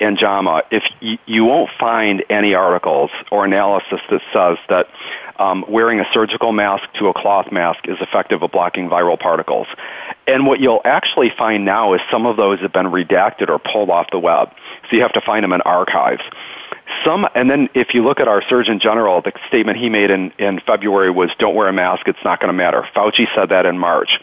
and 0.04 0.18
JAMA, 0.18 0.64
if 0.70 0.84
y- 1.02 1.20
you 1.26 1.46
won't 1.46 1.70
find 1.80 2.24
any 2.30 2.54
articles 2.54 3.10
or 3.32 3.46
analysis 3.46 4.02
that 4.10 4.22
says 4.32 4.58
that 4.70 4.88
um, 5.40 5.66
wearing 5.68 6.00
a 6.00 6.06
surgical 6.14 6.52
mask 6.52 6.84
to 7.00 7.08
a 7.08 7.14
cloth 7.14 7.52
mask 7.52 7.88
is 7.88 7.98
effective 8.02 8.44
at 8.44 8.52
blocking 8.52 8.90
viral 8.90 9.20
particles. 9.20 9.68
And 10.28 10.46
what 10.46 10.60
you'll 10.60 10.82
actually 10.86 11.32
find 11.36 11.66
now 11.66 11.94
is 11.94 12.02
some 12.12 12.26
of 12.26 12.38
those 12.38 12.60
have 12.60 12.74
been 12.74 12.88
redacted 12.88 13.50
or 13.50 13.60
pulled 13.60 13.90
off 13.90 14.12
the 14.12 14.20
web. 14.20 14.52
So 14.90 14.96
you 14.96 15.02
have 15.02 15.14
to 15.14 15.22
find 15.22 15.44
them 15.44 15.54
in 15.54 15.62
archives. 15.62 16.22
Some, 17.04 17.28
and 17.34 17.50
then 17.50 17.70
if 17.74 17.94
you 17.94 18.04
look 18.04 18.20
at 18.20 18.28
our 18.28 18.44
Surgeon 18.48 18.80
General, 18.80 19.22
the 19.22 19.32
statement 19.48 19.78
he 19.78 19.90
made 19.90 20.12
in, 20.12 20.32
in 20.38 20.60
February 20.60 21.10
was, 21.10 21.30
don't 21.40 21.56
wear 21.56 21.68
a 21.68 21.74
mask, 21.74 22.08
it's 22.08 22.24
not 22.24 22.40
going 22.40 22.50
to 22.50 22.54
matter. 22.54 22.88
Fauci 22.96 23.28
said 23.34 23.50
that 23.50 23.66
in 23.66 23.80
March. 23.80 24.20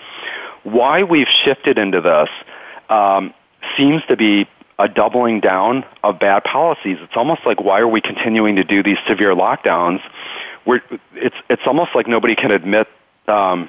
Why 0.62 1.02
we've 1.02 1.28
shifted 1.44 1.78
into 1.78 2.00
this 2.00 2.28
um, 2.88 3.34
seems 3.76 4.02
to 4.08 4.16
be 4.16 4.46
a 4.80 4.88
doubling 4.88 5.40
down 5.40 5.84
of 6.02 6.18
bad 6.18 6.42
policies. 6.42 6.96
It's 7.02 7.16
almost 7.16 7.42
like 7.44 7.60
why 7.60 7.80
are 7.80 7.88
we 7.88 8.00
continuing 8.00 8.56
to 8.56 8.64
do 8.64 8.82
these 8.82 8.96
severe 9.06 9.34
lockdowns? 9.34 10.00
We're, 10.64 10.80
it's 11.14 11.36
it's 11.48 11.62
almost 11.66 11.90
like 11.94 12.08
nobody 12.08 12.34
can 12.34 12.50
admit 12.50 12.88
um, 13.28 13.68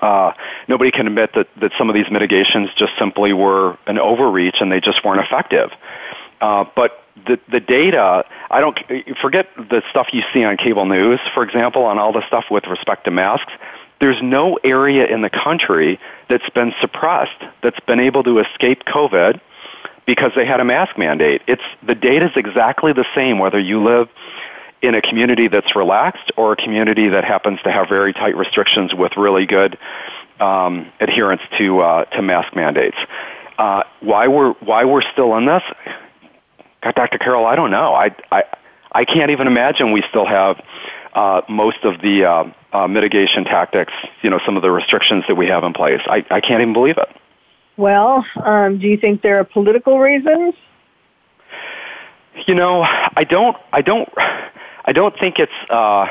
uh, 0.00 0.32
nobody 0.68 0.90
can 0.90 1.06
admit 1.06 1.34
that 1.34 1.48
that 1.60 1.72
some 1.76 1.90
of 1.90 1.94
these 1.94 2.10
mitigations 2.10 2.70
just 2.76 2.92
simply 2.98 3.34
were 3.34 3.78
an 3.86 3.98
overreach 3.98 4.56
and 4.60 4.72
they 4.72 4.80
just 4.80 5.04
weren't 5.04 5.20
effective. 5.20 5.70
Uh, 6.40 6.64
but 6.74 7.02
the 7.26 7.38
the 7.50 7.60
data, 7.60 8.24
I 8.50 8.60
don't 8.60 8.78
forget 9.20 9.48
the 9.56 9.82
stuff 9.90 10.08
you 10.12 10.22
see 10.32 10.44
on 10.44 10.56
cable 10.56 10.86
news, 10.86 11.20
for 11.34 11.42
example, 11.42 11.84
on 11.84 11.98
all 11.98 12.12
the 12.12 12.26
stuff 12.26 12.46
with 12.50 12.66
respect 12.66 13.04
to 13.04 13.10
masks. 13.10 13.52
There's 14.00 14.22
no 14.22 14.58
area 14.62 15.06
in 15.06 15.22
the 15.22 15.30
country 15.30 15.98
that's 16.28 16.48
been 16.50 16.74
suppressed 16.80 17.42
that's 17.62 17.80
been 17.80 18.00
able 18.00 18.22
to 18.24 18.38
escape 18.38 18.84
COVID 18.84 19.40
because 20.06 20.32
they 20.36 20.46
had 20.46 20.60
a 20.60 20.64
mask 20.64 20.96
mandate. 20.96 21.42
It's 21.46 21.62
the 21.86 21.94
data 21.94 22.26
is 22.26 22.32
exactly 22.36 22.92
the 22.92 23.06
same 23.14 23.38
whether 23.38 23.58
you 23.58 23.82
live 23.82 24.08
in 24.82 24.94
a 24.94 25.02
community 25.02 25.48
that's 25.48 25.74
relaxed 25.74 26.30
or 26.36 26.52
a 26.52 26.56
community 26.56 27.08
that 27.08 27.24
happens 27.24 27.60
to 27.64 27.72
have 27.72 27.88
very 27.88 28.12
tight 28.12 28.36
restrictions 28.36 28.94
with 28.94 29.16
really 29.16 29.46
good 29.46 29.78
um, 30.40 30.90
adherence 31.00 31.42
to 31.58 31.80
uh, 31.80 32.04
to 32.04 32.22
mask 32.22 32.54
mandates. 32.54 32.96
Uh, 33.58 33.82
why 34.00 34.28
we're 34.28 34.52
why 34.54 34.84
we're 34.84 35.02
still 35.12 35.36
in 35.36 35.46
this? 35.46 35.62
God, 36.82 36.94
Dr. 36.94 37.18
Carol, 37.18 37.46
I 37.46 37.56
don't 37.56 37.70
know. 37.70 37.94
I 37.94 38.14
I 38.30 38.44
I 38.92 39.04
can't 39.04 39.30
even 39.30 39.46
imagine 39.46 39.92
we 39.92 40.04
still 40.08 40.26
have 40.26 40.62
uh, 41.14 41.40
most 41.48 41.82
of 41.84 42.00
the 42.00 42.24
uh, 42.24 42.44
uh, 42.72 42.86
mitigation 42.86 43.44
tactics. 43.44 43.92
You 44.22 44.30
know, 44.30 44.40
some 44.44 44.56
of 44.56 44.62
the 44.62 44.70
restrictions 44.70 45.24
that 45.28 45.34
we 45.36 45.46
have 45.46 45.64
in 45.64 45.72
place. 45.72 46.00
I 46.06 46.24
I 46.30 46.40
can't 46.40 46.60
even 46.60 46.74
believe 46.74 46.98
it. 46.98 47.08
Well, 47.76 48.24
um, 48.42 48.78
do 48.78 48.86
you 48.88 48.96
think 48.96 49.22
there 49.22 49.38
are 49.38 49.44
political 49.44 49.98
reasons? 49.98 50.54
You 52.46 52.54
know, 52.54 52.82
I 52.82 53.24
don't. 53.24 53.56
I 53.72 53.82
don't. 53.82 54.08
I 54.84 54.92
don't 54.92 55.18
think 55.18 55.38
it's. 55.38 55.52
Uh, 55.70 56.06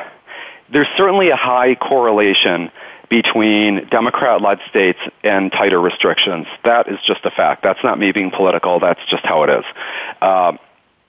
there's 0.72 0.88
certainly 0.98 1.30
a 1.30 1.36
high 1.36 1.76
correlation 1.76 2.72
between 3.10 3.88
Democrat-led 3.90 4.60
states 4.68 5.00
and 5.24 5.52
tighter 5.52 5.80
restrictions. 5.80 6.48
That 6.64 6.88
is 6.88 7.00
just 7.06 7.24
a 7.24 7.32
fact. 7.32 7.62
That's 7.62 7.84
not 7.84 8.00
me 8.00 8.12
being 8.12 8.32
political. 8.32 8.80
That's 8.80 9.00
just 9.10 9.24
how 9.24 9.44
it 9.44 9.50
is. 9.50 9.66
Um, 10.22 10.60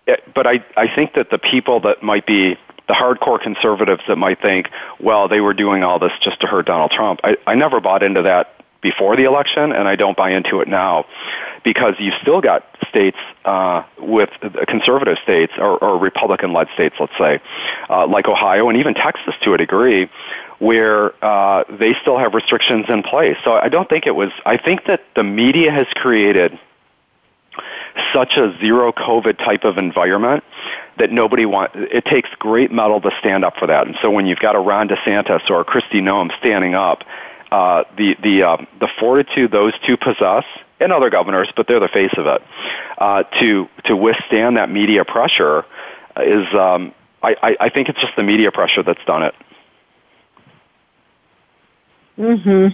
it, 0.06 0.22
but 0.34 0.46
I, 0.46 0.64
I 0.76 0.94
think 0.94 1.14
that 1.14 1.30
the 1.30 1.38
people 1.38 1.80
that 1.80 2.02
might 2.02 2.26
be 2.26 2.58
the 2.86 2.94
hardcore 2.94 3.40
conservatives 3.40 4.02
that 4.08 4.16
might 4.16 4.40
think, 4.40 4.68
well, 5.00 5.26
they 5.26 5.40
were 5.40 5.54
doing 5.54 5.82
all 5.82 5.98
this 5.98 6.12
just 6.20 6.40
to 6.42 6.46
hurt 6.46 6.66
Donald 6.66 6.90
Trump. 6.90 7.20
I, 7.24 7.36
I 7.46 7.54
never 7.54 7.80
bought 7.80 8.02
into 8.02 8.22
that 8.22 8.55
before 8.90 9.16
the 9.16 9.24
election, 9.24 9.72
and 9.72 9.88
I 9.88 9.96
don't 9.96 10.16
buy 10.16 10.30
into 10.30 10.60
it 10.60 10.68
now 10.68 11.06
because 11.64 11.94
you've 11.98 12.14
still 12.22 12.40
got 12.40 12.64
states 12.88 13.16
uh, 13.44 13.82
with 13.98 14.30
conservative 14.68 15.18
states 15.24 15.52
or, 15.58 15.76
or 15.82 15.98
Republican-led 15.98 16.68
states, 16.74 16.94
let's 17.00 17.18
say, 17.18 17.40
uh, 17.90 18.06
like 18.06 18.28
Ohio 18.28 18.68
and 18.68 18.78
even 18.78 18.94
Texas 18.94 19.34
to 19.42 19.54
a 19.54 19.58
degree, 19.58 20.08
where 20.60 21.12
uh, 21.24 21.64
they 21.68 21.94
still 22.00 22.16
have 22.16 22.32
restrictions 22.34 22.86
in 22.88 23.02
place. 23.02 23.36
So 23.42 23.54
I 23.54 23.68
don't 23.68 23.88
think 23.88 24.06
it 24.06 24.14
was. 24.14 24.30
I 24.44 24.56
think 24.56 24.84
that 24.86 25.00
the 25.16 25.24
media 25.24 25.72
has 25.72 25.88
created 25.96 26.56
such 28.14 28.36
a 28.36 28.56
zero 28.60 28.92
COVID 28.92 29.38
type 29.38 29.64
of 29.64 29.78
environment 29.78 30.44
that 30.98 31.10
nobody 31.10 31.46
wants. 31.46 31.74
It 31.76 32.04
takes 32.04 32.30
great 32.38 32.70
mettle 32.70 33.00
to 33.00 33.10
stand 33.18 33.44
up 33.44 33.56
for 33.56 33.66
that. 33.66 33.86
And 33.88 33.96
so 34.00 34.10
when 34.10 34.26
you've 34.26 34.38
got 34.38 34.54
a 34.54 34.60
Ron 34.60 34.88
DeSantis 34.88 35.50
or 35.50 35.60
a 35.60 35.64
Kristi 35.64 36.00
Noem 36.00 36.30
standing 36.38 36.74
up 36.74 37.02
uh, 37.50 37.84
the 37.96 38.16
the 38.22 38.42
uh, 38.42 38.56
the 38.80 38.88
fortitude 38.98 39.50
those 39.50 39.72
two 39.86 39.96
possess, 39.96 40.44
and 40.80 40.92
other 40.92 41.10
governors, 41.10 41.48
but 41.56 41.66
they're 41.66 41.80
the 41.80 41.88
face 41.88 42.12
of 42.16 42.26
it, 42.26 42.42
uh, 42.98 43.22
to 43.40 43.68
to 43.84 43.96
withstand 43.96 44.56
that 44.56 44.70
media 44.70 45.04
pressure 45.04 45.64
is. 46.16 46.46
Um, 46.54 46.92
I, 47.22 47.56
I 47.58 47.68
think 47.70 47.88
it's 47.88 48.00
just 48.00 48.14
the 48.14 48.22
media 48.22 48.52
pressure 48.52 48.84
that's 48.84 49.04
done 49.04 49.24
it. 49.24 49.34
Hmm. 52.16 52.68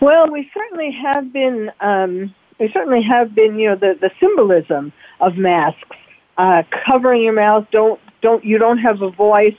Well, 0.00 0.30
we 0.30 0.50
certainly 0.54 0.92
have 0.92 1.32
been. 1.32 1.72
Um, 1.80 2.34
we 2.58 2.70
certainly 2.72 3.02
have 3.02 3.34
been. 3.34 3.58
You 3.58 3.70
know, 3.70 3.76
the 3.76 3.98
the 4.00 4.10
symbolism 4.20 4.92
of 5.20 5.36
masks, 5.36 5.96
uh, 6.38 6.62
covering 6.86 7.22
your 7.22 7.34
mouth. 7.34 7.66
Don't 7.70 8.00
don't 8.20 8.44
you 8.44 8.58
don't 8.58 8.78
have 8.78 9.02
a 9.02 9.10
voice. 9.10 9.56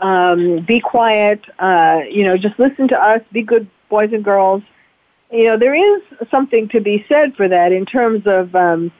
Um, 0.00 0.60
be 0.60 0.80
quiet. 0.80 1.44
Uh, 1.58 2.00
you 2.08 2.24
know, 2.24 2.36
just 2.36 2.58
listen 2.58 2.88
to 2.88 3.00
us. 3.00 3.22
Be 3.32 3.42
good 3.42 3.68
boys 3.88 4.12
and 4.12 4.24
girls. 4.24 4.62
You 5.30 5.44
know, 5.44 5.56
there 5.56 5.74
is 5.74 6.02
something 6.30 6.68
to 6.68 6.80
be 6.80 7.04
said 7.08 7.34
for 7.34 7.48
that 7.48 7.72
in 7.72 7.86
terms 7.86 8.26
of 8.26 8.54
um, 8.54 8.92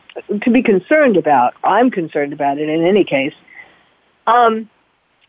to 0.42 0.50
be 0.50 0.62
concerned 0.62 1.16
about. 1.16 1.54
I'm 1.64 1.90
concerned 1.90 2.32
about 2.32 2.58
it 2.58 2.68
in 2.68 2.84
any 2.84 3.04
case. 3.04 3.34
Um, 4.26 4.68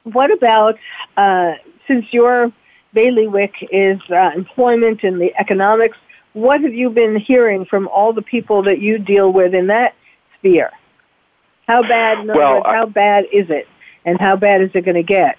what 0.04 0.32
about 0.32 0.78
uh, 1.18 1.54
since 1.88 2.14
your 2.14 2.52
bailiwick 2.94 3.56
is 3.72 4.00
uh, 4.10 4.32
employment 4.36 5.04
and 5.04 5.20
the 5.20 5.34
economics? 5.40 5.98
What 6.34 6.62
have 6.62 6.74
you 6.74 6.90
been 6.90 7.16
hearing 7.16 7.66
from 7.66 7.88
all 7.88 8.14
the 8.14 8.22
people 8.22 8.62
that 8.64 8.80
you 8.80 8.98
deal 8.98 9.32
with 9.32 9.54
in 9.54 9.68
that 9.68 9.96
sphere? 10.38 10.72
How 11.68 11.82
bad? 11.82 12.28
Well, 12.28 12.56
words, 12.56 12.66
how 12.68 12.86
bad 12.86 13.26
is 13.32 13.50
it, 13.50 13.68
and 14.06 14.20
how 14.20 14.36
bad 14.36 14.62
is 14.62 14.70
it 14.74 14.82
going 14.82 14.96
to 14.96 15.04
get? 15.04 15.38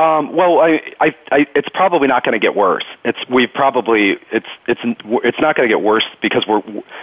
Um, 0.00 0.34
well, 0.34 0.60
I, 0.60 0.80
I, 0.98 1.14
I, 1.30 1.46
it's 1.54 1.68
probably 1.68 2.08
not 2.08 2.24
going 2.24 2.32
to 2.32 2.38
get 2.38 2.56
worse. 2.56 2.86
It's 3.04 3.18
we've 3.28 3.52
probably 3.52 4.16
it's 4.32 4.46
it's 4.66 4.80
it's 4.82 5.38
not 5.38 5.56
going 5.56 5.68
to 5.68 5.74
get 5.74 5.82
worse 5.82 6.06
because 6.22 6.46
we're 6.46 6.62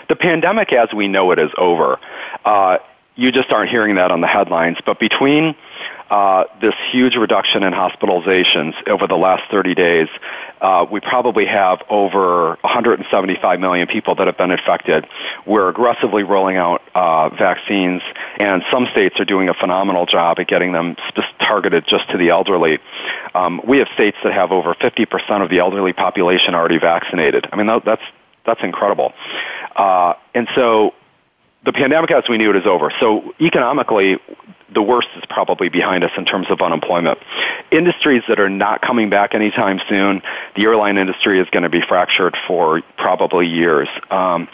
the 0.10 0.16
pandemic 0.16 0.74
as 0.74 0.92
we 0.96 1.08
know 1.08 1.30
it 1.30 1.38
is 1.38 1.52
over. 1.60 2.00
Uh, 2.44 2.80
you 3.16 3.32
just 3.32 3.52
aren't 3.52 3.70
hearing 3.70 3.96
that 3.96 4.10
on 4.10 4.22
the 4.22 4.28
headlines. 4.28 4.78
But 4.84 5.00
between 5.00 5.56
uh, 6.10 6.46
this 6.62 6.74
huge 6.92 7.16
reduction 7.16 7.64
in 7.64 7.74
hospitalizations 7.74 8.74
over 8.88 9.08
the 9.08 9.16
last 9.16 9.44
30 9.52 9.76
days, 9.76 10.08
uh, 10.62 10.86
we 10.90 11.00
probably 11.00 11.46
have 11.46 11.82
over 11.90 12.58
175 12.62 13.60
million 13.60 13.88
people 13.88 14.16
that 14.16 14.28
have 14.28 14.38
been 14.38 14.52
infected. 14.52 15.06
We're 15.46 15.70
aggressively 15.70 16.24
rolling 16.24 16.58
out 16.58 16.82
uh, 16.96 17.30
vaccines, 17.30 18.02
and 18.38 18.64
some 18.72 18.88
states 18.92 19.20
are 19.20 19.26
doing 19.26 19.50
a 19.50 19.54
phenomenal 19.54 20.06
job 20.06 20.40
at 20.40 20.48
getting 20.48 20.72
them 20.72 20.96
targeted 21.40 21.86
just 21.88 22.10
to 22.12 22.18
the 22.18 22.30
elderly. 22.30 22.80
Um, 23.36 23.62
we 23.68 23.80
have 23.80 23.88
states 23.94 24.18
that 24.24 24.34
have 24.34 24.52
over 24.52 24.74
50% 24.74 25.44
of 25.44 25.50
the 25.50 25.60
elderly 25.60 25.94
population 25.94 26.56
already 26.56 26.80
vaccinated. 26.80 27.48
I 27.52 27.56
mean, 27.56 27.68
that's 27.86 28.04
that's 28.46 28.64
incredible. 28.64 29.14
Uh, 29.76 30.14
and 30.34 30.48
so 30.56 30.94
the 31.66 31.74
pandemic 31.74 32.12
as 32.12 32.24
we 32.30 32.38
knew 32.38 32.50
it 32.50 32.56
is 32.56 32.66
over. 32.66 32.92
So 33.00 33.34
economically, 33.42 34.18
the 34.74 34.82
worst 34.82 35.08
is 35.16 35.24
probably 35.30 35.70
behind 35.70 36.04
us 36.04 36.12
in 36.18 36.26
terms 36.26 36.48
of 36.50 36.62
unemployment. 36.62 37.20
Industries 37.72 38.24
that 38.28 38.40
are 38.40 38.50
not 38.50 38.82
coming 38.82 39.10
back 39.10 39.34
anytime 39.34 39.80
soon, 39.88 40.22
the 40.56 40.64
airline 40.64 40.98
industry 40.98 41.40
is 41.40 41.48
going 41.52 41.64
to 41.64 41.70
be 41.70 41.82
fractured 41.82 42.36
for 42.48 42.82
probably 42.98 43.48
years. 43.48 43.88
Um, 44.12 44.48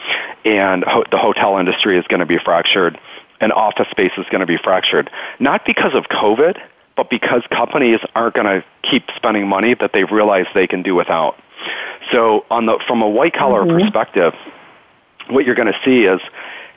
and 0.45 0.84
ho- 0.84 1.05
the 1.09 1.18
hotel 1.18 1.57
industry 1.57 1.97
is 1.97 2.05
going 2.07 2.20
to 2.20 2.26
be 2.26 2.38
fractured, 2.38 2.99
and 3.39 3.51
office 3.51 3.88
space 3.89 4.11
is 4.18 4.26
going 4.30 4.41
to 4.41 4.45
be 4.45 4.57
fractured. 4.57 5.09
Not 5.39 5.66
because 5.66 5.95
of 5.95 6.05
COVID, 6.05 6.59
but 6.95 7.09
because 7.09 7.41
companies 7.49 7.99
aren't 8.14 8.36
going 8.36 8.45
to 8.45 8.64
keep 8.89 9.09
spending 9.16 9.47
money 9.47 9.74
that 9.74 9.91
they've 9.93 10.11
realized 10.11 10.49
they 10.53 10.68
can 10.68 10.84
do 10.84 10.93
without. 10.93 11.39
So 12.11 12.45
on 12.51 12.68
the, 12.68 12.80
from 12.88 13.01
a 13.01 13.09
white 13.09 13.34
collar 13.34 13.64
mm-hmm. 13.64 13.80
perspective, 13.80 14.34
what 15.30 15.45
you're 15.45 15.55
going 15.55 15.72
to 15.72 15.80
see 15.84 16.03
is 16.03 16.22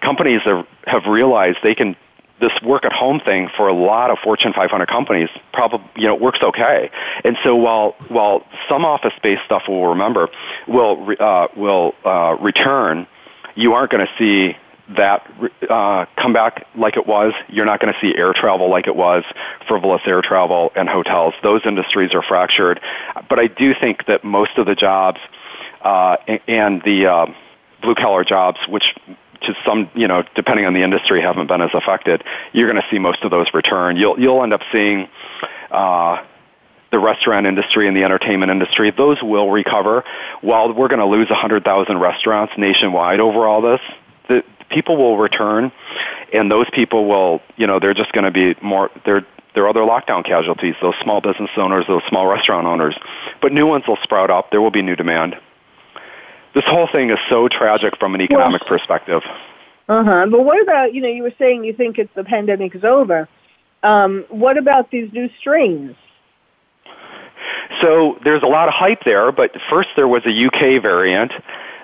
companies 0.01 0.41
have, 0.45 0.67
have 0.87 1.07
realized 1.07 1.59
they 1.63 1.75
can 1.75 1.97
this 2.41 2.53
work 2.63 2.85
at 2.85 2.93
home 2.93 3.21
thing 3.21 3.49
for 3.57 3.69
a 3.69 3.73
lot 3.73 4.11
of 4.11 4.19
Fortune 4.19 4.53
500 4.53 4.87
companies 4.87 5.29
probably 5.53 5.87
you 5.97 6.07
know 6.07 6.15
works 6.15 6.41
okay. 6.43 6.91
And 7.25 7.37
so 7.43 7.57
while 7.57 7.97
while 8.09 8.47
some 8.69 8.85
office 8.85 9.13
space 9.17 9.39
stuff 9.45 9.63
will 9.69 9.89
remember 9.89 10.29
will 10.67 11.15
uh, 11.19 11.49
will 11.57 11.95
uh, 12.05 12.37
return, 12.41 13.07
you 13.55 13.73
aren't 13.73 13.91
going 13.91 14.07
to 14.07 14.13
see 14.19 14.57
that 14.97 15.29
uh, 15.69 16.07
come 16.17 16.33
back 16.33 16.67
like 16.77 16.97
it 16.97 17.07
was. 17.07 17.33
You're 17.49 17.65
not 17.65 17.81
going 17.81 17.93
to 17.93 18.01
see 18.01 18.17
air 18.17 18.33
travel 18.33 18.71
like 18.71 18.87
it 18.87 18.95
was, 18.95 19.25
frivolous 19.67 20.03
air 20.07 20.23
travel 20.23 20.71
and 20.77 20.89
hotels. 20.89 21.35
Those 21.43 21.63
industries 21.65 22.15
are 22.15 22.23
fractured. 22.23 22.81
But 23.29 23.39
I 23.39 23.49
do 23.49 23.75
think 23.75 24.07
that 24.07 24.23
most 24.23 24.59
of 24.59 24.67
the 24.67 24.77
jobs 24.77 25.19
uh, 25.83 26.17
and 26.47 26.83
the 26.83 27.07
uh, 27.07 27.27
blue 27.83 27.95
collar 27.95 28.25
jobs, 28.25 28.59
which 28.69 28.95
to 29.47 29.55
some, 29.65 29.91
you 29.95 30.09
know, 30.09 30.23
depending 30.35 30.67
on 30.67 30.75
the 30.75 30.83
industry, 30.83 31.21
haven't 31.21 31.47
been 31.47 31.63
as 31.63 31.71
affected. 31.75 32.23
You're 32.53 32.71
going 32.71 32.83
to 32.83 32.89
see 32.91 32.99
most 32.99 33.23
of 33.23 33.31
those 33.31 33.47
return. 33.55 33.97
You'll 33.97 34.19
you'll 34.21 34.43
end 34.43 34.53
up 34.53 34.63
seeing 34.73 35.09
uh, 35.71 36.23
the 36.91 36.99
restaurant 36.99 37.47
industry 37.47 37.89
and 37.89 37.97
the 37.97 38.05
entertainment 38.05 38.51
industry. 38.51 38.91
Those 38.91 39.23
will 39.23 39.51
recover. 39.51 40.05
While 40.41 40.73
we're 40.73 40.89
going 40.89 41.01
to 41.01 41.07
lose 41.07 41.29
100,000 41.29 41.99
restaurants 41.99 42.53
nationwide 42.57 43.21
over 43.21 43.47
all 43.47 43.61
this, 43.61 43.81
the 44.29 44.45
people 44.71 44.97
will 44.97 45.19
return, 45.19 45.73
and 46.33 46.51
those 46.51 46.67
people 46.73 47.07
will, 47.07 47.41
you 47.57 47.67
know, 47.67 47.79
they're 47.79 47.95
just 47.95 48.13
going 48.13 48.25
to 48.25 48.31
be 48.31 48.55
more. 48.63 48.91
They're 49.05 49.27
they're 49.55 49.69
other 49.69 49.81
lockdown 49.81 50.25
casualties. 50.25 50.75
Those 50.83 50.95
small 51.03 51.23
business 51.23 51.51
owners, 51.57 51.87
those 51.89 52.03
small 52.09 52.27
restaurant 52.27 52.67
owners, 52.67 52.95
but 53.41 53.53
new 53.53 53.67
ones 53.67 53.85
will 53.89 53.99
sprout 54.03 54.31
up. 54.31 54.51
There 54.51 54.61
will 54.61 54.71
be 54.71 54.83
new 54.83 54.97
demand 54.97 55.37
this 56.57 56.65
whole 56.65 56.89
thing 56.91 57.11
is 57.11 57.19
so 57.29 57.49
tragic 57.49 57.99
from 57.99 58.15
an 58.15 58.23
economic 58.23 58.63
well, 58.63 58.79
perspective. 58.79 59.23
Uh 59.89 60.03
huh. 60.03 60.27
But 60.31 60.43
what 60.43 60.61
about 60.61 60.95
you 60.95 61.03
know 61.03 61.09
you 61.09 61.23
were 61.23 61.35
saying 61.39 61.65
you 61.65 61.75
think 61.75 61.99
it's 61.99 62.13
the 62.15 62.25
pandemic 62.25 62.75
is 62.75 62.83
over. 62.83 63.29
Um, 63.83 64.25
what 64.31 64.57
about 64.57 64.91
these 64.91 65.13
new 65.13 65.29
strains? 65.39 65.95
So 67.83 68.19
there's 68.25 68.43
a 68.43 68.47
lot 68.47 68.69
of 68.69 68.75
hype 68.75 69.05
there, 69.05 69.31
but 69.33 69.53
first 69.69 69.91
there 69.97 70.09
was 70.09 70.23
a 70.25 70.47
UK 70.47 70.83
variant, 70.83 71.33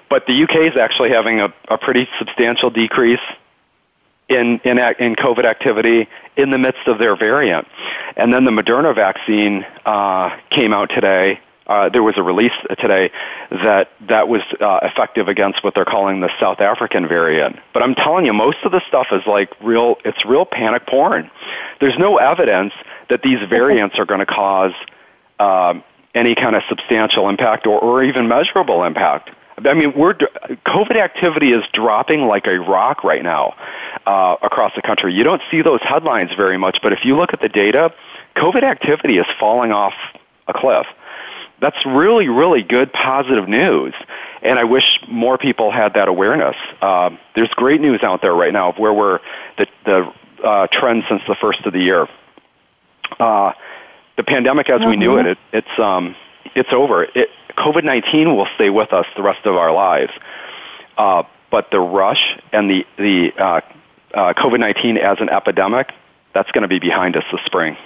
but 0.08 0.26
the 0.26 0.42
UK 0.42 0.72
is 0.72 0.76
actually 0.76 1.10
having 1.10 1.40
a, 1.40 1.52
a 1.68 1.76
pretty 1.76 2.08
substantial 2.18 2.70
decrease 2.70 3.20
in, 4.28 4.58
in, 4.64 4.78
in 4.78 5.14
COVID 5.16 5.44
activity 5.44 6.08
in 6.36 6.50
the 6.50 6.58
midst 6.58 6.86
of 6.86 6.98
their 6.98 7.14
variant. 7.14 7.68
And 8.16 8.32
then 8.32 8.46
the 8.46 8.50
Moderna 8.50 8.94
vaccine 8.94 9.66
uh, 9.84 10.30
came 10.50 10.72
out 10.72 10.90
today, 10.94 11.40
uh, 11.66 11.88
there 11.88 12.02
was 12.02 12.14
a 12.16 12.22
release 12.22 12.52
today 12.78 13.10
that 13.50 13.90
that 14.08 14.28
was 14.28 14.42
uh, 14.60 14.80
effective 14.82 15.28
against 15.28 15.62
what 15.62 15.74
they're 15.74 15.84
calling 15.84 16.20
the 16.20 16.30
South 16.40 16.60
African 16.60 17.06
variant. 17.06 17.56
But 17.72 17.82
I'm 17.82 17.94
telling 17.94 18.26
you, 18.26 18.32
most 18.32 18.58
of 18.64 18.72
the 18.72 18.82
stuff 18.88 19.08
is 19.12 19.22
like 19.26 19.50
real. 19.62 19.96
It's 20.04 20.24
real 20.24 20.44
panic 20.44 20.86
porn. 20.86 21.30
There's 21.80 21.98
no 21.98 22.16
evidence 22.16 22.72
that 23.10 23.22
these 23.22 23.38
variants 23.48 23.98
are 23.98 24.06
going 24.06 24.20
to 24.20 24.26
cause 24.26 24.72
um, 25.38 25.84
any 26.14 26.34
kind 26.34 26.56
of 26.56 26.62
substantial 26.68 27.28
impact 27.28 27.66
or, 27.66 27.78
or 27.78 28.02
even 28.02 28.28
measurable 28.28 28.82
impact. 28.82 29.30
I 29.58 29.74
mean, 29.74 29.92
we're 29.96 30.14
COVID 30.14 30.96
activity 30.96 31.52
is 31.52 31.62
dropping 31.72 32.22
like 32.22 32.46
a 32.46 32.58
rock 32.58 33.04
right 33.04 33.22
now 33.22 33.54
uh, 34.06 34.36
across 34.42 34.72
the 34.74 34.82
country. 34.82 35.14
You 35.14 35.22
don't 35.22 35.42
see 35.50 35.62
those 35.62 35.80
headlines 35.82 36.30
very 36.36 36.58
much, 36.58 36.78
but 36.82 36.92
if 36.92 37.04
you 37.04 37.16
look 37.16 37.32
at 37.32 37.40
the 37.40 37.48
data, 37.48 37.92
COVID 38.36 38.64
activity 38.64 39.18
is 39.18 39.26
falling 39.38 39.70
off 39.70 39.94
a 40.48 40.52
cliff 40.52 40.86
that's 41.62 41.86
really, 41.86 42.28
really 42.28 42.64
good 42.64 42.92
positive 42.92 43.48
news. 43.48 43.94
And 44.42 44.58
I 44.58 44.64
wish 44.64 44.98
more 45.08 45.38
people 45.38 45.70
had 45.70 45.94
that 45.94 46.08
awareness. 46.08 46.56
Uh, 46.80 47.10
there's 47.36 47.50
great 47.50 47.80
news 47.80 48.02
out 48.02 48.20
there 48.20 48.34
right 48.34 48.52
now 48.52 48.70
of 48.70 48.78
where 48.78 48.92
we're, 48.92 49.20
the, 49.58 49.68
the 49.84 50.12
uh, 50.44 50.66
trend 50.72 51.04
since 51.08 51.22
the 51.28 51.36
first 51.36 51.60
of 51.64 51.72
the 51.72 51.78
year. 51.78 52.08
Uh, 53.20 53.52
the 54.16 54.24
pandemic 54.24 54.68
as 54.68 54.80
mm-hmm. 54.80 54.90
we 54.90 54.96
knew 54.96 55.18
it, 55.18 55.26
it 55.26 55.38
it's, 55.52 55.78
um, 55.78 56.16
it's 56.56 56.72
over. 56.72 57.04
It, 57.04 57.28
COVID-19 57.56 58.36
will 58.36 58.48
stay 58.56 58.68
with 58.68 58.92
us 58.92 59.06
the 59.16 59.22
rest 59.22 59.46
of 59.46 59.54
our 59.54 59.72
lives. 59.72 60.12
Uh, 60.98 61.22
but 61.52 61.70
the 61.70 61.78
rush 61.78 62.38
and 62.52 62.68
the, 62.68 62.84
the 62.96 63.32
uh, 63.38 63.60
uh, 64.14 64.32
COVID-19 64.34 64.98
as 64.98 65.18
an 65.20 65.28
epidemic, 65.28 65.92
that's 66.34 66.50
going 66.50 66.62
to 66.62 66.68
be 66.68 66.80
behind 66.80 67.16
us 67.16 67.24
this 67.30 67.40
spring. 67.46 67.76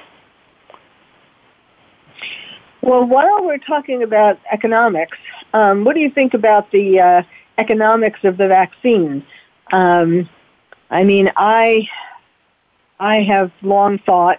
Well, 2.87 3.05
while 3.05 3.45
we're 3.45 3.59
talking 3.59 4.05
about 4.05 4.39
economics, 4.53 5.19
um, 5.53 5.83
what 5.83 5.97
do 5.97 6.01
you 6.01 6.09
think 6.09 6.35
about 6.35 6.71
the 6.71 7.01
uh, 7.01 7.23
economics 7.59 8.21
of 8.23 8.37
the 8.37 8.47
vaccine? 8.47 9.27
Um, 9.73 10.29
I 10.89 11.03
mean, 11.03 11.33
I 11.37 11.89
I 13.01 13.23
have 13.23 13.51
long 13.63 13.99
thought 13.99 14.39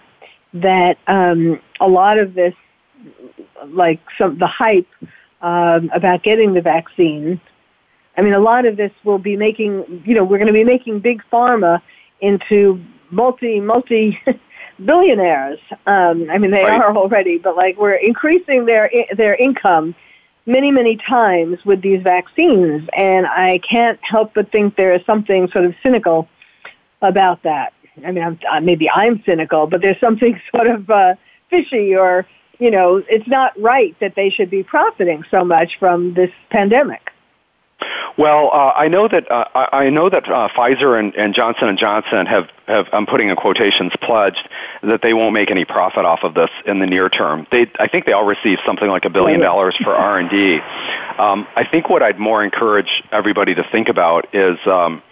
that 0.54 0.96
um, 1.08 1.60
a 1.78 1.86
lot 1.86 2.16
of 2.16 2.32
this, 2.32 2.54
like 3.66 4.00
some 4.16 4.38
the 4.38 4.46
hype 4.46 4.88
um, 5.42 5.90
about 5.92 6.22
getting 6.22 6.54
the 6.54 6.62
vaccine, 6.62 7.38
I 8.16 8.22
mean, 8.22 8.32
a 8.32 8.40
lot 8.40 8.64
of 8.64 8.78
this 8.78 8.92
will 9.04 9.18
be 9.18 9.36
making 9.36 10.02
you 10.06 10.14
know 10.14 10.24
we're 10.24 10.38
going 10.38 10.46
to 10.46 10.54
be 10.54 10.64
making 10.64 11.00
big 11.00 11.22
pharma 11.30 11.82
into 12.22 12.82
multi 13.10 13.60
multi 13.60 14.18
billionaires. 14.84 15.58
Um, 15.86 16.28
I 16.30 16.38
mean, 16.38 16.50
they 16.50 16.64
right. 16.64 16.80
are 16.80 16.96
already, 16.96 17.38
but 17.38 17.56
like 17.56 17.76
we're 17.76 17.94
increasing 17.94 18.66
their 18.66 18.90
their 19.16 19.34
income 19.34 19.94
many 20.46 20.70
many 20.70 20.96
times 20.96 21.64
with 21.64 21.82
these 21.82 22.02
vaccines, 22.02 22.88
and 22.96 23.26
I 23.26 23.58
can't 23.58 23.98
help 24.02 24.34
but 24.34 24.50
think 24.50 24.76
there 24.76 24.94
is 24.94 25.04
something 25.04 25.48
sort 25.50 25.64
of 25.64 25.74
cynical 25.82 26.28
about 27.02 27.42
that. 27.42 27.72
I 28.04 28.12
mean, 28.12 28.24
I'm, 28.24 28.38
uh, 28.50 28.60
maybe 28.60 28.88
I'm 28.90 29.22
cynical, 29.24 29.66
but 29.66 29.80
there's 29.80 30.00
something 30.00 30.40
sort 30.54 30.68
of 30.68 30.88
uh, 30.88 31.14
fishy, 31.50 31.94
or 31.94 32.26
you 32.58 32.70
know, 32.70 33.02
it's 33.08 33.28
not 33.28 33.58
right 33.60 33.94
that 34.00 34.14
they 34.16 34.30
should 34.30 34.50
be 34.50 34.62
profiting 34.62 35.24
so 35.30 35.44
much 35.44 35.78
from 35.78 36.14
this 36.14 36.30
pandemic. 36.50 37.12
Well, 38.18 38.50
uh, 38.52 38.72
I 38.76 38.88
know 38.88 39.06
that 39.06 39.30
uh, 39.30 39.44
I 39.54 39.90
know 39.90 40.10
that 40.10 40.28
uh, 40.28 40.48
Pfizer 40.48 40.98
and, 40.98 41.14
and 41.14 41.32
Johnson 41.32 41.68
and 41.68 41.78
Johnson 41.78 42.26
have, 42.26 42.48
have 42.66 42.86
I'm 42.92 43.06
putting 43.06 43.28
in 43.28 43.36
quotations 43.36 43.92
pledged 44.02 44.48
that 44.82 45.02
they 45.02 45.14
won't 45.14 45.34
make 45.34 45.52
any 45.52 45.64
profit 45.64 46.04
off 46.04 46.24
of 46.24 46.34
this 46.34 46.50
in 46.66 46.80
the 46.80 46.86
near 46.86 47.08
term. 47.08 47.46
They 47.52 47.70
I 47.78 47.86
think 47.86 48.06
they 48.06 48.12
all 48.12 48.26
received 48.26 48.62
something 48.66 48.88
like 48.88 49.04
a 49.04 49.10
billion 49.10 49.38
dollars 49.38 49.76
for 49.82 49.94
R 49.94 50.18
and 50.18 50.28
D. 50.28 50.58
Um, 51.18 51.48
I 51.56 51.64
think 51.64 51.88
what 51.88 52.00
I'd 52.00 52.20
more 52.20 52.44
encourage 52.44 53.02
everybody 53.10 53.52
to 53.56 53.64
think 53.72 53.88
about 53.88 54.32
is 54.36 54.56
um, 54.66 55.02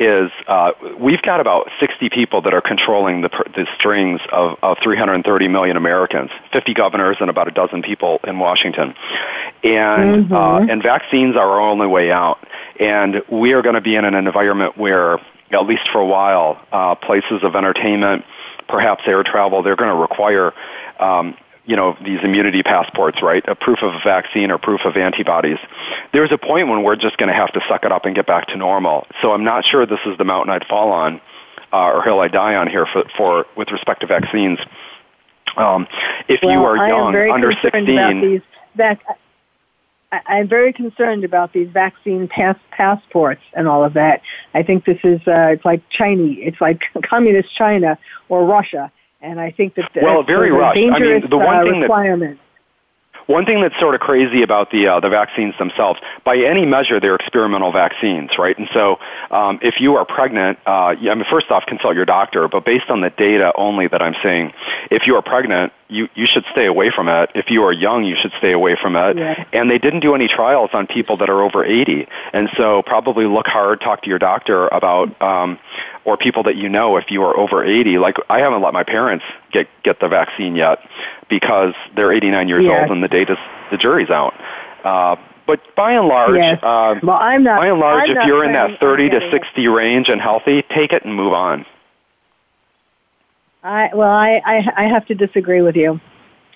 is 0.00 0.30
uh, 0.48 0.72
we've 0.98 1.20
got 1.20 1.40
about 1.40 1.68
60 1.78 2.08
people 2.08 2.40
that 2.42 2.54
are 2.54 2.62
controlling 2.62 3.20
the, 3.20 3.28
the 3.54 3.66
strings 3.76 4.20
of, 4.32 4.58
of 4.62 4.78
330 4.82 5.48
million 5.48 5.76
Americans, 5.76 6.30
50 6.54 6.72
governors 6.72 7.18
and 7.20 7.28
about 7.28 7.48
a 7.48 7.50
dozen 7.50 7.82
people 7.82 8.18
in 8.24 8.38
Washington. 8.38 8.94
And, 9.62 10.24
mm-hmm. 10.24 10.32
uh, 10.32 10.60
and 10.60 10.82
vaccines 10.82 11.36
are 11.36 11.50
our 11.50 11.60
only 11.60 11.86
way 11.86 12.10
out. 12.10 12.38
And 12.80 13.22
we 13.30 13.52
are 13.52 13.60
going 13.60 13.74
to 13.74 13.82
be 13.82 13.94
in 13.94 14.06
an 14.06 14.14
environment 14.14 14.78
where, 14.78 15.18
at 15.50 15.66
least 15.66 15.86
for 15.92 16.00
a 16.00 16.06
while, 16.06 16.58
uh, 16.72 16.94
places 16.94 17.42
of 17.42 17.54
entertainment, 17.54 18.24
perhaps 18.68 19.02
air 19.06 19.22
travel, 19.22 19.62
they're 19.62 19.76
going 19.76 19.94
to 19.94 20.00
require 20.00 20.54
um, 20.98 21.36
you 21.70 21.76
know, 21.76 21.96
these 22.04 22.18
immunity 22.24 22.64
passports, 22.64 23.22
right? 23.22 23.44
A 23.46 23.54
proof 23.54 23.78
of 23.82 23.94
a 23.94 24.00
vaccine 24.00 24.50
or 24.50 24.58
proof 24.58 24.80
of 24.84 24.96
antibodies. 24.96 25.58
There's 26.12 26.32
a 26.32 26.36
point 26.36 26.66
when 26.66 26.82
we're 26.82 26.96
just 26.96 27.16
going 27.16 27.28
to 27.28 27.34
have 27.34 27.52
to 27.52 27.60
suck 27.68 27.84
it 27.84 27.92
up 27.92 28.06
and 28.06 28.14
get 28.16 28.26
back 28.26 28.48
to 28.48 28.56
normal. 28.56 29.06
So 29.22 29.32
I'm 29.32 29.44
not 29.44 29.64
sure 29.64 29.86
this 29.86 30.00
is 30.04 30.18
the 30.18 30.24
mountain 30.24 30.52
I'd 30.52 30.66
fall 30.66 30.90
on 30.90 31.20
uh, 31.72 31.92
or 31.92 32.02
hill 32.02 32.18
I 32.18 32.26
die 32.26 32.56
on 32.56 32.66
here 32.66 32.86
for, 32.92 33.04
for 33.16 33.46
with 33.56 33.70
respect 33.70 34.00
to 34.00 34.08
vaccines. 34.08 34.58
Um, 35.56 35.86
if 36.26 36.40
well, 36.42 36.50
you 36.50 36.64
are 36.64 36.88
young, 36.88 37.14
under 37.30 37.52
16, 37.52 38.20
these 38.20 38.40
vac- 38.74 39.04
I'm 40.10 40.48
very 40.48 40.72
concerned 40.72 41.22
about 41.22 41.52
these 41.52 41.68
vaccine 41.68 42.26
pass- 42.26 42.58
passports 42.72 43.42
and 43.54 43.68
all 43.68 43.84
of 43.84 43.92
that. 43.92 44.22
I 44.54 44.64
think 44.64 44.86
this 44.86 44.98
is 45.04 45.20
uh, 45.28 45.50
it's 45.52 45.64
like 45.64 45.88
Chinese, 45.88 46.38
it's 46.42 46.60
like 46.60 46.82
communist 47.04 47.54
China 47.54 47.96
or 48.28 48.44
Russia 48.44 48.90
and 49.20 49.40
I 49.40 49.50
think 49.50 49.74
that 49.74 49.90
well, 50.00 50.22
very 50.22 50.50
rushed. 50.50 50.78
I 50.78 50.98
mean, 50.98 51.28
the 51.28 51.38
one 51.38 51.56
uh, 51.56 51.62
thing 51.64 51.80
requirement. 51.80 52.38
That, 52.38 52.44
one 53.26 53.46
thing 53.46 53.60
that's 53.60 53.78
sort 53.78 53.94
of 53.94 54.00
crazy 54.00 54.42
about 54.42 54.72
the 54.72 54.88
uh, 54.88 55.00
the 55.00 55.08
vaccines 55.08 55.54
themselves, 55.58 56.00
by 56.24 56.36
any 56.36 56.66
measure, 56.66 56.98
they're 56.98 57.14
experimental 57.14 57.70
vaccines, 57.70 58.30
right? 58.38 58.58
And 58.58 58.68
so, 58.74 58.98
um, 59.30 59.60
if 59.62 59.80
you 59.80 59.94
are 59.96 60.04
pregnant, 60.04 60.58
uh, 60.66 60.96
I 60.98 61.14
mean, 61.14 61.24
first 61.30 61.50
off, 61.50 61.64
consult 61.66 61.94
your 61.94 62.06
doctor. 62.06 62.48
But 62.48 62.64
based 62.64 62.90
on 62.90 63.02
the 63.02 63.10
data 63.10 63.52
only 63.56 63.86
that 63.86 64.02
I'm 64.02 64.16
seeing, 64.22 64.52
if 64.90 65.06
you 65.06 65.14
are 65.14 65.22
pregnant, 65.22 65.72
you 65.90 66.08
you 66.14 66.26
should 66.26 66.44
stay 66.52 66.66
away 66.66 66.90
from 66.90 67.08
it. 67.08 67.30
If 67.34 67.50
you 67.50 67.64
are 67.64 67.72
young, 67.72 68.04
you 68.04 68.16
should 68.20 68.32
stay 68.38 68.52
away 68.52 68.76
from 68.80 68.96
it. 68.96 69.18
Yeah. 69.18 69.44
And 69.52 69.70
they 69.70 69.78
didn't 69.78 70.00
do 70.00 70.14
any 70.14 70.28
trials 70.28 70.70
on 70.72 70.86
people 70.86 71.16
that 71.18 71.28
are 71.28 71.42
over 71.42 71.64
80, 71.64 72.06
and 72.32 72.48
so 72.56 72.82
probably 72.82 73.26
look 73.26 73.46
hard, 73.46 73.80
talk 73.80 74.02
to 74.02 74.08
your 74.08 74.18
doctor 74.18 74.68
about, 74.68 75.20
um, 75.20 75.58
or 76.04 76.16
people 76.16 76.42
that 76.44 76.56
you 76.56 76.68
know 76.68 76.96
if 76.96 77.10
you 77.10 77.22
are 77.22 77.36
over 77.36 77.64
80. 77.64 77.98
Like 77.98 78.16
I 78.28 78.40
haven't 78.40 78.62
let 78.62 78.72
my 78.72 78.84
parents 78.84 79.24
get 79.52 79.68
get 79.82 80.00
the 80.00 80.08
vaccine 80.08 80.56
yet 80.56 80.78
because 81.28 81.74
they're 81.96 82.12
89 82.12 82.48
years 82.48 82.64
yes. 82.64 82.82
old 82.82 82.90
and 82.90 83.02
the 83.02 83.08
data's 83.08 83.38
the 83.70 83.76
jury's 83.76 84.10
out. 84.10 84.34
Uh, 84.84 85.16
but 85.46 85.60
by 85.74 85.94
and 85.94 86.06
large, 86.06 86.36
yes. 86.36 86.60
uh, 86.62 86.94
well, 87.02 87.18
I'm 87.20 87.42
not, 87.42 87.58
by 87.58 87.66
and 87.66 87.80
large, 87.80 88.08
I'm 88.08 88.16
if 88.16 88.24
you're 88.24 88.44
in 88.44 88.52
that 88.52 88.78
30 88.78 89.08
to 89.10 89.30
60 89.32 89.66
range 89.66 90.08
and 90.08 90.20
healthy, 90.20 90.62
take 90.62 90.92
it 90.92 91.04
and 91.04 91.14
move 91.14 91.32
on. 91.32 91.66
I 93.62 93.90
well, 93.94 94.10
I, 94.10 94.40
I 94.44 94.72
I 94.76 94.88
have 94.88 95.06
to 95.06 95.14
disagree 95.14 95.62
with 95.62 95.76
you. 95.76 96.00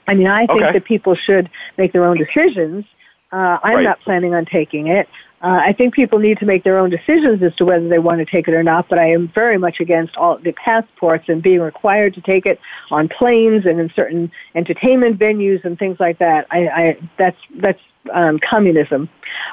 I 0.06 0.14
mean, 0.14 0.26
I 0.26 0.46
think 0.46 0.62
Okay. 0.62 0.72
that 0.72 0.84
people 0.84 1.14
should 1.14 1.50
make 1.78 1.92
their 1.92 2.04
own 2.04 2.16
decisions. 2.18 2.84
Uh, 3.32 3.58
I'm 3.62 3.76
Right. 3.76 3.84
not 3.84 4.00
planning 4.00 4.34
on 4.34 4.44
taking 4.44 4.86
it. 4.86 5.08
Uh, 5.42 5.60
I 5.62 5.72
think 5.72 5.92
people 5.94 6.18
need 6.18 6.38
to 6.38 6.46
make 6.46 6.62
their 6.62 6.78
own 6.78 6.88
decisions 6.88 7.42
as 7.42 7.54
to 7.56 7.64
whether 7.64 7.86
they 7.88 7.98
want 7.98 8.18
to 8.18 8.24
take 8.24 8.48
it 8.48 8.54
or 8.54 8.62
not. 8.62 8.88
But 8.88 8.98
I 8.98 9.10
am 9.10 9.28
very 9.28 9.58
much 9.58 9.80
against 9.80 10.16
all 10.16 10.38
the 10.38 10.52
passports 10.52 11.28
and 11.28 11.42
being 11.42 11.60
required 11.60 12.14
to 12.14 12.20
take 12.20 12.46
it 12.46 12.58
on 12.90 13.08
planes 13.08 13.66
and 13.66 13.78
in 13.80 13.90
certain 13.94 14.30
entertainment 14.54 15.18
venues 15.18 15.64
and 15.64 15.78
things 15.78 15.98
like 16.00 16.18
that. 16.18 16.46
I, 16.50 16.68
I 16.68 16.96
that's 17.18 17.36
that's 17.56 17.80
um, 18.12 18.38
communism. 18.38 19.08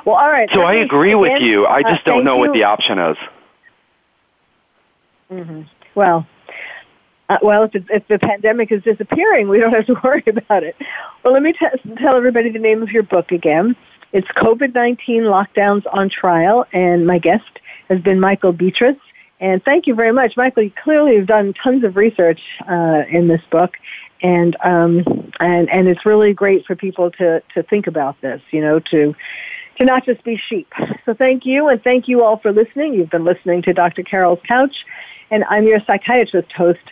Well, 0.05 0.15
all 0.15 0.29
right. 0.31 0.49
So 0.53 0.61
I 0.61 0.75
agree 0.75 1.15
with 1.15 1.41
you. 1.41 1.65
I 1.65 1.81
uh, 1.81 1.89
just 1.89 2.05
don't 2.05 2.17
thank 2.17 2.25
know 2.25 2.37
what 2.37 2.53
the 2.53 2.63
option 2.63 2.99
is. 2.99 3.17
hmm 5.29 5.61
Well, 5.95 6.27
uh, 7.31 7.37
well, 7.41 7.63
if, 7.63 7.89
if 7.89 8.05
the 8.09 8.19
pandemic 8.19 8.73
is 8.73 8.83
disappearing, 8.83 9.47
we 9.47 9.57
don't 9.57 9.71
have 9.73 9.85
to 9.85 9.95
worry 10.03 10.23
about 10.27 10.63
it. 10.63 10.75
Well, 11.23 11.33
let 11.33 11.41
me 11.41 11.53
t- 11.53 11.95
tell 11.97 12.15
everybody 12.15 12.49
the 12.49 12.59
name 12.59 12.83
of 12.83 12.91
your 12.91 13.03
book 13.03 13.31
again. 13.31 13.75
It's 14.11 14.27
COVID 14.29 14.73
19 14.73 15.23
Lockdowns 15.23 15.83
on 15.93 16.09
Trial, 16.09 16.65
and 16.73 17.07
my 17.07 17.19
guest 17.19 17.59
has 17.87 18.01
been 18.01 18.19
Michael 18.19 18.51
Betrus. 18.53 18.97
And 19.39 19.63
thank 19.63 19.87
you 19.87 19.95
very 19.95 20.11
much, 20.11 20.35
Michael. 20.35 20.63
You 20.63 20.71
clearly 20.83 21.15
have 21.15 21.25
done 21.25 21.53
tons 21.53 21.85
of 21.85 21.95
research 21.95 22.41
uh, 22.69 23.03
in 23.09 23.29
this 23.29 23.41
book, 23.49 23.77
and 24.21 24.57
um, 24.63 25.31
and 25.39 25.69
and 25.69 25.87
it's 25.87 26.05
really 26.05 26.33
great 26.33 26.65
for 26.65 26.75
people 26.75 27.11
to 27.11 27.41
to 27.53 27.63
think 27.63 27.87
about 27.87 28.19
this. 28.19 28.41
You 28.51 28.59
know, 28.59 28.79
to 28.79 29.15
to 29.77 29.85
not 29.85 30.05
just 30.05 30.23
be 30.25 30.35
sheep. 30.35 30.67
So 31.05 31.13
thank 31.13 31.45
you, 31.45 31.69
and 31.69 31.81
thank 31.81 32.09
you 32.09 32.23
all 32.23 32.37
for 32.37 32.51
listening. 32.51 32.93
You've 32.93 33.09
been 33.09 33.23
listening 33.23 33.61
to 33.63 33.73
Dr. 33.73 34.03
Carol's 34.03 34.41
Couch, 34.45 34.85
and 35.31 35.45
I'm 35.45 35.65
your 35.65 35.79
psychiatrist 35.87 36.51
host, 36.51 36.91